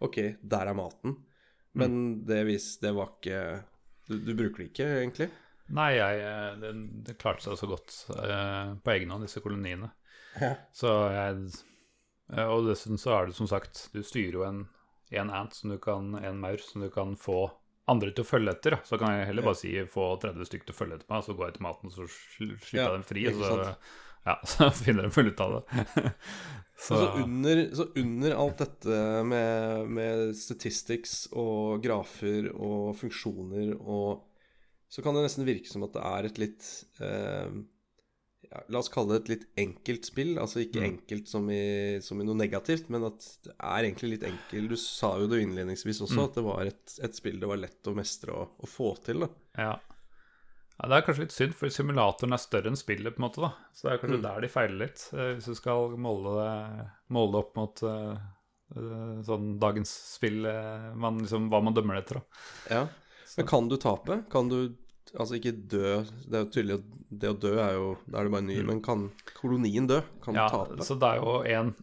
OK, 0.00 0.18
der 0.40 0.70
er 0.70 0.76
maten. 0.76 1.18
Men 1.76 2.22
det 2.24 2.46
vis, 2.48 2.78
det 2.80 2.94
var 2.96 3.12
ikke 3.18 3.40
du, 4.08 4.16
du 4.22 4.32
bruker 4.38 4.62
det 4.62 4.70
ikke, 4.70 4.86
egentlig? 5.02 5.28
Nei, 5.76 5.90
jeg, 5.98 6.22
eh, 6.22 6.52
det, 6.62 6.72
det 7.04 7.16
klarte 7.20 7.44
seg 7.44 7.58
så 7.58 7.68
godt 7.68 7.96
eh, 8.14 8.72
på 8.80 8.92
egen 8.94 9.12
hånd, 9.12 9.26
disse 9.26 9.42
koloniene. 9.44 9.90
Ja. 10.40 10.54
Så 10.76 10.92
jeg 11.10 11.36
eh, 12.32 12.46
Og 12.46 12.68
dessuten 12.68 13.00
så 13.00 13.14
er 13.16 13.28
det 13.28 13.36
som 13.38 13.48
sagt 13.48 13.86
Du 13.94 14.02
styrer 14.04 14.34
jo 14.36 14.42
en, 14.44 14.58
en 15.16 15.30
ant 15.32 15.54
som 15.56 15.72
du 15.72 15.78
kan 15.80 16.10
En 16.20 16.42
maur 16.42 16.60
som 16.60 16.84
du 16.84 16.90
kan 16.92 17.14
få 17.16 17.46
andre 17.88 18.10
til 18.12 18.24
å 18.24 18.28
følge 18.28 18.50
etter. 18.50 18.74
Så 18.82 18.98
kan 18.98 19.14
jeg 19.14 19.28
heller 19.28 19.46
bare 19.46 19.58
si 19.60 19.70
få 19.90 20.08
30 20.22 20.48
stykker 20.48 20.68
til 20.68 20.74
å 20.74 20.78
følge 20.80 20.96
etter 20.98 21.12
meg, 21.12 21.22
så 21.22 21.34
går 21.38 21.46
jeg 21.46 21.54
til 21.54 21.66
maten, 21.68 21.92
så 21.94 22.06
slipper 22.10 22.64
slipper 22.66 22.80
Ja, 22.80 22.86
jeg 22.88 22.96
dem 22.96 23.04
fri. 23.06 23.22
Så. 23.30 23.50
Ja, 24.26 24.36
så 24.52 24.68
finner 24.74 25.06
de 25.06 25.14
vel 25.16 25.32
ut 25.32 25.40
av 25.46 25.56
det. 25.56 26.12
Så, 26.76 26.92
så, 26.92 27.04
under, 27.22 27.60
så 27.72 27.86
under 27.96 28.34
alt 28.36 28.58
dette 28.60 28.96
med, 29.24 29.86
med 29.96 30.34
statistics 30.36 31.22
og 31.32 31.78
grafer 31.80 32.50
og 32.52 32.90
funksjoner 33.00 33.70
og 33.80 34.26
Så 34.92 35.00
kan 35.02 35.16
det 35.16 35.22
nesten 35.24 35.46
virke 35.48 35.70
som 35.72 35.86
at 35.86 35.94
det 35.96 36.02
er 36.04 36.28
et 36.28 36.40
litt 36.42 36.66
eh, 37.00 37.56
ja, 38.50 38.60
La 38.68 38.82
oss 38.82 38.92
kalle 38.92 39.16
det 39.16 39.22
et 39.24 39.30
litt 39.32 39.46
enkelt 39.64 40.04
spill. 40.10 40.34
Altså 40.38 40.60
ikke 40.66 40.82
Mm. 40.84 40.88
enkelt 40.90 41.32
som 41.32 41.48
i, 41.50 41.96
som 42.04 42.20
i 42.20 42.28
noe 42.28 42.36
negativt, 42.36 42.92
men 42.92 43.08
at 43.08 43.24
det 43.48 43.56
er 43.56 43.88
egentlig 43.88 44.12
litt 44.18 44.28
enkelt. 44.28 44.68
Du 44.68 44.76
sa 44.76 45.14
jo 45.18 45.32
det 45.32 45.40
innledningsvis 45.46 46.04
også, 46.04 46.20
Mm. 46.20 46.24
at 46.28 46.34
det 46.36 46.44
var 46.44 46.66
et, 46.74 46.98
et 47.08 47.16
spill 47.16 47.40
det 47.40 47.48
var 47.50 47.56
lett 47.64 47.88
å 47.88 47.96
mestre 47.96 48.36
og, 48.36 48.52
å 48.60 48.68
få 48.68 48.92
til. 49.02 49.24
da 49.24 49.32
Ja. 49.64 49.72
Ja. 50.82 50.88
Det 50.88 50.96
er 50.98 51.06
kanskje 51.06 51.24
litt 51.26 51.32
synd, 51.36 51.54
for 51.54 51.68
simulatoren 51.72 52.32
er 52.36 52.42
større 52.42 52.68
enn 52.72 52.76
spillet, 52.76 53.14
på 53.16 53.22
en 53.22 53.26
måte. 53.28 53.40
da 53.40 53.52
Så 53.72 53.88
det 53.88 53.92
er 53.94 54.02
kanskje 54.04 54.18
Mm. 54.18 54.22
der 54.28 54.40
de 54.40 54.48
feiler 54.48 54.78
litt, 54.86 55.08
eh, 55.14 55.34
hvis 55.34 55.46
du 55.46 55.54
skal 55.54 55.96
måle 55.96 56.34
det, 56.38 56.86
måle 57.10 57.32
det 57.32 57.38
opp 57.44 57.56
mot 57.56 57.82
eh, 57.82 58.16
sånn 59.26 59.58
dagens 59.62 59.90
spill, 60.16 60.42
man, 60.98 61.20
liksom, 61.22 61.48
hva 61.52 61.62
man 61.62 61.74
dømmer 61.76 61.94
det 61.94 62.04
etter. 62.04 62.20
da 62.20 62.74
Ja. 62.74 62.88
Men 63.36 63.46
kan 63.46 63.68
du 63.68 63.76
tape? 63.76 64.24
Kan 64.30 64.48
du 64.48 64.74
Altså 65.16 65.36
ikke 65.38 65.52
dø 65.68 66.02
Det 66.26 66.34
er 66.34 66.44
jo 66.44 66.50
tydelig 66.50 66.74
at 66.74 66.86
det 67.20 67.28
å 67.30 67.38
dø 67.38 67.52
er 67.62 67.74
jo 67.74 67.96
Da 68.10 68.18
er 68.18 68.24
det 68.24 68.32
bare 68.32 68.42
ny, 68.42 68.56
men 68.66 68.80
kan 68.82 69.04
kolonien 69.38 69.86
dø? 69.86 70.00
Kan 70.20 70.34
Mm. 70.34 70.40
Ja, 70.40 70.48
du 70.48 70.56
tape? 70.74 70.82
så 70.84 70.98
det 70.98 71.08
er 71.12 71.20
jo 71.22 71.42
en, 71.46 71.74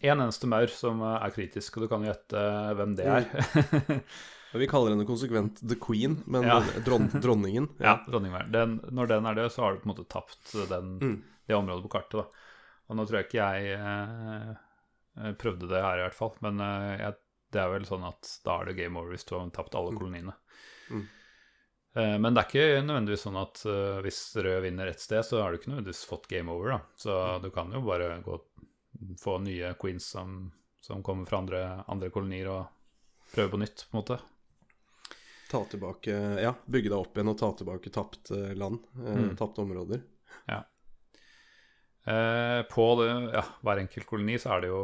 en 0.00 0.20
eneste 0.20 0.46
maur 0.46 0.68
som 0.68 1.02
er 1.02 1.30
kritisk, 1.34 1.76
og 1.76 1.82
du 1.82 1.88
kan 1.88 2.04
gjette 2.06 2.38
hvem 2.78 2.94
det 2.96 3.06
er. 3.06 3.24
Vi 4.54 4.66
kaller 4.66 4.90
henne 4.94 5.04
konsekvent 5.06 5.60
The 5.68 5.76
Queen, 5.76 6.22
men 6.26 6.42
Ja. 6.48 6.60
dron, 6.84 7.08
dronningen 7.20 7.68
ja, 7.78 7.98
dronningen. 8.08 8.50
Den, 8.52 8.78
når 8.90 9.06
den 9.08 9.26
er 9.26 9.34
død, 9.34 9.50
så 9.52 9.62
har 9.62 9.72
du 9.74 9.80
på 9.80 9.88
en 9.90 9.94
måte 9.94 10.08
tapt 10.08 10.52
den, 10.68 10.98
Mm. 11.00 11.22
det 11.46 11.54
området 11.54 11.82
på 11.84 11.90
kartet. 11.98 12.22
da. 12.22 12.26
Og 12.88 12.96
nå 12.96 13.04
tror 13.06 13.18
jeg 13.20 13.26
ikke 13.28 13.44
jeg 13.44 13.74
eh, 13.76 14.50
eh, 15.20 15.32
prøvde 15.36 15.68
det 15.68 15.82
her, 15.82 15.98
i 15.98 16.02
hvert 16.06 16.14
fall. 16.16 16.32
Men 16.40 16.60
eh, 16.60 16.96
jeg, 17.02 17.14
det 17.52 17.60
er 17.60 17.68
vel 17.74 17.84
sånn 17.84 18.04
at 18.08 18.40
da 18.44 18.60
er 18.62 18.64
det 18.70 18.76
game 18.76 18.96
over 18.98 19.10
hvis 19.12 19.24
du 19.28 19.34
har 19.36 19.50
tapt 19.50 19.74
alle 19.76 19.92
koloniene. 19.96 20.32
Mm. 20.90 21.04
Eh, 21.96 22.16
men 22.18 22.32
det 22.34 22.42
er 22.42 22.48
ikke 22.48 22.86
nødvendigvis 22.86 23.24
sånn 23.26 23.36
at 23.40 23.60
uh, 23.66 24.00
hvis 24.04 24.18
rød 24.36 24.62
vinner 24.62 24.86
ett 24.88 25.00
sted, 25.00 25.24
så 25.24 25.42
har 25.42 25.52
du 25.52 25.58
ikke 25.58 25.70
nødvendigvis 25.72 26.04
fått 26.08 26.28
game 26.28 26.48
over. 26.52 26.70
da. 26.70 26.80
Så 26.96 27.12
Mm. 27.36 27.42
du 27.42 27.50
kan 27.50 27.72
jo 27.72 27.80
bare 27.84 28.22
gå 28.24 28.40
få 29.20 29.38
nye 29.44 29.74
queens 29.80 30.06
som, 30.16 30.52
som 30.80 31.02
kommer 31.02 31.26
fra 31.28 31.38
andre, 31.38 31.84
andre 31.88 32.10
kolonier, 32.10 32.48
og 32.48 32.66
prøve 33.34 33.50
på 33.52 33.58
nytt, 33.60 33.84
på 33.90 33.96
en 33.96 34.00
måte. 34.02 34.20
Ta 35.48 35.62
tilbake 35.64 36.12
Ja, 36.42 36.52
bygge 36.68 36.90
deg 36.92 36.98
opp 36.98 37.16
igjen 37.16 37.30
og 37.32 37.38
ta 37.40 37.48
tilbake 37.56 37.92
tapt 37.94 38.30
eh, 38.36 38.54
land. 38.58 38.82
Eh, 39.00 39.14
Mm. 39.18 39.34
Tapte 39.40 39.62
områder. 39.64 40.02
Eh, 42.08 42.62
på 42.72 42.84
det, 43.02 43.08
ja, 43.34 43.42
hver 43.64 43.82
enkelt 43.82 44.06
koloni 44.08 44.38
så 44.40 44.54
er 44.56 44.62
det 44.64 44.70
jo 44.70 44.80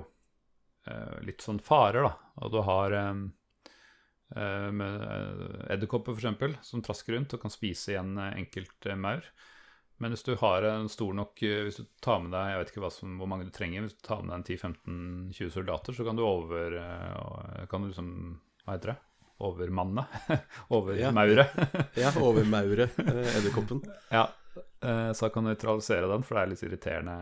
eh, 0.90 1.14
litt 1.24 1.44
sånn 1.44 1.60
farer, 1.64 2.04
da. 2.04 2.12
Og 2.44 2.52
du 2.52 2.58
har 2.66 2.92
eh, 2.98 3.14
med 4.74 5.04
eh, 5.08 5.72
edderkopper, 5.76 6.16
f.eks., 6.18 6.58
som 6.68 6.82
trasker 6.84 7.16
rundt 7.16 7.36
og 7.36 7.44
kan 7.44 7.52
spise 7.54 7.94
igjen 7.94 8.16
eh, 8.18 8.34
enkelt 8.42 8.88
eh, 8.90 8.98
maur. 8.98 9.24
Men 10.02 10.10
hvis 10.10 10.26
du 10.26 10.34
har 10.40 10.64
en 10.66 10.88
stor 10.90 11.12
nok 11.14 11.38
Hvis 11.38 11.76
du 11.78 11.84
tar 12.02 12.18
med 12.18 12.32
deg 12.34 12.48
Jeg 12.50 12.58
vet 12.58 12.70
ikke 12.72 12.80
hva 12.82 12.88
som, 12.90 13.12
hvor 13.14 13.28
mange 13.30 13.44
du 13.46 13.52
trenger. 13.54 13.84
Hvis 13.84 13.94
du 13.94 14.00
tar 14.02 14.24
med 14.24 14.32
deg 14.34 14.56
en 14.58 14.72
10-15-20 15.30 15.52
soldater, 15.54 15.94
så 15.94 16.02
kan 16.04 16.18
du 16.18 16.24
over 16.26 16.74
Kan 17.70 17.84
du 17.86 17.92
liksom 17.92 18.08
Hva 18.64 18.74
heter 18.74 18.90
det? 18.90 18.96
Overmanne? 19.40 20.04
over 20.70 20.92
Overmaure. 20.98 21.46
Ja, 21.98 22.12
over 22.20 22.44
mauret, 22.44 22.98
eh, 22.98 23.36
edderkoppen. 23.38 23.82
Ja, 24.10 24.28
så 24.54 25.14
så 25.16 25.28
kan 25.32 25.44
du 25.44 25.50
nøytralisere 25.50 26.06
den, 26.10 26.22
for 26.22 26.36
det 26.36 26.42
er 26.44 26.50
litt 26.52 26.62
irriterende 26.62 27.14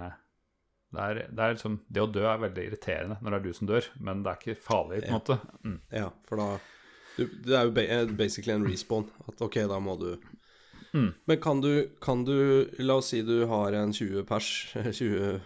det, 0.92 1.00
er, 1.00 1.14
det, 1.32 1.40
er 1.46 1.54
liksom, 1.54 1.78
det 1.88 2.02
å 2.02 2.08
dø 2.12 2.24
er 2.28 2.40
veldig 2.42 2.64
irriterende 2.68 3.16
når 3.22 3.30
det 3.30 3.38
er 3.38 3.44
du 3.46 3.52
som 3.56 3.68
dør, 3.70 3.86
men 4.04 4.20
det 4.22 4.32
er 4.34 4.40
ikke 4.42 4.60
farlig, 4.60 4.98
på 5.00 5.06
en 5.06 5.12
Ja. 5.14 5.18
måte. 5.18 5.36
Mm. 5.64 5.78
Ja, 5.96 6.08
for 6.28 6.36
da 6.42 6.48
du, 7.16 7.22
Det 7.46 7.54
er 7.56 7.64
jo 7.68 7.72
eh, 7.80 8.12
basically 8.18 8.52
en 8.52 8.66
respawn. 8.68 9.06
At 9.28 9.40
ok, 9.40 9.60
da 9.72 9.78
må 9.80 9.96
du 10.00 10.10
Mm. 10.92 11.14
Men 11.24 11.38
kan 11.40 11.60
du, 11.62 11.88
kan 12.04 12.20
du 12.24 12.68
La 12.84 12.98
oss 13.00 13.06
si 13.14 13.22
du 13.24 13.46
har 13.48 13.72
en 13.72 13.92
20 13.96 14.26
pers, 14.28 14.48
20 14.98 15.40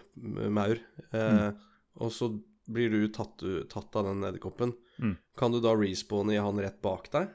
maur, 0.51 0.75
eh, 1.13 1.31
Mm. 1.31 1.55
og 2.03 2.11
så 2.11 2.27
blir 2.67 2.89
du 2.91 3.07
tatt, 3.07 3.39
tatt 3.71 3.95
av 3.95 4.09
den 4.09 4.25
edderkoppen. 4.27 4.73
Mm. 4.99 5.15
Kan 5.37 5.53
du 5.53 5.61
da 5.63 5.75
respawne 5.77 6.35
i 6.35 6.41
han 6.41 6.59
rett 6.61 6.81
bak 6.81 7.09
deg? 7.13 7.31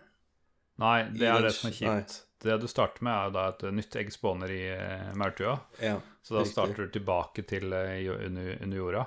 Nei, 0.83 0.99
det 1.15 1.29
er 1.29 1.45
det 1.45 1.55
som 1.55 1.71
er 1.71 1.77
kjipt. 1.77 2.21
Det 2.43 2.57
du 2.59 2.67
starter 2.67 3.05
med, 3.07 3.15
er 3.15 3.29
jo 3.29 3.35
da 3.37 3.43
et 3.53 3.65
nytt 3.77 3.97
egg 4.01 4.09
spawner 4.11 4.51
i 4.51 4.63
eh, 4.73 5.11
maurtua. 5.19 5.55
Ja. 5.79 6.01
Så 6.27 6.35
da 6.35 6.41
Riktig. 6.43 6.53
starter 6.57 6.87
du 6.89 6.95
tilbake 6.97 7.45
til 7.47 7.75
eh, 7.77 8.09
under, 8.11 8.57
under 8.57 8.81
jorda. 8.81 9.05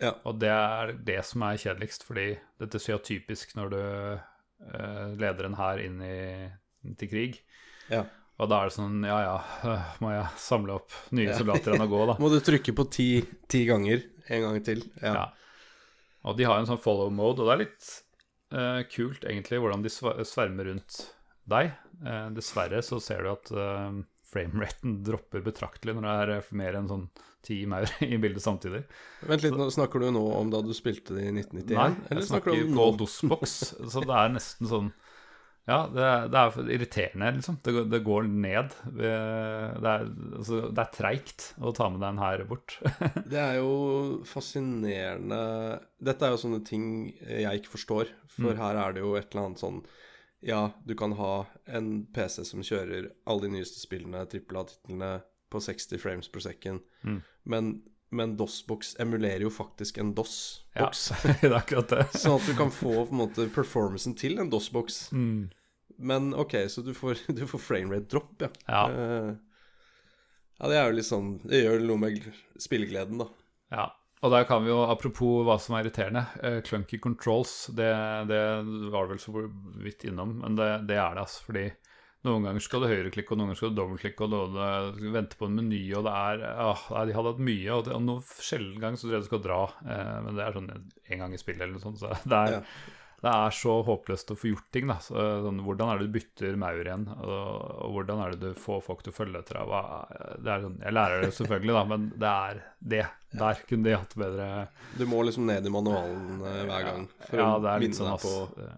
Ja. 0.00 0.14
Og 0.30 0.38
det 0.40 0.52
er 0.54 0.94
det 1.04 1.18
som 1.26 1.42
er 1.44 1.58
kjedeligst, 1.60 2.06
fordi 2.06 2.30
dette 2.62 2.80
skjer 2.80 3.02
typisk 3.04 3.56
når 3.58 3.72
du 3.72 3.80
uh, 3.82 5.08
leder 5.18 5.48
en 5.48 5.56
hær 5.58 5.82
inn 5.82 5.98
i, 6.06 6.20
til 7.00 7.10
krig. 7.10 7.42
ja. 7.90 8.06
Og 8.38 8.46
da 8.46 8.60
er 8.62 8.68
det 8.70 8.74
sånn 8.76 9.00
Ja 9.02 9.16
ja, 9.18 9.38
øh, 9.66 9.86
må 9.98 10.12
jeg 10.12 10.26
samle 10.38 10.76
opp 10.78 10.94
nye 11.18 11.32
soldater 11.34 11.74
enn 11.74 11.82
å 11.82 11.88
gå, 11.90 12.04
da. 12.06 12.14
Må 12.22 12.28
du 12.30 12.36
trykke 12.38 12.70
på 12.70 12.84
ti, 12.94 13.08
ti 13.50 13.64
ganger 13.66 14.04
en 14.30 14.44
gang 14.44 14.60
til? 14.62 14.84
Ja. 15.02 15.14
Ja. 15.16 15.24
Og 16.28 16.36
de 16.36 16.46
har 16.48 16.60
en 16.60 16.68
sånn 16.68 16.82
follow 16.82 17.10
mode, 17.14 17.40
og 17.40 17.48
det 17.48 17.54
er 17.54 17.62
litt 17.62 17.88
eh, 18.52 18.82
kult 18.92 19.24
egentlig 19.24 19.62
hvordan 19.62 19.84
de 19.84 19.92
svermer 19.92 20.68
rundt 20.68 21.00
deg. 21.48 21.72
Eh, 22.04 22.28
dessverre 22.36 22.82
så 22.84 23.00
ser 23.02 23.24
du 23.24 23.32
at 23.32 23.52
uh, 23.56 23.96
frameraten 24.28 25.00
dropper 25.06 25.44
betraktelig 25.46 25.96
når 25.96 26.06
det 26.06 26.14
er 26.14 26.34
eh, 26.36 26.52
mer 26.60 26.78
enn 26.78 26.90
sånn 26.90 27.08
ti 27.44 27.62
maur 27.70 27.88
i 28.04 28.18
bildet 28.20 28.44
samtidig. 28.44 28.84
Vent 29.28 29.46
litt, 29.46 29.56
så, 29.56 29.70
snakker 29.78 30.04
du 30.04 30.10
nå 30.14 30.24
om 30.36 30.52
da 30.52 30.62
du 30.64 30.74
spilte 30.76 31.16
det 31.16 31.28
i 31.30 31.34
1991? 31.34 31.76
Nei, 31.78 31.90
eller 32.10 32.22
jeg 32.22 32.30
snakker 32.30 32.52
snakker 32.52 32.66
om 32.68 32.74
på 32.76 32.88
nå? 32.90 32.96
DOS-boks, 33.02 33.58
så 33.94 34.04
det 34.04 34.18
er 34.20 34.34
nesten 34.36 34.72
sånn 34.72 34.92
Ja, 35.68 35.82
det 35.92 36.00
er, 36.04 36.28
det 36.32 36.40
er 36.40 36.70
irriterende, 36.72 37.30
liksom. 37.36 37.58
Det, 37.62 37.72
det 37.92 37.98
går 38.06 38.24
ned. 38.32 38.72
Det 38.96 39.10
er, 39.12 40.06
altså, 40.38 40.62
det 40.72 40.80
er 40.86 40.94
treigt 40.94 41.50
å 41.60 41.74
ta 41.76 41.90
med 41.92 42.00
den 42.00 42.20
her 42.22 42.44
bort. 42.48 42.78
Det 43.28 43.36
er 43.42 43.58
jo 43.58 44.22
fascinerende 44.24 45.40
Dette 46.00 46.24
er 46.26 46.32
jo 46.32 46.40
sånne 46.40 46.62
ting 46.64 46.86
jeg 47.20 47.60
ikke 47.60 47.74
forstår. 47.76 48.14
For 48.32 48.52
Mm. 48.54 48.58
her 48.60 48.76
er 48.78 48.92
det 48.94 49.00
jo 49.02 49.14
et 49.18 49.32
eller 49.34 49.48
annet 49.48 49.58
sånn 49.58 49.80
Ja, 50.46 50.70
du 50.86 50.94
kan 50.94 51.12
ha 51.18 51.46
en 51.66 52.06
PC 52.14 52.44
som 52.46 52.60
kjører 52.62 53.08
alle 53.26 53.40
de 53.48 53.48
nyeste 53.56 53.80
spillene, 53.82 54.20
trippel 54.30 54.60
A-titlene, 54.60 55.08
på 55.50 55.58
60 55.64 55.98
frames 55.98 56.28
per 56.30 56.44
second. 56.44 56.80
Mm. 57.02 57.16
Men, 57.50 57.70
men 58.14 58.36
DOS-boks 58.38 58.92
emulerer 59.02 59.42
jo 59.42 59.50
faktisk 59.50 59.98
en 59.98 60.12
DOS-boks. 60.14 61.10
Ja, 61.10 61.32
det 61.42 61.50
er 61.50 61.56
akkurat 61.58 61.90
det. 61.90 62.04
Sånn 62.22 62.36
at 62.38 62.46
du 62.46 62.54
kan 62.54 62.70
få 62.70 62.92
på 63.08 63.10
en 63.16 63.22
måte 63.24 63.48
performancen 63.50 64.14
til 64.20 64.38
en 64.38 64.52
DOS-boks. 64.52 65.08
Mm. 65.12 65.48
Men 65.98 66.32
OK, 66.38 66.54
så 66.70 66.84
du 66.86 66.92
får, 66.96 67.24
du 67.38 67.44
får 67.50 67.62
framerate 67.62 68.10
drop, 68.12 68.34
ja. 68.42 68.50
Ja. 68.66 68.82
Eh, 68.90 69.30
ja, 70.58 70.70
det 70.70 70.78
er 70.78 70.88
jo 70.88 70.96
litt 70.96 71.06
sånn 71.06 71.36
Det 71.44 71.60
gjør 71.60 71.84
noe 71.86 72.02
med 72.02 72.24
spillegleden, 72.58 73.20
da. 73.22 73.28
Ja, 73.74 73.84
og 74.18 74.32
der 74.34 74.46
kan 74.48 74.64
vi 74.64 74.72
jo, 74.72 74.80
apropos 74.90 75.44
hva 75.46 75.58
som 75.62 75.76
er 75.76 75.84
irriterende, 75.84 76.24
uh, 76.42 76.58
clunky 76.66 76.98
controls, 77.02 77.68
det, 77.78 77.90
det 78.26 78.40
var 78.90 79.06
det 79.06 79.12
vel 79.12 79.20
så 79.22 79.34
vidt 79.84 80.08
innom, 80.08 80.40
men 80.42 80.56
det, 80.58 80.70
det 80.90 80.98
er 80.98 81.14
det, 81.14 81.26
altså. 81.26 81.44
Fordi 81.46 81.68
Noen 82.26 82.48
ganger 82.48 82.62
skal 82.64 82.82
du 82.82 82.88
høyreklikke, 82.90 83.30
og 83.30 83.38
noen 83.38 83.46
ganger 83.52 83.58
skal 83.60 83.70
du 83.70 83.76
dobbeltklikke, 83.78 84.26
og 84.26 84.56
du 84.98 85.04
vente 85.14 85.38
på 85.38 85.46
en 85.46 85.54
meny, 85.54 85.84
og 85.94 86.02
det 86.08 86.14
er 86.18 86.40
ah, 86.50 86.80
De 87.06 87.14
hadde 87.14 87.30
hatt 87.30 87.44
mye, 87.46 87.68
og, 87.76 87.84
det, 87.86 87.92
og 87.94 88.02
noen 88.02 88.24
sjelden 88.42 88.80
gang 88.82 88.98
så 88.98 89.06
tror 89.06 89.14
jeg 89.14 89.26
du 89.26 89.28
skal 89.30 89.44
dra, 89.44 89.60
Uh, 89.78 90.16
men 90.24 90.34
det 90.34 90.42
er 90.42 90.56
sånn 90.56 90.72
en 90.74 91.22
gang 91.22 91.34
i 91.36 91.38
spillet 91.40 91.62
eller 91.62 91.76
noe 91.78 91.84
sånt. 91.84 92.02
Så 92.02 92.10
det 92.26 92.40
er, 92.40 92.56
Ja. 92.58 92.62
Det 93.18 93.30
er 93.34 93.54
så 93.58 93.72
håpløst 93.82 94.28
å 94.30 94.36
få 94.38 94.52
gjort 94.52 94.66
ting, 94.74 94.86
da. 94.90 94.94
Så, 95.02 95.14
sånn, 95.44 95.58
hvordan 95.66 95.90
er 95.90 95.98
det 95.98 96.06
du 96.06 96.12
bytter 96.18 96.58
maur 96.60 96.78
igjen, 96.84 97.06
og, 97.18 97.46
og 97.86 97.94
hvordan 97.96 98.20
er 98.22 98.34
det 98.36 98.52
du 98.52 98.60
får 98.62 98.82
folk 98.86 99.02
til 99.02 99.10
å 99.10 99.16
følge 99.16 99.40
etter 99.42 99.58
deg? 99.58 99.72
Det 100.44 100.52
er 100.54 100.66
sånn, 100.66 100.76
jeg 100.86 100.94
lærer 100.94 101.24
det 101.26 101.32
selvfølgelig, 101.40 101.74
da, 101.78 101.82
men 101.90 102.06
det 102.14 102.34
er 102.34 102.60
det. 102.94 103.04
Der 103.38 103.58
kunne 103.68 103.84
de 103.84 103.92
hatt 103.98 104.14
bedre 104.16 104.44
Du 104.96 105.02
må 105.10 105.18
liksom 105.26 105.44
ned 105.50 105.66
i 105.66 105.72
manualen 105.74 106.38
eh, 106.48 106.62
hver 106.64 106.86
gang 106.86 107.02
for 107.26 107.42
Ja, 107.42 107.48
å 107.58 107.74
minne 107.82 107.98
sånn, 107.98 108.08
deg 108.08 108.14
ass. 108.14 108.24
på 108.24 108.70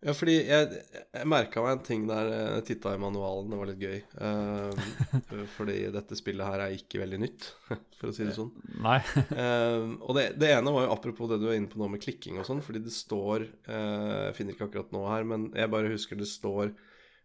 Ja, 0.00 0.14
fordi 0.16 0.38
jeg, 0.48 0.78
jeg 1.12 1.28
merka 1.28 1.60
meg 1.60 1.74
en 1.74 1.82
ting 1.84 2.04
der 2.08 2.30
jeg 2.32 2.62
titta 2.70 2.94
i 2.96 3.00
manualen, 3.00 3.50
det 3.52 3.58
var 3.60 3.68
litt 3.68 3.82
gøy. 3.84 3.98
Uh, 4.16 5.42
fordi 5.58 5.74
dette 5.92 6.16
spillet 6.16 6.48
her 6.48 6.62
er 6.64 6.76
ikke 6.76 7.02
veldig 7.02 7.18
nytt, 7.20 7.48
for 7.98 8.08
å 8.08 8.14
si 8.16 8.24
det 8.24 8.32
sånn. 8.36 8.48
Nei. 8.80 8.96
Uh, 9.34 9.92
og 10.06 10.16
det, 10.16 10.24
det 10.40 10.54
ene 10.54 10.72
var 10.72 10.86
jo 10.86 10.94
apropos 10.94 11.28
det 11.28 11.42
du 11.42 11.50
er 11.50 11.58
inne 11.58 11.68
på 11.68 11.82
nå 11.82 11.90
med 11.92 12.00
klikking 12.00 12.40
og 12.40 12.48
sånn, 12.48 12.62
fordi 12.64 12.80
det 12.86 12.94
står 12.94 13.44
eh, 13.44 14.30
Jeg 14.30 14.38
finner 14.38 14.56
ikke 14.56 14.70
akkurat 14.70 14.96
nå 14.96 15.04
her, 15.04 15.28
men 15.28 15.50
jeg 15.52 15.72
bare 15.72 15.92
husker 15.92 16.16
det 16.16 16.30
står 16.30 16.72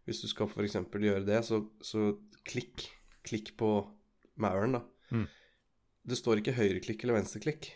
Hvis 0.04 0.20
du 0.24 0.28
skal 0.28 0.52
f.eks. 0.52 0.76
gjøre 0.76 1.24
det, 1.24 1.40
så, 1.48 1.62
så 1.80 2.10
klikk. 2.44 2.90
Klikk 3.26 3.54
på 3.58 3.70
mauren, 4.42 4.76
da. 4.76 4.84
Mm. 5.16 5.24
Det 6.06 6.20
står 6.20 6.44
ikke 6.44 6.58
høyreklikk 6.60 7.02
eller 7.02 7.22
venstreklikk. 7.22 7.72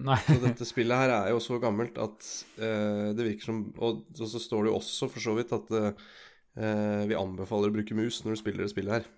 Nei. 0.00 0.18
Så 0.24 0.38
dette 0.40 0.66
spillet 0.68 1.02
her 1.02 1.12
er 1.12 1.30
jo 1.34 1.40
så 1.44 1.58
gammelt 1.60 1.98
at 2.00 2.26
uh, 2.60 3.10
det 3.16 3.26
virker 3.26 3.50
som 3.50 3.62
Og, 3.76 4.02
og 4.16 4.28
så 4.32 4.40
står 4.40 4.64
det 4.64 4.72
jo 4.72 4.78
også 4.78 5.08
for 5.12 5.24
så 5.24 5.34
vidt 5.36 5.54
at 5.56 5.72
uh, 5.76 6.10
vi 7.08 7.16
anbefaler 7.16 7.70
å 7.70 7.74
bruke 7.74 7.96
mus 7.96 8.22
når 8.24 8.34
du 8.34 8.40
spiller 8.40 8.64
det 8.64 8.72
spillet 8.72 9.00
her. 9.00 9.08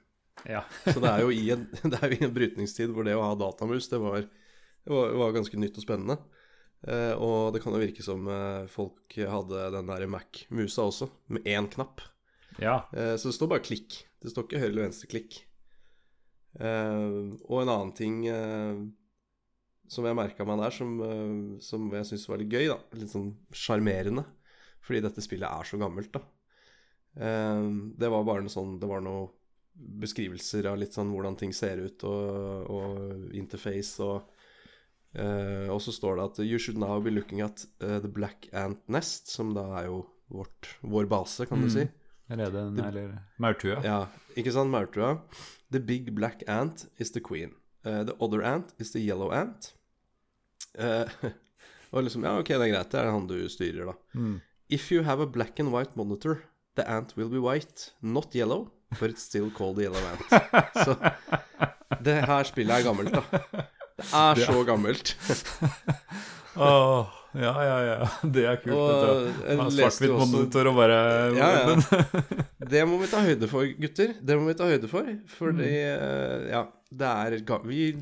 Ja. 0.49 0.63
Så 0.85 0.99
det 1.03 1.11
er 1.11 1.25
en, 1.55 1.67
det 1.93 1.99
er 1.99 2.13
jo 2.13 2.19
i 2.19 2.27
en 2.27 2.35
brytningstid 2.35 2.93
hvor 2.95 3.07
det 3.07 3.17
å 3.17 3.25
ha 3.25 3.35
datamus, 3.39 3.89
det 3.93 4.01
var, 4.03 4.27
det 4.27 4.93
var, 4.93 5.15
var 5.23 5.37
ganske 5.39 5.61
nytt 5.61 5.79
og 5.81 5.87
spennende. 5.87 6.19
Uh, 6.83 7.15
og 7.15 7.55
det 7.55 7.63
kan 7.63 7.75
jo 7.75 7.83
virke 7.83 8.05
som 8.05 8.27
folk 8.71 9.17
hadde 9.17 9.69
den 9.77 9.91
der 9.93 10.09
Mac-musa 10.11 10.89
også, 10.91 11.09
med 11.33 11.47
én 11.47 11.71
knapp. 11.73 12.03
ja. 12.59 12.83
Så 12.91 13.31
det 13.31 13.37
står 13.39 13.55
bare 13.55 13.65
klikk. 13.65 14.03
Det 14.23 14.31
står 14.31 14.47
ikke 14.47 14.63
høyre 14.63 14.73
eller 14.75 14.89
venstre 14.91 15.11
klikk. 15.11 15.41
Eh, 16.61 17.13
og 17.49 17.63
en 17.63 17.73
annen 17.73 17.93
ting 17.97 18.19
som 19.93 20.07
jeg 20.09 20.17
merka 20.17 20.45
meg 20.49 20.63
der, 20.63 20.73
som, 20.75 20.93
eh, 21.05 21.61
som 21.65 21.91
jeg 21.93 22.09
syns 22.09 22.25
var 22.31 22.41
litt 22.41 22.53
gøy, 22.55 22.67
da. 22.73 22.79
Litt 22.97 23.13
sånn 23.13 23.31
sjarmerende. 23.53 24.25
Fordi 24.83 25.03
dette 25.05 25.23
spillet 25.23 25.47
er 25.47 25.69
så 25.69 25.79
gammelt, 25.81 26.11
da. 26.17 26.23
Eh, 27.21 27.67
det 28.01 28.09
var 28.11 28.25
bare 28.25 28.41
noe 28.47 28.49
sånn 28.53 28.79
Det 28.81 28.89
var 28.89 29.03
noe 29.05 29.27
beskrivelser 29.77 30.65
av 30.71 30.79
litt 30.81 30.95
sånn 30.97 31.11
hvordan 31.13 31.37
ting 31.41 31.53
ser 31.53 31.81
ut, 31.85 32.03
og, 32.09 32.71
og 32.73 33.35
interface 33.37 34.01
og 34.05 34.23
eh, 35.17 35.69
Og 35.73 35.81
så 35.85 35.93
står 35.93 36.17
det 36.19 36.25
at 36.31 36.41
You 36.47 36.59
should 36.61 36.81
now 36.81 36.99
be 37.05 37.13
looking 37.13 37.41
at 37.45 37.67
eh, 37.85 37.99
the 38.01 38.09
black 38.09 38.49
ant 38.53 38.81
nest, 38.89 39.29
som 39.33 39.53
da 39.57 39.67
er 39.83 39.91
jo 39.91 40.03
vårt, 40.33 40.71
vår 40.81 41.09
base, 41.13 41.45
kan 41.49 41.61
du 41.61 41.69
Mm. 41.69 41.75
si. 41.77 41.89
Reden, 42.33 42.79
eller 42.81 43.19
maurtua. 43.39 43.83
Ja, 43.85 44.07
ikke 44.41 44.53
sant, 44.55 44.71
maurtua. 44.73 45.19
The 45.71 45.81
big 45.81 46.15
black 46.17 46.43
ant 46.49 46.87
is 46.99 47.11
the 47.13 47.21
queen. 47.21 47.51
Uh, 47.85 48.05
the 48.09 48.15
other 48.25 48.41
ant 48.43 48.73
is 48.81 48.93
the 48.93 49.01
yellow 49.05 49.31
ant. 49.33 49.75
Uh, 50.83 51.05
og 51.93 52.05
liksom, 52.07 52.23
ja, 52.25 52.31
ok, 52.41 52.49
det 52.49 52.65
er 52.65 52.71
greit, 52.73 52.91
det 52.95 53.01
er 53.03 53.11
han 53.13 53.27
du 53.29 53.35
styrer, 53.53 53.91
da. 53.91 53.93
Mm. 54.17 54.39
If 54.73 54.87
you 54.93 55.03
have 55.05 55.21
a 55.21 55.27
black 55.29 55.61
and 55.61 55.69
white 55.75 55.93
monitor, 56.01 56.39
the 56.77 56.87
ant 56.89 57.13
will 57.19 57.29
be 57.29 57.39
white, 57.45 57.91
not 58.01 58.33
yellow, 58.35 58.71
but 58.99 59.11
it's 59.11 59.23
still 59.29 59.51
called 59.53 59.77
the 59.77 59.85
yellow 59.85 60.01
ant. 60.01 60.25
Så 60.87 60.97
det 62.03 62.15
her 62.25 62.49
spillet 62.49 62.79
er 62.79 62.87
gammelt, 62.89 63.13
da. 63.13 63.21
Det 64.01 64.09
er 64.17 64.41
så 64.47 64.63
gammelt. 64.65 65.13
Åh, 66.57 67.07
ja, 67.35 67.53
ja, 67.65 67.77
ja. 67.85 68.09
Det 68.25 68.45
er 68.49 68.59
kult. 68.61 68.77
Og 68.77 69.29
jo 69.57 69.69
Svart-hvitt 69.73 70.13
monitor 70.19 70.69
og 70.73 70.77
bare 70.81 70.99
Ja, 71.37 71.51
ja. 71.69 72.03
Det 72.73 72.83
må 72.89 72.99
vi 73.01 73.09
ta 73.13 73.23
høyde 73.25 73.49
for, 73.49 73.65
gutter. 73.81 74.13
Det 74.21 74.37
må 74.41 74.49
vi 74.51 74.57
ta 74.59 74.69
høyde 74.69 74.89
for. 74.91 75.09
Fordi 75.39 75.69
Mm. 75.69 75.69
eh, 75.69 76.51
ja, 76.53 76.65
er 77.01 77.37
Vi 77.65 77.93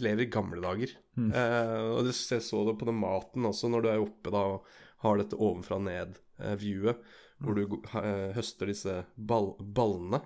lever 0.00 0.22
i 0.24 0.30
gamle 0.32 0.60
dager. 0.62 0.92
Mm. 1.16 1.32
Eh, 1.34 1.78
og 1.96 2.04
det, 2.06 2.14
jeg 2.16 2.42
så 2.42 2.64
det 2.68 2.78
på 2.80 2.86
den 2.88 2.98
maten 3.00 3.44
også, 3.44 3.68
når 3.68 3.82
du 3.82 3.88
er 3.92 4.00
oppe 4.00 4.30
da 4.32 4.44
og 4.54 4.66
har 5.04 5.16
dette 5.20 5.36
ovenfra 5.36 5.76
og 5.80 5.86
ned-viewet, 5.86 6.98
hvor 7.40 7.56
du 7.56 7.62
eh, 8.00 8.32
høster 8.36 8.66
disse 8.68 8.98
ball, 9.16 9.54
ballene, 9.60 10.20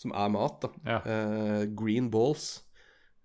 som 0.00 0.12
er 0.16 0.32
mat, 0.34 0.64
da. 0.64 0.70
Ja. 0.86 0.98
Eh, 1.04 1.66
green 1.78 2.08
balls. 2.10 2.62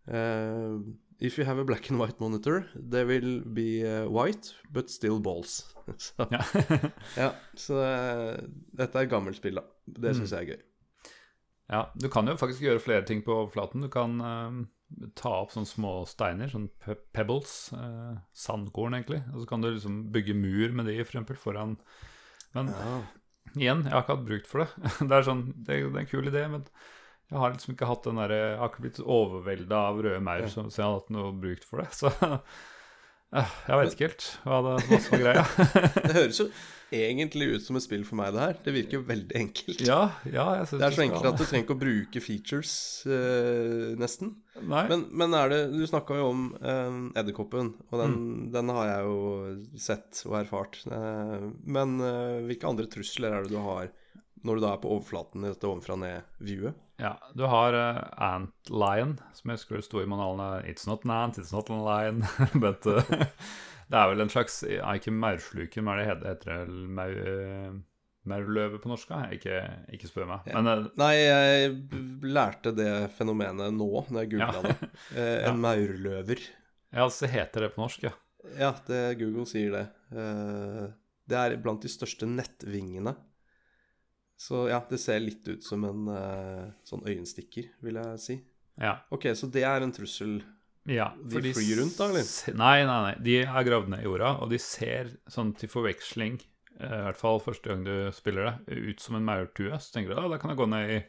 Eh, 0.08 0.78
if 1.20 1.38
you 1.40 1.46
have 1.46 1.58
a 1.58 1.64
black 1.66 1.90
and 1.90 2.00
white 2.00 2.20
monitor, 2.20 2.66
they 2.76 3.04
will 3.06 3.42
be 3.46 3.82
eh, 3.82 4.06
white, 4.06 4.54
but 4.72 4.90
still 4.90 5.20
balls. 5.20 5.64
så, 5.98 6.28
Ja. 6.32 6.42
ja, 7.18 7.32
så 7.58 7.82
eh, 7.82 8.46
dette 8.78 9.00
er 9.02 9.10
gammelt 9.10 9.38
spill, 9.42 9.56
da. 9.62 9.66
Det 9.88 10.16
Mm. 10.16 10.26
jeg 10.26 10.42
er 10.42 10.52
gøy. 10.56 10.64
Ja, 11.72 11.82
du 11.98 12.08
kan 12.14 12.28
jo 12.30 12.36
faktisk 12.38 12.62
gjøre 12.62 12.82
flere 12.84 13.06
ting 13.08 13.24
på 13.26 13.34
overflaten. 13.34 13.82
Du 13.82 13.90
kan 13.90 14.20
uh, 14.22 15.08
ta 15.18 15.32
opp 15.42 15.52
sånne 15.56 15.70
små 15.70 15.94
steiner, 16.10 16.52
sånn 16.52 16.68
pe 16.84 16.94
pebbles, 17.16 17.56
uh, 17.74 18.20
sandkorn 18.38 18.94
egentlig, 19.00 19.24
og 19.34 19.42
så 19.42 19.50
kan 19.50 19.64
du 19.66 19.72
liksom 19.72 20.04
bygge 20.14 20.36
mur 20.38 20.76
med 20.78 20.86
de, 20.92 21.00
for 21.04 21.16
eksempel, 21.16 21.40
foran 21.42 21.78
Men 22.56 22.70
Ja. 22.72 23.00
igjen, 23.56 23.82
jeg 23.84 23.92
har 23.96 24.04
ikke 24.06 24.16
hatt 24.18 24.28
brukt 24.30 24.48
for 24.52 24.64
det. 24.64 24.70
Det 25.10 25.18
er 25.18 25.26
sånn, 25.28 25.42
det, 25.58 25.80
det 25.90 25.96
er 25.96 26.04
en 26.06 26.12
kul 26.14 26.30
idé, 26.30 26.46
men 26.52 26.68
jeg 27.32 27.42
har 27.42 27.52
liksom 27.56 27.74
ikke 27.74 27.88
hatt 27.90 28.06
den 28.06 28.20
der, 28.22 28.30
Jeg 28.38 28.58
har 28.62 28.70
ikke 28.70 28.84
blitt 28.86 29.02
overvelda 29.02 29.80
av 29.90 30.00
røde 30.06 30.22
maur, 30.22 30.46
Ja. 30.46 30.52
så, 30.54 30.68
jeg 30.70 30.86
har 30.86 31.00
hatt 31.00 31.10
noe 31.10 31.34
brukt 31.34 31.66
for 31.66 31.82
det. 31.82 31.90
Så 32.00 32.12
jeg 33.34 33.78
vet 33.82 33.94
ikke 33.96 34.08
helt 34.08 34.26
hva 34.46 34.62
det 34.64 34.74
var 34.90 35.00
som 35.04 35.12
var 35.16 35.22
greia. 35.26 35.46
Det 36.06 36.14
høres 36.16 36.40
jo 36.40 36.46
egentlig 36.96 37.48
ut 37.56 37.64
som 37.66 37.76
et 37.76 37.84
spill 37.84 38.04
for 38.08 38.16
meg, 38.20 38.30
det 38.36 38.44
her. 38.44 38.58
Det 38.64 38.74
virker 38.76 39.00
jo 39.00 39.02
veldig 39.10 39.36
enkelt. 39.40 39.82
ja, 39.84 39.98
ja, 40.30 40.46
jeg 40.62 40.68
synes 40.70 40.80
Det 40.80 40.88
er 40.88 40.96
så 40.96 41.04
enkelt 41.08 41.28
at 41.32 41.40
du 41.42 41.44
trenger 41.44 41.66
ikke 41.66 41.76
å 41.76 41.82
bruke 41.82 42.22
features, 42.24 42.74
eh, 43.10 43.96
nesten. 44.00 44.36
Nei. 44.62 44.86
Men, 44.94 45.04
men 45.12 45.36
er 45.36 45.50
det 45.52 45.60
Du 45.74 45.82
snakka 45.90 46.16
jo 46.22 46.30
om 46.30 46.46
eh, 46.62 47.02
edderkoppen, 47.20 47.74
og 47.90 48.00
den, 48.06 48.16
Mm. 48.16 48.52
den 48.54 48.70
har 48.78 48.88
jeg 48.94 49.10
jo 49.10 49.20
sett 49.90 50.22
og 50.30 50.38
erfart. 50.44 50.80
Eh, 50.88 51.50
men 51.66 51.98
eh, 52.00 52.40
hvilke 52.48 52.70
andre 52.70 52.88
trusler 52.88 53.34
er 53.36 53.44
det 53.50 53.52
du 53.58 53.60
har 53.66 53.90
når 54.46 54.56
du 54.60 54.62
da 54.68 54.76
er 54.78 54.82
på 54.86 54.94
overflaten 54.94 55.44
i 55.44 55.50
dette 55.52 55.66
ovenfra-ned-viewet? 55.68 56.78
Ja, 57.02 57.18
du 57.36 57.44
har 57.52 57.76
uh, 57.76 57.98
Ant 58.24 58.70
Lion, 58.72 59.18
som 59.36 59.52
jeg 59.52 59.58
husker 59.60 59.76
det 59.82 59.86
sto 59.88 60.00
i 60.00 60.08
manualen. 60.08 60.62
eh, 60.64 60.70
It's 60.72 60.88
not 60.88 61.04
an 61.04 61.12
ant, 61.12 61.38
it's 61.42 61.52
not 61.52 61.70
a 61.70 61.76
lion. 61.76 62.22
But 62.64 62.86
uh, 62.88 63.02
det 63.92 64.00
er 64.00 64.08
vel 64.14 64.24
en 64.24 64.32
slags 64.32 64.62
ja, 64.64 64.94
Ikke 64.96 65.12
maursluker, 65.12 65.84
men 65.84 65.94
er 65.94 66.00
det 66.00 66.08
heter, 66.08 66.32
heter 66.32 66.72
det 66.72 66.88
mau, 66.96 67.10
eh, 67.12 67.76
maurløve 68.32 68.80
på 68.82 68.90
norsk? 68.94 69.12
Ikke, 69.36 69.60
ikke 69.94 70.08
spør 70.10 70.30
meg. 70.32 70.48
Ja. 70.48 70.62
Men 70.62 70.72
eh, 70.72 70.88
Nei, 71.04 71.12
jeg 71.20 71.76
lærte 72.32 72.72
det 72.80 72.90
fenomenet 73.20 73.76
nå, 73.76 73.90
når 74.08 74.24
jeg 74.24 74.32
googla 74.38 74.62
Ja. 74.62 74.64
det. 74.72 74.92
Eh, 75.20 75.50
en 75.52 75.60
maurløver. 75.62 76.42
ja, 76.96 77.10
så 77.12 77.28
heter 77.30 77.68
det 77.68 77.74
på 77.76 77.84
norsk, 77.84 78.08
ja. 78.08 78.16
Ja, 78.56 78.72
det, 78.88 79.04
Google 79.20 79.44
sier 79.50 79.72
det. 79.74 79.84
Eh, 80.16 80.86
det 81.28 81.38
er 81.44 81.56
blant 81.60 81.82
de 81.84 81.90
største 81.90 82.28
nettvingene. 82.30 83.16
Så 84.36 84.66
ja, 84.68 84.82
det 84.90 85.00
ser 85.00 85.22
litt 85.24 85.48
ut 85.48 85.64
som 85.64 85.86
en 85.88 86.10
uh, 86.12 86.66
sånn 86.88 87.06
øyenstikker, 87.08 87.70
vil 87.86 88.02
jeg 88.02 88.22
si. 88.24 88.36
Ja, 88.82 88.98
Ok, 89.14 89.30
så 89.40 89.48
det 89.48 89.64
er 89.64 89.86
en 89.86 89.94
trussel. 89.96 90.42
ja 90.84 91.14
De 91.16 91.38
for 91.38 91.56
flyr 91.56 91.80
rundt 91.80 91.96
da, 91.98 92.10
eller? 92.12 92.28
Nei, 92.60 92.78
nei, 92.84 92.98
nei. 93.08 93.14
De 93.24 93.38
er 93.46 93.68
gravd 93.68 93.94
ned 93.94 94.04
i 94.04 94.10
jorda, 94.10 94.34
og 94.44 94.52
de 94.52 94.60
ser 94.60 95.14
sånn 95.32 95.54
til 95.56 95.72
forveksling, 95.72 96.42
eh, 96.82 96.98
i 97.00 97.04
hvert 97.08 97.22
fall 97.22 97.40
første 97.44 97.72
gang 97.72 97.86
du 97.88 98.12
spiller 98.16 98.50
det, 98.50 98.82
ut 98.92 99.00
som 99.00 99.16
en 99.16 99.28
maurtue. 99.28 99.72
Så 99.80 99.96
tenker 99.96 100.12
du 100.12 100.20
at 100.20 100.34
da 100.36 100.42
kan 100.42 100.52
jeg 100.52 100.60
gå 100.60 100.68
ned 100.74 100.92
i, 100.98 101.00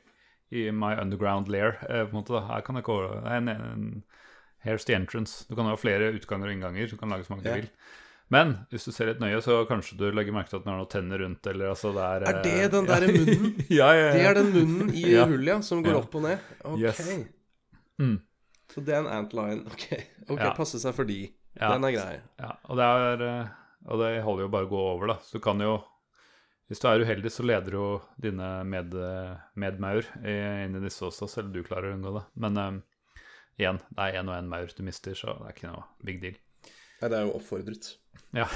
i 0.54 0.68
my 0.70 0.94
underground 1.02 1.50
lair. 1.50 1.80
Eh, 1.90 2.06
på 2.06 2.14
en 2.14 2.20
måte 2.20 2.36
da. 2.38 2.46
Her 2.52 2.62
kan 2.66 2.78
jeg 2.78 2.86
gå 2.86 3.00
en, 3.26 3.50
en, 3.50 3.90
Here's 4.66 4.86
the 4.86 4.94
entrance. 4.94 5.44
Du 5.46 5.54
kan 5.54 5.68
ha 5.68 5.76
flere 5.78 6.08
utganger 6.14 6.48
og 6.48 6.56
innganger. 6.56 6.88
Du 6.90 6.98
kan 6.98 7.10
lage 7.12 7.26
så 7.26 7.34
mange 7.34 7.44
du 7.44 7.50
du 7.50 7.58
vil. 7.60 7.68
Men 8.30 8.66
hvis 8.72 8.84
du 8.88 8.90
ser 8.92 9.06
litt 9.06 9.20
nøye, 9.22 9.38
så 9.44 9.60
kanskje 9.68 9.96
du 10.00 10.08
legger 10.10 10.34
merke 10.34 10.50
til 10.50 10.58
at 10.58 10.64
den 10.64 10.72
har 10.72 10.80
noen 10.80 10.90
tenner 10.90 11.20
rundt. 11.22 11.46
Eller 11.46 11.68
altså 11.70 11.92
det 11.94 12.02
er 12.02 12.24
Er 12.26 12.42
det 12.42 12.70
den 12.72 12.72
den 12.72 12.86
ja. 12.90 12.94
derre 12.94 13.12
munnen? 13.14 13.52
ja, 13.70 13.90
ja, 13.94 14.06
ja. 14.06 14.12
Det 14.16 14.24
er 14.26 14.34
den 14.40 14.52
munnen 14.56 14.94
i 14.94 15.04
Ja. 15.12 15.26
hullet, 15.30 15.46
ja, 15.52 15.60
som 15.62 15.82
går 15.84 15.92
Ja. 15.94 15.98
opp 16.02 16.14
og 16.18 16.22
ned? 16.22 16.38
Ok. 16.64 16.78
Yes. 16.80 17.00
Mm. 18.02 18.16
Så 18.74 18.84
det 18.84 18.94
er 18.94 18.98
en 19.04 19.12
antline. 19.24 19.62
Ok, 19.70 19.86
ok, 20.28 20.40
Ja. 20.40 20.50
passe 20.58 20.80
seg 20.82 20.94
for 20.94 21.04
de. 21.04 21.20
Ja. 21.60 21.70
Den 21.72 21.84
er 21.84 21.92
grei. 21.94 22.16
Ja, 22.42 22.50
og 22.68 22.76
det, 22.76 22.84
er, 22.84 23.22
eh, 23.22 23.46
og 23.86 23.98
det 24.02 24.22
holder 24.26 24.42
jo 24.42 24.48
bare 24.48 24.66
å 24.66 24.72
gå 24.74 24.80
over, 24.94 25.06
da. 25.06 25.14
Så 25.22 25.38
du 25.38 25.40
kan 25.40 25.58
jo 25.60 25.82
Hvis 26.68 26.80
du 26.82 26.88
er 26.88 26.98
uheldig, 26.98 27.30
så 27.30 27.44
leder 27.46 27.70
jo 27.70 28.02
dine 28.18 28.64
med, 28.66 28.90
medmaur 29.54 30.02
i- 30.26 30.64
inn 30.64 30.74
i 30.74 30.80
disse 30.82 31.04
også, 31.06 31.28
selv 31.30 31.46
om 31.46 31.52
du 31.52 31.62
klarer 31.62 31.92
å 31.92 31.94
unngå 31.94 32.12
det. 32.18 32.24
Men 32.34 32.58
um, 32.58 32.82
igjen, 33.56 33.78
det 33.94 34.02
er 34.02 34.18
én 34.18 34.28
og 34.28 34.34
én 34.34 34.48
maur 34.50 34.66
du 34.74 34.82
mister, 34.82 35.14
så 35.14 35.38
det 35.38 35.46
er 35.46 35.54
ikke 35.54 35.70
noe 35.70 35.84
big 36.02 36.20
deal. 36.20 36.34
Nei, 37.00 37.10
det 37.12 37.18
er 37.18 37.26
jo 37.26 37.36
oppfordret. 37.36 37.92
Ja. 38.36 38.46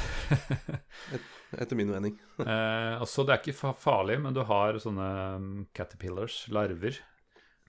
Et, 1.14 1.28
etter 1.60 1.78
min 1.78 1.92
mening. 1.92 2.18
Eh, 2.40 2.94
altså, 2.96 3.24
det 3.26 3.34
er 3.34 3.42
ikke 3.42 3.74
farlig, 3.76 4.16
men 4.24 4.34
du 4.36 4.40
har 4.48 4.78
sånne 4.80 5.08
um, 5.36 5.48
caterpillars, 5.76 6.46
larver. 6.52 6.96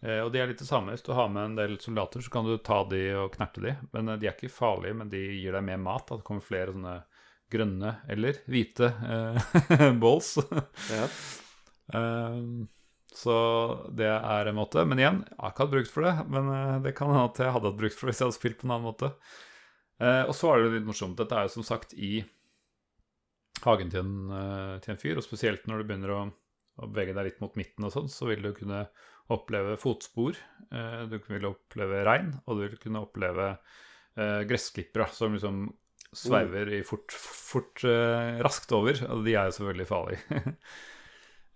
Eh, 0.02 0.22
og 0.24 0.32
de 0.34 0.42
er 0.42 0.50
litt 0.50 0.62
det 0.62 0.70
samme. 0.70 0.96
Hvis 0.96 1.06
du 1.06 1.12
har 1.18 1.30
med 1.30 1.52
en 1.52 1.58
del 1.60 1.78
soldater, 1.84 2.24
så 2.24 2.34
kan 2.34 2.48
du 2.48 2.56
ta 2.58 2.82
de 2.90 3.02
og 3.20 3.36
knerte 3.36 3.64
de. 3.66 3.76
Men 3.94 4.14
eh, 4.14 4.20
de 4.22 4.30
er 4.30 4.38
ikke 4.38 4.54
farlige, 4.54 4.98
men 4.98 5.12
de 5.12 5.22
gir 5.42 5.58
deg 5.58 5.66
mer 5.68 5.82
mat. 5.82 6.08
Da. 6.10 6.18
Det 6.18 6.28
kommer 6.28 6.46
flere 6.46 6.74
sånne 6.74 6.98
grønne 7.52 7.96
eller 8.10 8.40
hvite 8.50 8.88
eh, 8.88 9.92
balls. 10.02 10.38
Ja. 10.92 11.10
Eh, 12.00 12.40
så 13.12 13.36
det 13.92 14.08
er 14.08 14.48
en 14.50 14.58
måte. 14.58 14.86
Men 14.88 15.02
igjen, 15.02 15.24
jeg 15.28 15.40
har 15.44 15.54
ikke 15.54 15.66
hatt 15.66 15.76
brukt 15.76 15.94
for 15.94 16.08
det. 16.08 16.16
Men 16.32 16.52
eh, 16.56 16.76
det 16.88 16.96
kan 16.98 17.12
hende 17.12 17.28
at 17.30 17.44
jeg 17.44 17.56
hadde 17.56 17.74
hatt 17.74 17.82
brukt 17.84 18.00
for 18.00 18.08
det 18.08 18.16
hvis 18.16 18.24
jeg 18.24 18.32
hadde 18.32 18.40
spilt 18.40 18.62
på 18.62 18.70
en 18.70 18.76
annen 18.78 18.90
måte. 18.90 19.14
Eh, 20.02 20.24
og 20.26 20.34
så 20.36 20.52
er 20.52 20.64
det 20.64 20.78
litt 20.80 20.88
morsomt. 20.90 21.18
Dette 21.20 21.38
er 21.38 21.48
jo 21.48 21.56
som 21.60 21.68
sagt 21.68 21.94
i 21.94 22.22
hagen 23.66 23.92
til 23.94 24.02
en, 24.02 24.16
eh, 24.34 24.76
til 24.82 24.96
en 24.96 25.02
fyr, 25.02 25.20
og 25.20 25.26
spesielt 25.26 25.68
når 25.70 25.82
du 25.82 25.90
begynner 25.90 26.16
å, 26.16 26.22
å 26.82 26.90
bevege 26.90 27.16
deg 27.18 27.30
litt 27.30 27.42
mot 27.44 27.58
midten 27.60 27.86
og 27.86 27.94
sånn, 27.94 28.10
så 28.10 28.30
vil 28.32 28.42
du 28.46 28.52
kunne 28.58 28.88
oppleve 29.32 29.78
fotspor, 29.80 30.40
eh, 30.72 31.04
du 31.12 31.20
vil 31.28 31.52
oppleve 31.52 32.02
regn, 32.08 32.34
og 32.46 32.58
du 32.58 32.66
vil 32.66 32.82
kunne 32.82 33.04
oppleve 33.06 33.54
eh, 33.54 34.42
gressklippere 34.50 35.08
som 35.14 35.38
liksom 35.38 35.68
sveiver 36.12 36.74
i 36.76 36.82
fort, 36.84 37.14
fort 37.16 37.84
eh, 37.88 38.42
raskt 38.44 38.74
over, 38.76 38.98
og 39.14 39.24
de 39.28 39.36
er 39.36 39.48
jo 39.50 39.60
selvfølgelig 39.60 39.92
farlige. 39.92 40.42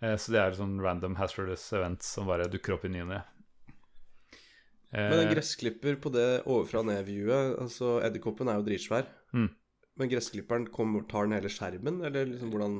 Eh, 0.03 0.17
så 0.19 0.33
det 0.33 0.39
er 0.41 0.55
sånn 0.57 0.73
random 0.83 1.13
hazardous 1.15 1.61
events 1.71 2.09
som 2.17 2.27
bare 2.27 2.49
dukker 2.51 2.73
opp 2.75 2.81
i 2.83 2.89
ny 2.91 3.05
og 3.05 3.13
ne. 3.13 3.21
Men 4.95 5.19
en 5.19 5.27
Eh, 5.27 5.33
gressklipper 5.33 5.97
på 5.99 6.11
det 6.13 6.25
ovenfra 6.45 6.79
og 6.79 6.85
ned-viewet 6.87 7.57
Altså, 7.59 7.97
edderkoppen 8.05 8.47
er 8.47 8.59
jo 8.61 8.65
dritsvær. 8.69 9.05
Mm. 9.35 9.49
Men 9.97 10.09
gressklipperen 10.11 10.67
kommer, 10.71 11.03
tar 11.07 11.27
den 11.27 11.35
hele 11.37 11.51
skjermen, 11.51 12.01
eller 12.05 12.25
liksom 12.31 12.51
hvordan 12.53 12.77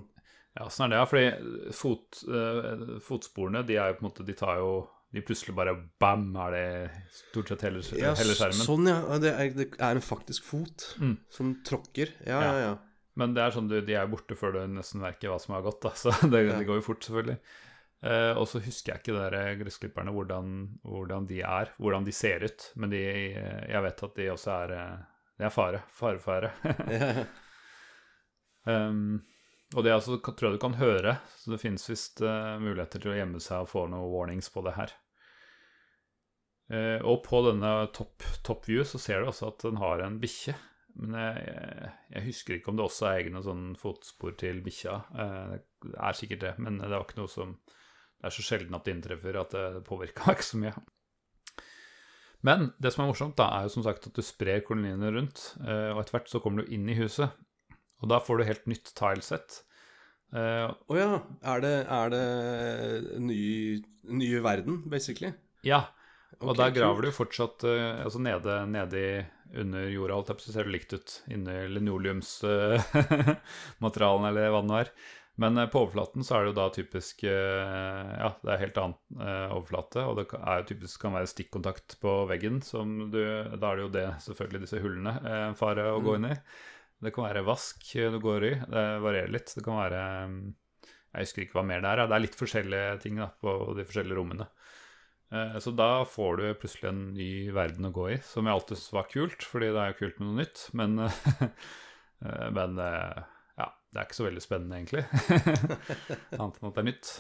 Ja, 0.56 0.70
sånn 0.72 0.88
er 0.88 0.96
det, 0.96 1.00
ja. 1.02 1.06
Fordi 1.12 1.74
fot, 1.76 2.22
uh, 2.32 3.00
fotsporene, 3.04 3.66
de 3.68 3.76
er 3.76 3.92
jo 3.92 3.98
på 4.00 4.06
en 4.06 4.10
måte 4.10 4.26
De 4.28 4.34
tar 4.40 4.58
jo 4.62 4.70
De 5.14 5.22
plutselig 5.24 5.56
bare 5.56 5.74
bam, 6.00 6.30
er 6.48 6.52
det 6.56 6.92
stort 7.12 7.48
sett 7.52 7.62
hele, 7.68 7.84
Ja, 8.00 8.14
hele 8.20 8.36
skjermen. 8.36 8.64
sånn, 8.68 8.88
ja. 8.88 9.18
Det 9.20 9.32
er, 9.34 9.50
det 9.56 9.68
er 9.80 9.96
en 9.96 10.04
faktisk 10.04 10.44
fot 10.44 10.90
Mm. 11.00 11.18
som 11.30 11.54
tråkker. 11.64 12.12
Ja, 12.26 12.40
Ja. 12.42 12.52
ja, 12.52 12.60
ja. 12.70 12.78
Men 13.16 13.34
det 13.34 13.44
er 13.46 13.52
sånn 13.56 13.70
du, 13.70 13.80
de 13.80 13.94
er 13.96 14.08
borte 14.12 14.36
før 14.36 14.52
du 14.54 14.68
nesten 14.68 15.00
merker 15.00 15.30
hva 15.32 15.40
som 15.40 15.54
har 15.56 15.62
gått, 15.64 15.80
da. 15.82 15.90
Så 15.96 16.12
det, 16.30 16.50
det 16.52 16.66
går 16.68 16.82
jo 16.82 16.88
fort, 16.92 17.00
selvfølgelig. 17.08 17.38
Eh, 18.04 18.34
og 18.38 18.48
så 18.50 18.60
husker 18.64 18.94
jeg 18.94 19.04
ikke 19.04 19.18
der 19.18 19.56
gressklipperne, 19.62 20.14
hvordan, 20.14 20.50
hvordan 20.84 21.28
de 21.30 21.40
er, 21.42 21.72
hvordan 21.80 22.06
de 22.06 22.14
ser 22.16 22.44
ut. 22.46 22.68
Men 22.76 22.92
de, 22.92 23.02
jeg 23.02 23.86
vet 23.88 24.04
at 24.10 24.20
de 24.20 24.32
også 24.34 24.52
er 24.60 24.76
eh, 24.76 24.98
Det 25.36 25.46
er 25.46 25.52
fare. 25.52 25.82
fare, 25.92 26.52
Um, 28.66 29.22
og 29.78 29.84
det 29.86 29.92
altså, 29.94 30.16
tror 30.18 30.48
jeg 30.48 30.58
du 30.58 30.62
kan 30.64 30.78
høre, 30.80 31.20
så 31.38 31.52
det 31.54 31.60
finnes 31.62 31.84
visst 31.86 32.22
uh, 32.26 32.56
muligheter 32.58 33.02
til 33.02 33.12
å 33.14 33.18
gjemme 33.20 33.42
seg 33.44 33.62
og 33.62 33.70
få 33.70 33.84
noen 33.92 34.10
warnings 34.10 34.50
på 34.50 34.64
det 34.66 34.74
her. 34.74 34.94
Uh, 36.66 36.98
og 37.06 37.20
på 37.28 37.44
denne 37.46 37.76
top, 37.94 38.26
top 38.42 38.66
view 38.66 38.82
så 38.82 38.98
ser 38.98 39.22
du 39.22 39.30
også 39.30 39.52
at 39.52 39.68
den 39.68 39.78
har 39.78 40.02
en 40.02 40.18
bikkje. 40.22 40.56
Men 40.96 41.18
jeg, 41.20 41.48
jeg, 41.50 41.94
jeg 42.16 42.26
husker 42.30 42.58
ikke 42.58 42.72
om 42.72 42.78
det 42.80 42.86
også 42.86 43.08
er 43.10 43.22
egne 43.22 43.42
sånn 43.44 43.66
fotspor 43.80 44.38
til 44.40 44.62
bikkja. 44.64 44.94
Eh, 45.12 45.56
det 45.84 45.98
er 46.08 46.16
sikkert 46.16 46.44
det, 46.46 46.54
men 46.64 46.80
det 46.80 46.92
var 46.94 47.04
ikke 47.04 47.20
noe 47.20 47.32
som 47.32 47.58
Det 48.26 48.32
er 48.32 48.40
så 48.40 48.48
sjelden 48.48 48.74
at 48.74 48.86
det 48.88 48.94
inntreffer 48.96 49.36
at 49.38 49.52
det 49.54 49.84
påvirka 49.86 50.24
meg 50.26 50.34
ikke 50.40 50.48
så 50.48 50.58
mye. 50.64 50.74
Men 52.46 52.60
det 52.82 52.90
som 52.94 53.02
er 53.04 53.10
morsomt, 53.12 53.38
da, 53.38 53.46
er 53.54 53.62
jo 53.68 53.74
som 53.76 53.86
sagt 53.86 54.08
at 54.10 54.18
du 54.18 54.24
sprer 54.26 54.66
koloniene 54.66 55.10
rundt, 55.14 55.38
eh, 55.62 55.92
og 55.94 56.00
etter 56.02 56.14
hvert 56.18 56.30
så 56.30 56.42
kommer 56.42 56.58
du 56.62 56.66
inn 56.74 56.90
i 56.90 56.98
huset. 56.98 57.30
Og 58.02 58.06
da 58.10 58.18
får 58.22 58.36
du 58.38 58.50
helt 58.50 58.66
nytt 58.70 58.88
tilesett. 58.98 59.50
Å 60.36 60.38
uh, 60.42 60.74
oh 60.92 60.98
ja. 60.98 61.22
Er 61.54 61.60
det, 61.64 61.76
er 61.96 62.08
det 62.12 62.26
ny, 63.24 63.44
ny 64.10 64.30
verden, 64.44 64.76
basically? 64.90 65.32
ja, 65.66 65.82
og 66.42 66.50
okay, 66.52 66.60
der 66.60 66.72
graver 66.76 67.00
cool. 67.00 67.08
du 67.08 67.12
fortsatt 67.16 67.64
uh, 67.64 68.04
Altså 68.04 68.20
nede, 68.20 68.68
nede 68.68 68.96
i, 69.00 69.24
under 69.62 69.88
jorda, 69.88 70.16
alt 70.18 70.42
si, 70.44 70.52
ser 70.52 70.64
det 70.68 70.76
likt 70.76 70.94
ut. 70.98 71.10
Inni 71.32 71.68
linoleumsmaterialen 71.78 74.26
eller 74.32 74.52
hva 74.52 74.62
det 74.62 74.70
nå 74.70 74.76
er. 74.82 74.90
Men 75.36 75.58
eh, 75.58 75.68
på 75.68 75.82
overflaten 75.84 76.24
så 76.24 76.38
er 76.38 76.44
det 76.44 76.52
jo 76.52 76.58
da 76.60 76.68
typisk 76.74 77.26
eh, 77.28 78.12
Ja, 78.22 78.32
det 78.40 78.54
er 78.54 78.62
helt 78.62 78.78
annen 78.80 79.24
eh, 79.24 79.56
overflate, 79.56 80.06
og 80.08 80.20
det 80.20 80.28
er 80.40 80.62
jo 80.62 80.70
typisk 80.72 81.02
kan 81.04 81.16
være 81.18 81.32
stikkontakt 81.32 81.98
på 82.04 82.16
veggen, 82.30 82.62
som 82.64 82.96
du 83.12 83.20
Da 83.20 83.72
er 83.72 83.82
det 83.82 83.86
jo 83.86 83.94
det, 83.98 84.08
selvfølgelig, 84.28 84.64
disse 84.66 84.84
hullene, 84.84 85.18
en 85.50 85.60
fare 85.60 85.90
å 85.92 86.02
gå 86.04 86.18
inn 86.20 86.30
i. 86.32 86.38
Det 87.04 87.12
kan 87.14 87.28
være 87.28 87.44
vask 87.46 87.84
du 88.16 88.20
går 88.24 88.48
i. 88.48 88.54
Det 88.72 88.86
varierer 89.04 89.34
litt. 89.34 89.52
Det 89.52 89.64
kan 89.66 89.82
være 89.82 90.02
mm, 90.32 90.40
Jeg 91.12 91.28
husker 91.28 91.44
ikke 91.44 91.60
hva 91.60 91.66
mer 91.68 91.84
det 91.84 91.92
er. 91.92 92.06
Det 92.08 92.16
er 92.16 92.24
litt 92.24 92.40
forskjellige 92.40 92.96
ting 93.04 93.20
da, 93.20 93.28
på 93.44 93.58
de 93.76 93.86
forskjellige 93.86 94.18
rommene. 94.18 94.48
Så 95.60 95.74
da 95.76 96.06
får 96.08 96.40
du 96.40 96.44
plutselig 96.62 96.88
en 96.88 97.02
ny 97.18 97.30
verden 97.52 97.90
å 97.90 97.92
gå 97.92 98.06
i, 98.14 98.18
som 98.24 98.48
jeg 98.48 98.56
alltid 98.56 98.80
syntes 98.80 98.96
var 98.96 99.08
kult, 99.12 99.44
fordi 99.44 99.72
det 99.76 99.82
er 99.82 99.92
jo 99.92 99.98
kult 100.00 100.22
med 100.22 100.30
noe 100.30 100.38
nytt. 100.40 100.64
Men, 100.80 100.96
men 102.58 102.80
det 103.96 104.02
er 104.02 104.10
ikke 104.10 104.18
så 104.20 104.28
veldig 104.28 104.44
spennende, 104.44 104.78
egentlig. 104.82 105.06
Annet 106.36 106.60
enn 106.60 106.70
at 106.70 106.76
det 106.76 106.84
er 106.84 106.88
nytt. 106.92 107.12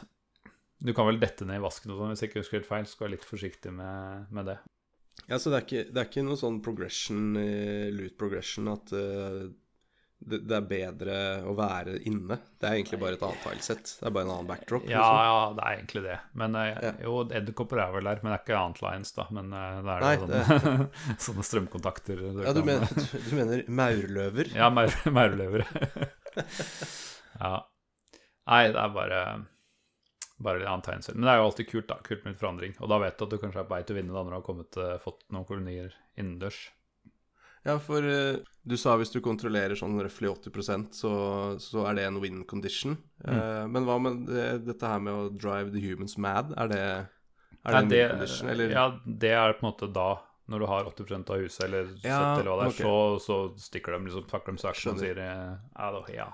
Du 0.86 0.92
kan 0.94 1.08
vel 1.08 1.22
dette 1.22 1.48
ned 1.48 1.62
i 1.62 1.64
vasken 1.64 1.94
og 1.96 2.02
sånn, 2.02 2.12
hvis 2.14 2.22
jeg 2.26 2.30
ikke 2.34 2.42
husker 2.44 2.60
helt 2.60 2.68
feil. 2.70 2.88
Skal 2.92 3.08
være 3.08 3.16
litt 3.16 3.28
forsiktig 3.30 3.72
med, 3.74 4.26
med 4.36 4.50
det. 4.52 4.58
Ja, 5.32 5.38
så 5.40 5.50
det 5.54 5.62
er 5.62 5.64
ikke, 5.70 5.84
det 5.96 6.02
er 6.02 6.10
ikke 6.12 6.26
noe 6.28 6.38
sånn 6.38 6.58
progression, 6.66 7.30
eh, 7.40 7.88
loot 7.96 8.18
progression, 8.20 8.68
at 8.74 8.92
uh, 8.92 9.46
det, 10.26 10.42
det 10.50 10.58
er 10.58 10.68
bedre 10.68 11.16
å 11.48 11.54
være 11.58 11.96
inne. 12.12 12.38
Det 12.60 12.68
er 12.68 12.76
egentlig 12.82 13.00
bare 13.02 13.16
et 13.18 13.24
annet 13.24 13.42
filesett. 13.46 13.94
Det 14.02 14.10
er 14.10 14.14
bare 14.18 14.28
en 14.28 14.34
annen 14.36 14.50
backdrop. 14.52 14.86
Ja, 14.92 15.00
liksom. 15.00 15.24
ja, 15.30 15.40
det 15.56 15.64
er 15.70 15.80
egentlig 15.80 16.04
det. 16.10 16.18
Men 16.44 16.60
uh, 16.60 16.66
Ja. 16.84 16.92
jo, 17.08 17.16
edderkopper 17.40 17.82
er 17.86 17.96
vel 17.96 18.12
der, 18.12 18.22
men 18.22 18.34
det 18.34 18.38
er 18.38 18.44
ikke 18.44 18.60
annet 18.60 18.84
lines, 18.86 19.16
da. 19.16 19.28
Men 19.40 19.56
uh, 19.56 19.80
det 19.88 19.96
er 19.96 20.06
Nei, 20.06 20.14
det 20.36 20.44
sånne, 20.52 20.90
sånne 21.30 21.48
strømkontakter. 21.50 22.26
Ja, 22.44 22.54
du 22.60 22.62
mener, 22.68 22.94
du 23.16 23.34
mener 23.40 23.66
maurløver? 23.82 24.52
Ja, 24.60 24.68
maur- 24.76 25.00
maurløvere. 25.16 26.12
ja. 27.42 27.56
Nei, 28.46 28.64
det 28.70 28.82
er 28.82 28.94
bare 28.94 29.20
bare 30.38 30.60
litt 30.60 30.70
annet 30.70 30.88
tegnsel. 30.90 31.16
Men 31.16 31.28
det 31.28 31.34
er 31.34 31.40
jo 31.40 31.50
alltid 31.50 31.70
kult 31.70 31.88
da, 31.90 32.00
kult 32.04 32.24
med 32.24 32.34
litt 32.34 32.42
forandring. 32.42 32.74
Og 32.82 32.92
da 32.92 33.00
vet 33.04 33.18
du 33.18 33.26
at 33.26 33.36
du 33.36 33.38
kanskje 33.42 33.62
er 33.62 33.68
på 33.68 33.76
vei 33.76 33.84
til 33.86 33.96
å 33.96 34.00
vinne 34.00 34.16
da 34.16 34.24
når 34.24 34.34
du 34.34 34.38
har 34.38 34.48
kommet, 34.48 34.80
uh, 34.80 34.96
fått 35.04 35.24
noen 35.32 35.48
kolonier 35.48 35.96
innendørs. 36.20 36.60
Ja, 37.66 37.78
for 37.82 38.06
uh, 38.06 38.44
du 38.68 38.76
sa 38.78 38.98
hvis 39.00 39.14
du 39.14 39.22
kontrollerer 39.26 39.80
sånn 39.80 39.96
røftlig 39.98 40.30
80% 40.34 41.00
så, 41.00 41.14
så 41.64 41.88
er 41.90 41.98
det 41.98 42.08
en 42.10 42.22
win 42.24 42.44
condition. 42.50 42.98
Mm. 43.24 43.32
Uh, 43.32 43.64
men 43.72 43.88
hva 43.88 43.98
med 44.02 44.26
det, 44.30 44.48
dette 44.68 44.92
her 44.92 45.04
med 45.08 45.16
å 45.16 45.28
drive 45.34 45.72
the 45.74 45.84
humans 45.84 46.18
mad? 46.22 46.54
Er 46.60 46.72
det, 46.72 46.84
er 47.64 47.66
det 47.66 47.76
Nei, 47.78 47.82
en 47.82 47.94
win 47.94 48.16
condition, 48.18 48.54
eller? 48.54 48.76
Ja, 48.76 48.88
det 49.06 49.36
er 49.40 49.56
på 49.56 49.66
en 49.66 49.72
måte 49.72 49.92
da, 49.96 50.10
når 50.52 50.62
du 50.62 50.66
har 50.70 50.90
80 50.92 51.14
av 51.20 51.42
huset, 51.42 51.62
eller 51.68 51.92
70 51.92 52.08
Ja, 52.08 52.24
eller 52.40 52.50
hva 52.52 52.58
det 52.60 52.66
er, 52.66 52.74
okay. 52.74 52.86
så, 52.86 53.20
så 53.24 53.68
stikker 53.68 53.96
de 53.96 54.10
liksom, 54.10 54.26
takker 54.30 54.56
de 54.56 54.62
saks 54.62 54.88
og 54.92 55.00
sier 55.02 55.22
eh, 55.22 55.54
ja, 55.56 55.92
da, 55.96 56.02
ja. 56.14 56.28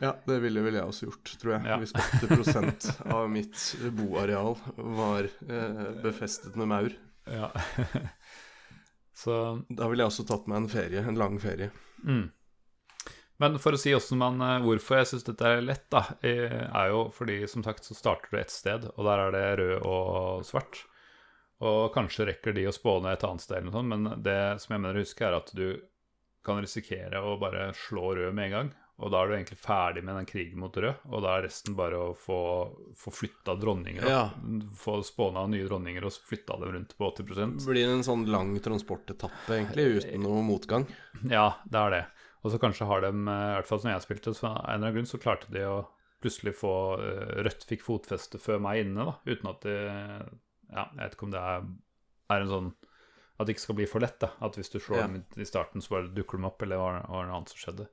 Ja, 0.00 0.14
det 0.24 0.38
ville 0.40 0.62
vel 0.64 0.78
jeg 0.78 0.88
også 0.88 1.08
gjort, 1.10 1.32
tror 1.42 1.54
jeg. 1.58 1.64
Ja. 1.68 1.76
Hvis 1.82 1.92
80 1.92 2.90
av 3.12 3.26
mitt 3.28 3.64
boareal 3.98 4.54
var 5.00 5.28
eh, 5.28 5.80
befestet 6.00 6.56
med 6.56 6.70
maur. 6.70 6.94
ja. 7.28 7.50
så 9.20 9.34
Da 9.68 9.90
ville 9.90 10.06
jeg 10.06 10.12
også 10.12 10.24
tatt 10.30 10.46
meg 10.48 10.62
en 10.62 10.70
ferie, 10.72 11.02
en 11.04 11.18
lang 11.20 11.36
ferie. 11.42 11.68
Mm. 12.06 12.30
Men 13.40 13.56
for 13.60 13.76
å 13.76 13.80
si 13.80 13.92
man, 14.20 14.40
eh, 14.44 14.58
hvorfor 14.64 15.00
jeg 15.00 15.10
syns 15.10 15.26
dette 15.28 15.48
er 15.48 15.62
lett, 15.64 15.86
da, 15.92 16.04
eh, 16.22 16.64
er 16.68 16.92
jo 16.92 17.08
fordi 17.12 17.42
som 17.48 17.64
sagt 17.64 17.84
så 17.84 17.96
starter 17.96 18.32
du 18.32 18.38
et 18.40 18.52
sted, 18.52 18.88
og 18.96 19.04
der 19.04 19.26
er 19.26 19.36
det 19.36 19.44
rød 19.60 19.76
og 19.84 20.44
svart. 20.48 20.84
Og 21.60 21.90
kanskje 21.92 22.30
rekker 22.30 22.56
de 22.56 22.66
å 22.70 22.74
spåne 22.74 23.12
et 23.12 23.24
annet 23.26 23.44
sted, 23.44 23.58
eller 23.58 23.68
noe 23.68 23.78
sånt, 23.78 23.92
men 23.92 24.22
det 24.24 24.40
som 24.62 24.74
jeg 24.74 24.82
mener 24.82 24.96
å 24.96 25.04
huske, 25.04 25.26
er 25.26 25.36
at 25.36 25.50
du 25.56 25.66
kan 26.46 26.60
risikere 26.62 27.20
å 27.20 27.34
bare 27.40 27.70
slå 27.76 28.14
rød 28.16 28.32
med 28.36 28.48
en 28.48 28.54
gang. 28.56 28.70
Og 29.00 29.12
da 29.12 29.22
er 29.22 29.30
du 29.30 29.34
egentlig 29.34 29.56
ferdig 29.60 30.02
med 30.04 30.16
den 30.18 30.26
krigen 30.28 30.60
mot 30.60 30.74
rød, 30.76 31.04
og 31.08 31.22
da 31.24 31.36
er 31.36 31.46
resten 31.46 31.76
bare 31.76 32.00
å 32.00 32.08
få, 32.16 32.40
få 33.00 33.12
flytta 33.16 33.54
dronninger. 33.60 34.04
Ja. 34.04 34.26
Få 34.76 34.98
spåna 35.04 35.46
nye 35.48 35.64
dronninger 35.68 36.04
og 36.04 36.16
flytta 36.28 36.58
dem 36.60 36.74
rundt 36.76 36.92
på 36.98 37.08
80 37.08 37.54
Det 37.62 37.68
blir 37.70 37.88
en 37.88 38.04
sånn 38.04 38.26
lang 38.28 38.52
transportetappe, 38.60 39.54
egentlig, 39.56 40.02
uten 40.02 40.26
noe 40.26 40.42
motgang. 40.44 40.84
Ja, 41.32 41.54
det 41.64 41.80
er 41.80 41.96
det. 41.96 42.02
Og 42.44 42.52
så 42.52 42.60
kanskje 42.60 42.88
har 42.88 43.04
de, 43.04 43.08
eh, 43.12 43.46
i 43.48 43.56
hvert 43.56 43.68
fall 43.68 43.80
som 43.80 43.92
jeg 43.92 44.04
spilte, 44.04 44.36
så 44.36 44.50
av 44.50 44.60
en 44.60 44.68
eller 44.68 44.76
annen 44.76 44.94
grunn 44.98 45.08
så 45.08 45.20
klarte 45.20 45.48
de 45.52 45.64
å 45.68 45.80
plutselig 46.20 46.54
få 46.60 46.74
eh, 47.00 47.34
Rødt 47.46 47.64
fikk 47.68 47.84
fotfeste 47.84 48.40
før 48.40 48.60
meg 48.60 48.84
inne, 48.84 49.08
da, 49.08 49.16
uten 49.28 49.48
at 49.48 49.64
det 49.64 49.80
Ja, 50.72 50.86
jeg 50.94 51.02
vet 51.02 51.14
ikke 51.16 51.26
om 51.28 51.34
det 51.34 51.40
er, 51.42 51.64
er 52.30 52.40
en 52.44 52.50
sånn 52.54 52.72
At 53.40 53.46
det 53.48 53.54
ikke 53.56 53.62
skal 53.64 53.78
bli 53.78 53.86
for 53.88 54.00
lett, 54.04 54.18
da. 54.20 54.28
At 54.44 54.54
hvis 54.58 54.68
du 54.70 54.78
slår 54.78 54.98
Ja. 55.00 55.06
dem 55.08 55.22
i 55.40 55.46
starten, 55.48 55.80
så 55.80 55.94
bare 55.94 56.10
dukker 56.12 56.36
de 56.38 56.44
opp, 56.44 56.60
eller 56.62 56.76
hva 56.76 56.90
var 57.08 57.24
det 57.24 57.32
annet 57.32 57.48
som 57.48 57.56
skjedde. 57.62 57.86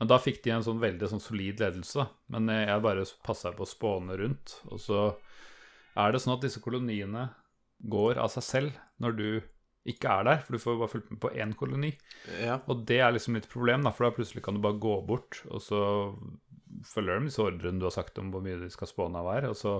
Men 0.00 0.08
da 0.10 0.18
fikk 0.18 0.40
de 0.42 0.50
en 0.50 0.64
sånn 0.66 0.80
veldig 0.82 1.08
sånn 1.12 1.22
solid 1.22 1.60
ledelse, 1.62 1.94
da. 2.02 2.08
Men 2.34 2.48
jeg 2.50 2.82
bare 2.82 3.04
passa 3.22 3.52
på 3.54 3.62
å 3.62 3.70
spåne 3.70 4.16
rundt. 4.18 4.56
Og 4.74 4.80
så 4.82 5.14
er 5.96 6.10
det 6.10 6.20
sånn 6.24 6.34
at 6.34 6.42
disse 6.42 6.58
koloniene 6.60 7.28
går 7.88 8.18
av 8.18 8.30
seg 8.34 8.42
selv 8.42 8.72
når 8.98 9.16
du 9.16 9.42
ikke 9.86 10.10
er 10.10 10.24
der, 10.24 10.38
for 10.42 10.52
du 10.52 10.58
får 10.62 10.78
bare 10.78 10.90
fulgt 10.90 11.10
med 11.14 11.20
på 11.20 11.30
én 11.34 11.54
koloni. 11.54 11.92
Ja. 12.42 12.58
Og 12.66 12.84
det 12.86 12.98
er 13.02 13.12
liksom 13.14 13.34
litt 13.38 13.48
problem, 13.50 13.82
da, 13.86 13.90
for 13.94 14.08
da 14.10 14.16
plutselig 14.16 14.42
kan 14.42 14.54
du 14.54 14.60
bare 14.62 14.78
gå 14.82 14.96
bort, 15.06 15.44
og 15.50 15.62
så 15.62 15.80
følger 16.86 17.18
de 17.20 17.26
disse 17.30 17.42
ordrene 17.42 17.78
du 17.78 17.86
har 17.86 17.94
sagt 17.94 18.18
om 18.18 18.30
hvor 18.32 18.42
mye 18.42 18.58
de 18.58 18.68
skal 18.70 18.90
spåne 18.90 19.18
av 19.18 19.26
hver, 19.30 19.48
og 19.50 19.56
så 19.58 19.76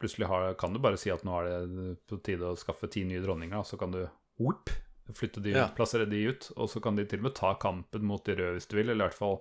plutselig 0.00 0.28
har, 0.30 0.54
kan 0.60 0.72
du 0.74 0.80
bare 0.82 0.98
si 1.00 1.10
at 1.10 1.22
nå 1.24 1.36
er 1.40 1.46
det 1.66 1.86
på 2.08 2.18
tide 2.26 2.50
å 2.52 2.56
skaffe 2.58 2.88
ti 2.92 3.04
nye 3.08 3.22
dronninger, 3.24 3.58
og 3.58 3.66
så 3.68 3.78
kan 3.80 3.94
du 3.94 4.02
whoop, 4.38 4.70
flytte 5.14 5.40
de 5.40 5.52
ut, 5.54 5.56
Ja. 5.60 5.68
plassere 5.76 6.04
de 6.10 6.24
ut, 6.28 6.50
og 6.56 6.68
så 6.68 6.82
kan 6.82 6.96
de 6.98 7.04
til 7.08 7.20
og 7.22 7.28
med 7.30 7.34
ta 7.38 7.54
kampen 7.62 8.04
mot 8.04 8.24
de 8.26 8.34
røde 8.36 8.56
hvis 8.58 8.66
du 8.68 8.76
vil, 8.76 8.90
eller 8.90 9.06
i 9.06 9.08
hvert 9.08 9.18
fall 9.18 9.36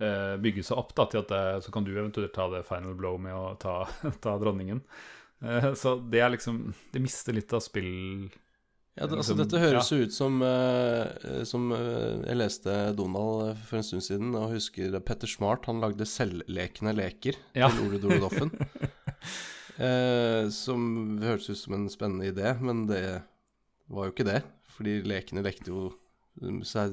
eh, 0.00 0.34
bygge 0.38 0.62
seg 0.68 0.78
opp 0.78 0.92
da, 0.94 1.06
til 1.10 1.22
at 1.24 1.28
det, 1.32 1.44
så 1.64 1.72
kan 1.74 1.84
du 1.86 1.94
eventuelt 1.96 2.34
ta 2.36 2.48
det 2.52 2.64
final 2.68 2.94
blow 2.94 3.16
med 3.18 3.34
å 3.34 3.54
ta, 3.58 3.80
ta 4.24 4.36
dronningen. 4.38 4.82
Eh, 5.42 5.72
så 5.74 5.96
det 6.10 6.20
er 6.20 6.32
liksom 6.34 6.74
Det 6.92 7.00
mister 7.00 7.32
litt 7.36 7.52
av 7.54 7.60
spill... 7.62 8.28
Ja, 8.98 9.06
det, 9.06 9.14
altså, 9.20 9.36
Liksom, 9.36 9.38
dette 9.44 9.60
høres 9.62 9.90
jo 9.92 9.98
ut 10.02 10.10
som, 10.12 10.40
uh, 10.42 11.44
som 11.46 11.68
uh, 11.70 12.18
Jeg 12.26 12.34
leste 12.40 12.72
Donald 12.98 13.60
for 13.68 13.78
en 13.78 13.84
stund 13.86 14.02
siden, 14.02 14.32
og 14.34 14.50
husker 14.56 14.96
Petter 15.06 15.30
Smart 15.30 15.68
han 15.70 15.78
lagde 15.78 16.02
selvlekende 16.10 16.96
leker 16.98 17.38
Ja. 17.54 17.68
til 17.70 17.84
Ole 17.86 18.00
Dole 18.02 18.18
Doffen. 18.24 18.50
eh, 19.78 20.48
som 20.54 21.18
hørtes 21.22 21.50
ut 21.54 21.60
som 21.62 21.74
en 21.78 21.88
spennende 21.92 22.28
idé, 22.32 22.52
men 22.60 22.86
det 22.90 23.22
var 23.88 24.08
jo 24.08 24.12
ikke 24.14 24.26
det. 24.28 24.42
Fordi 24.76 24.98
lekene 25.08 25.42
lekte 25.42 25.72
jo 25.72 25.88
seg 26.62 26.92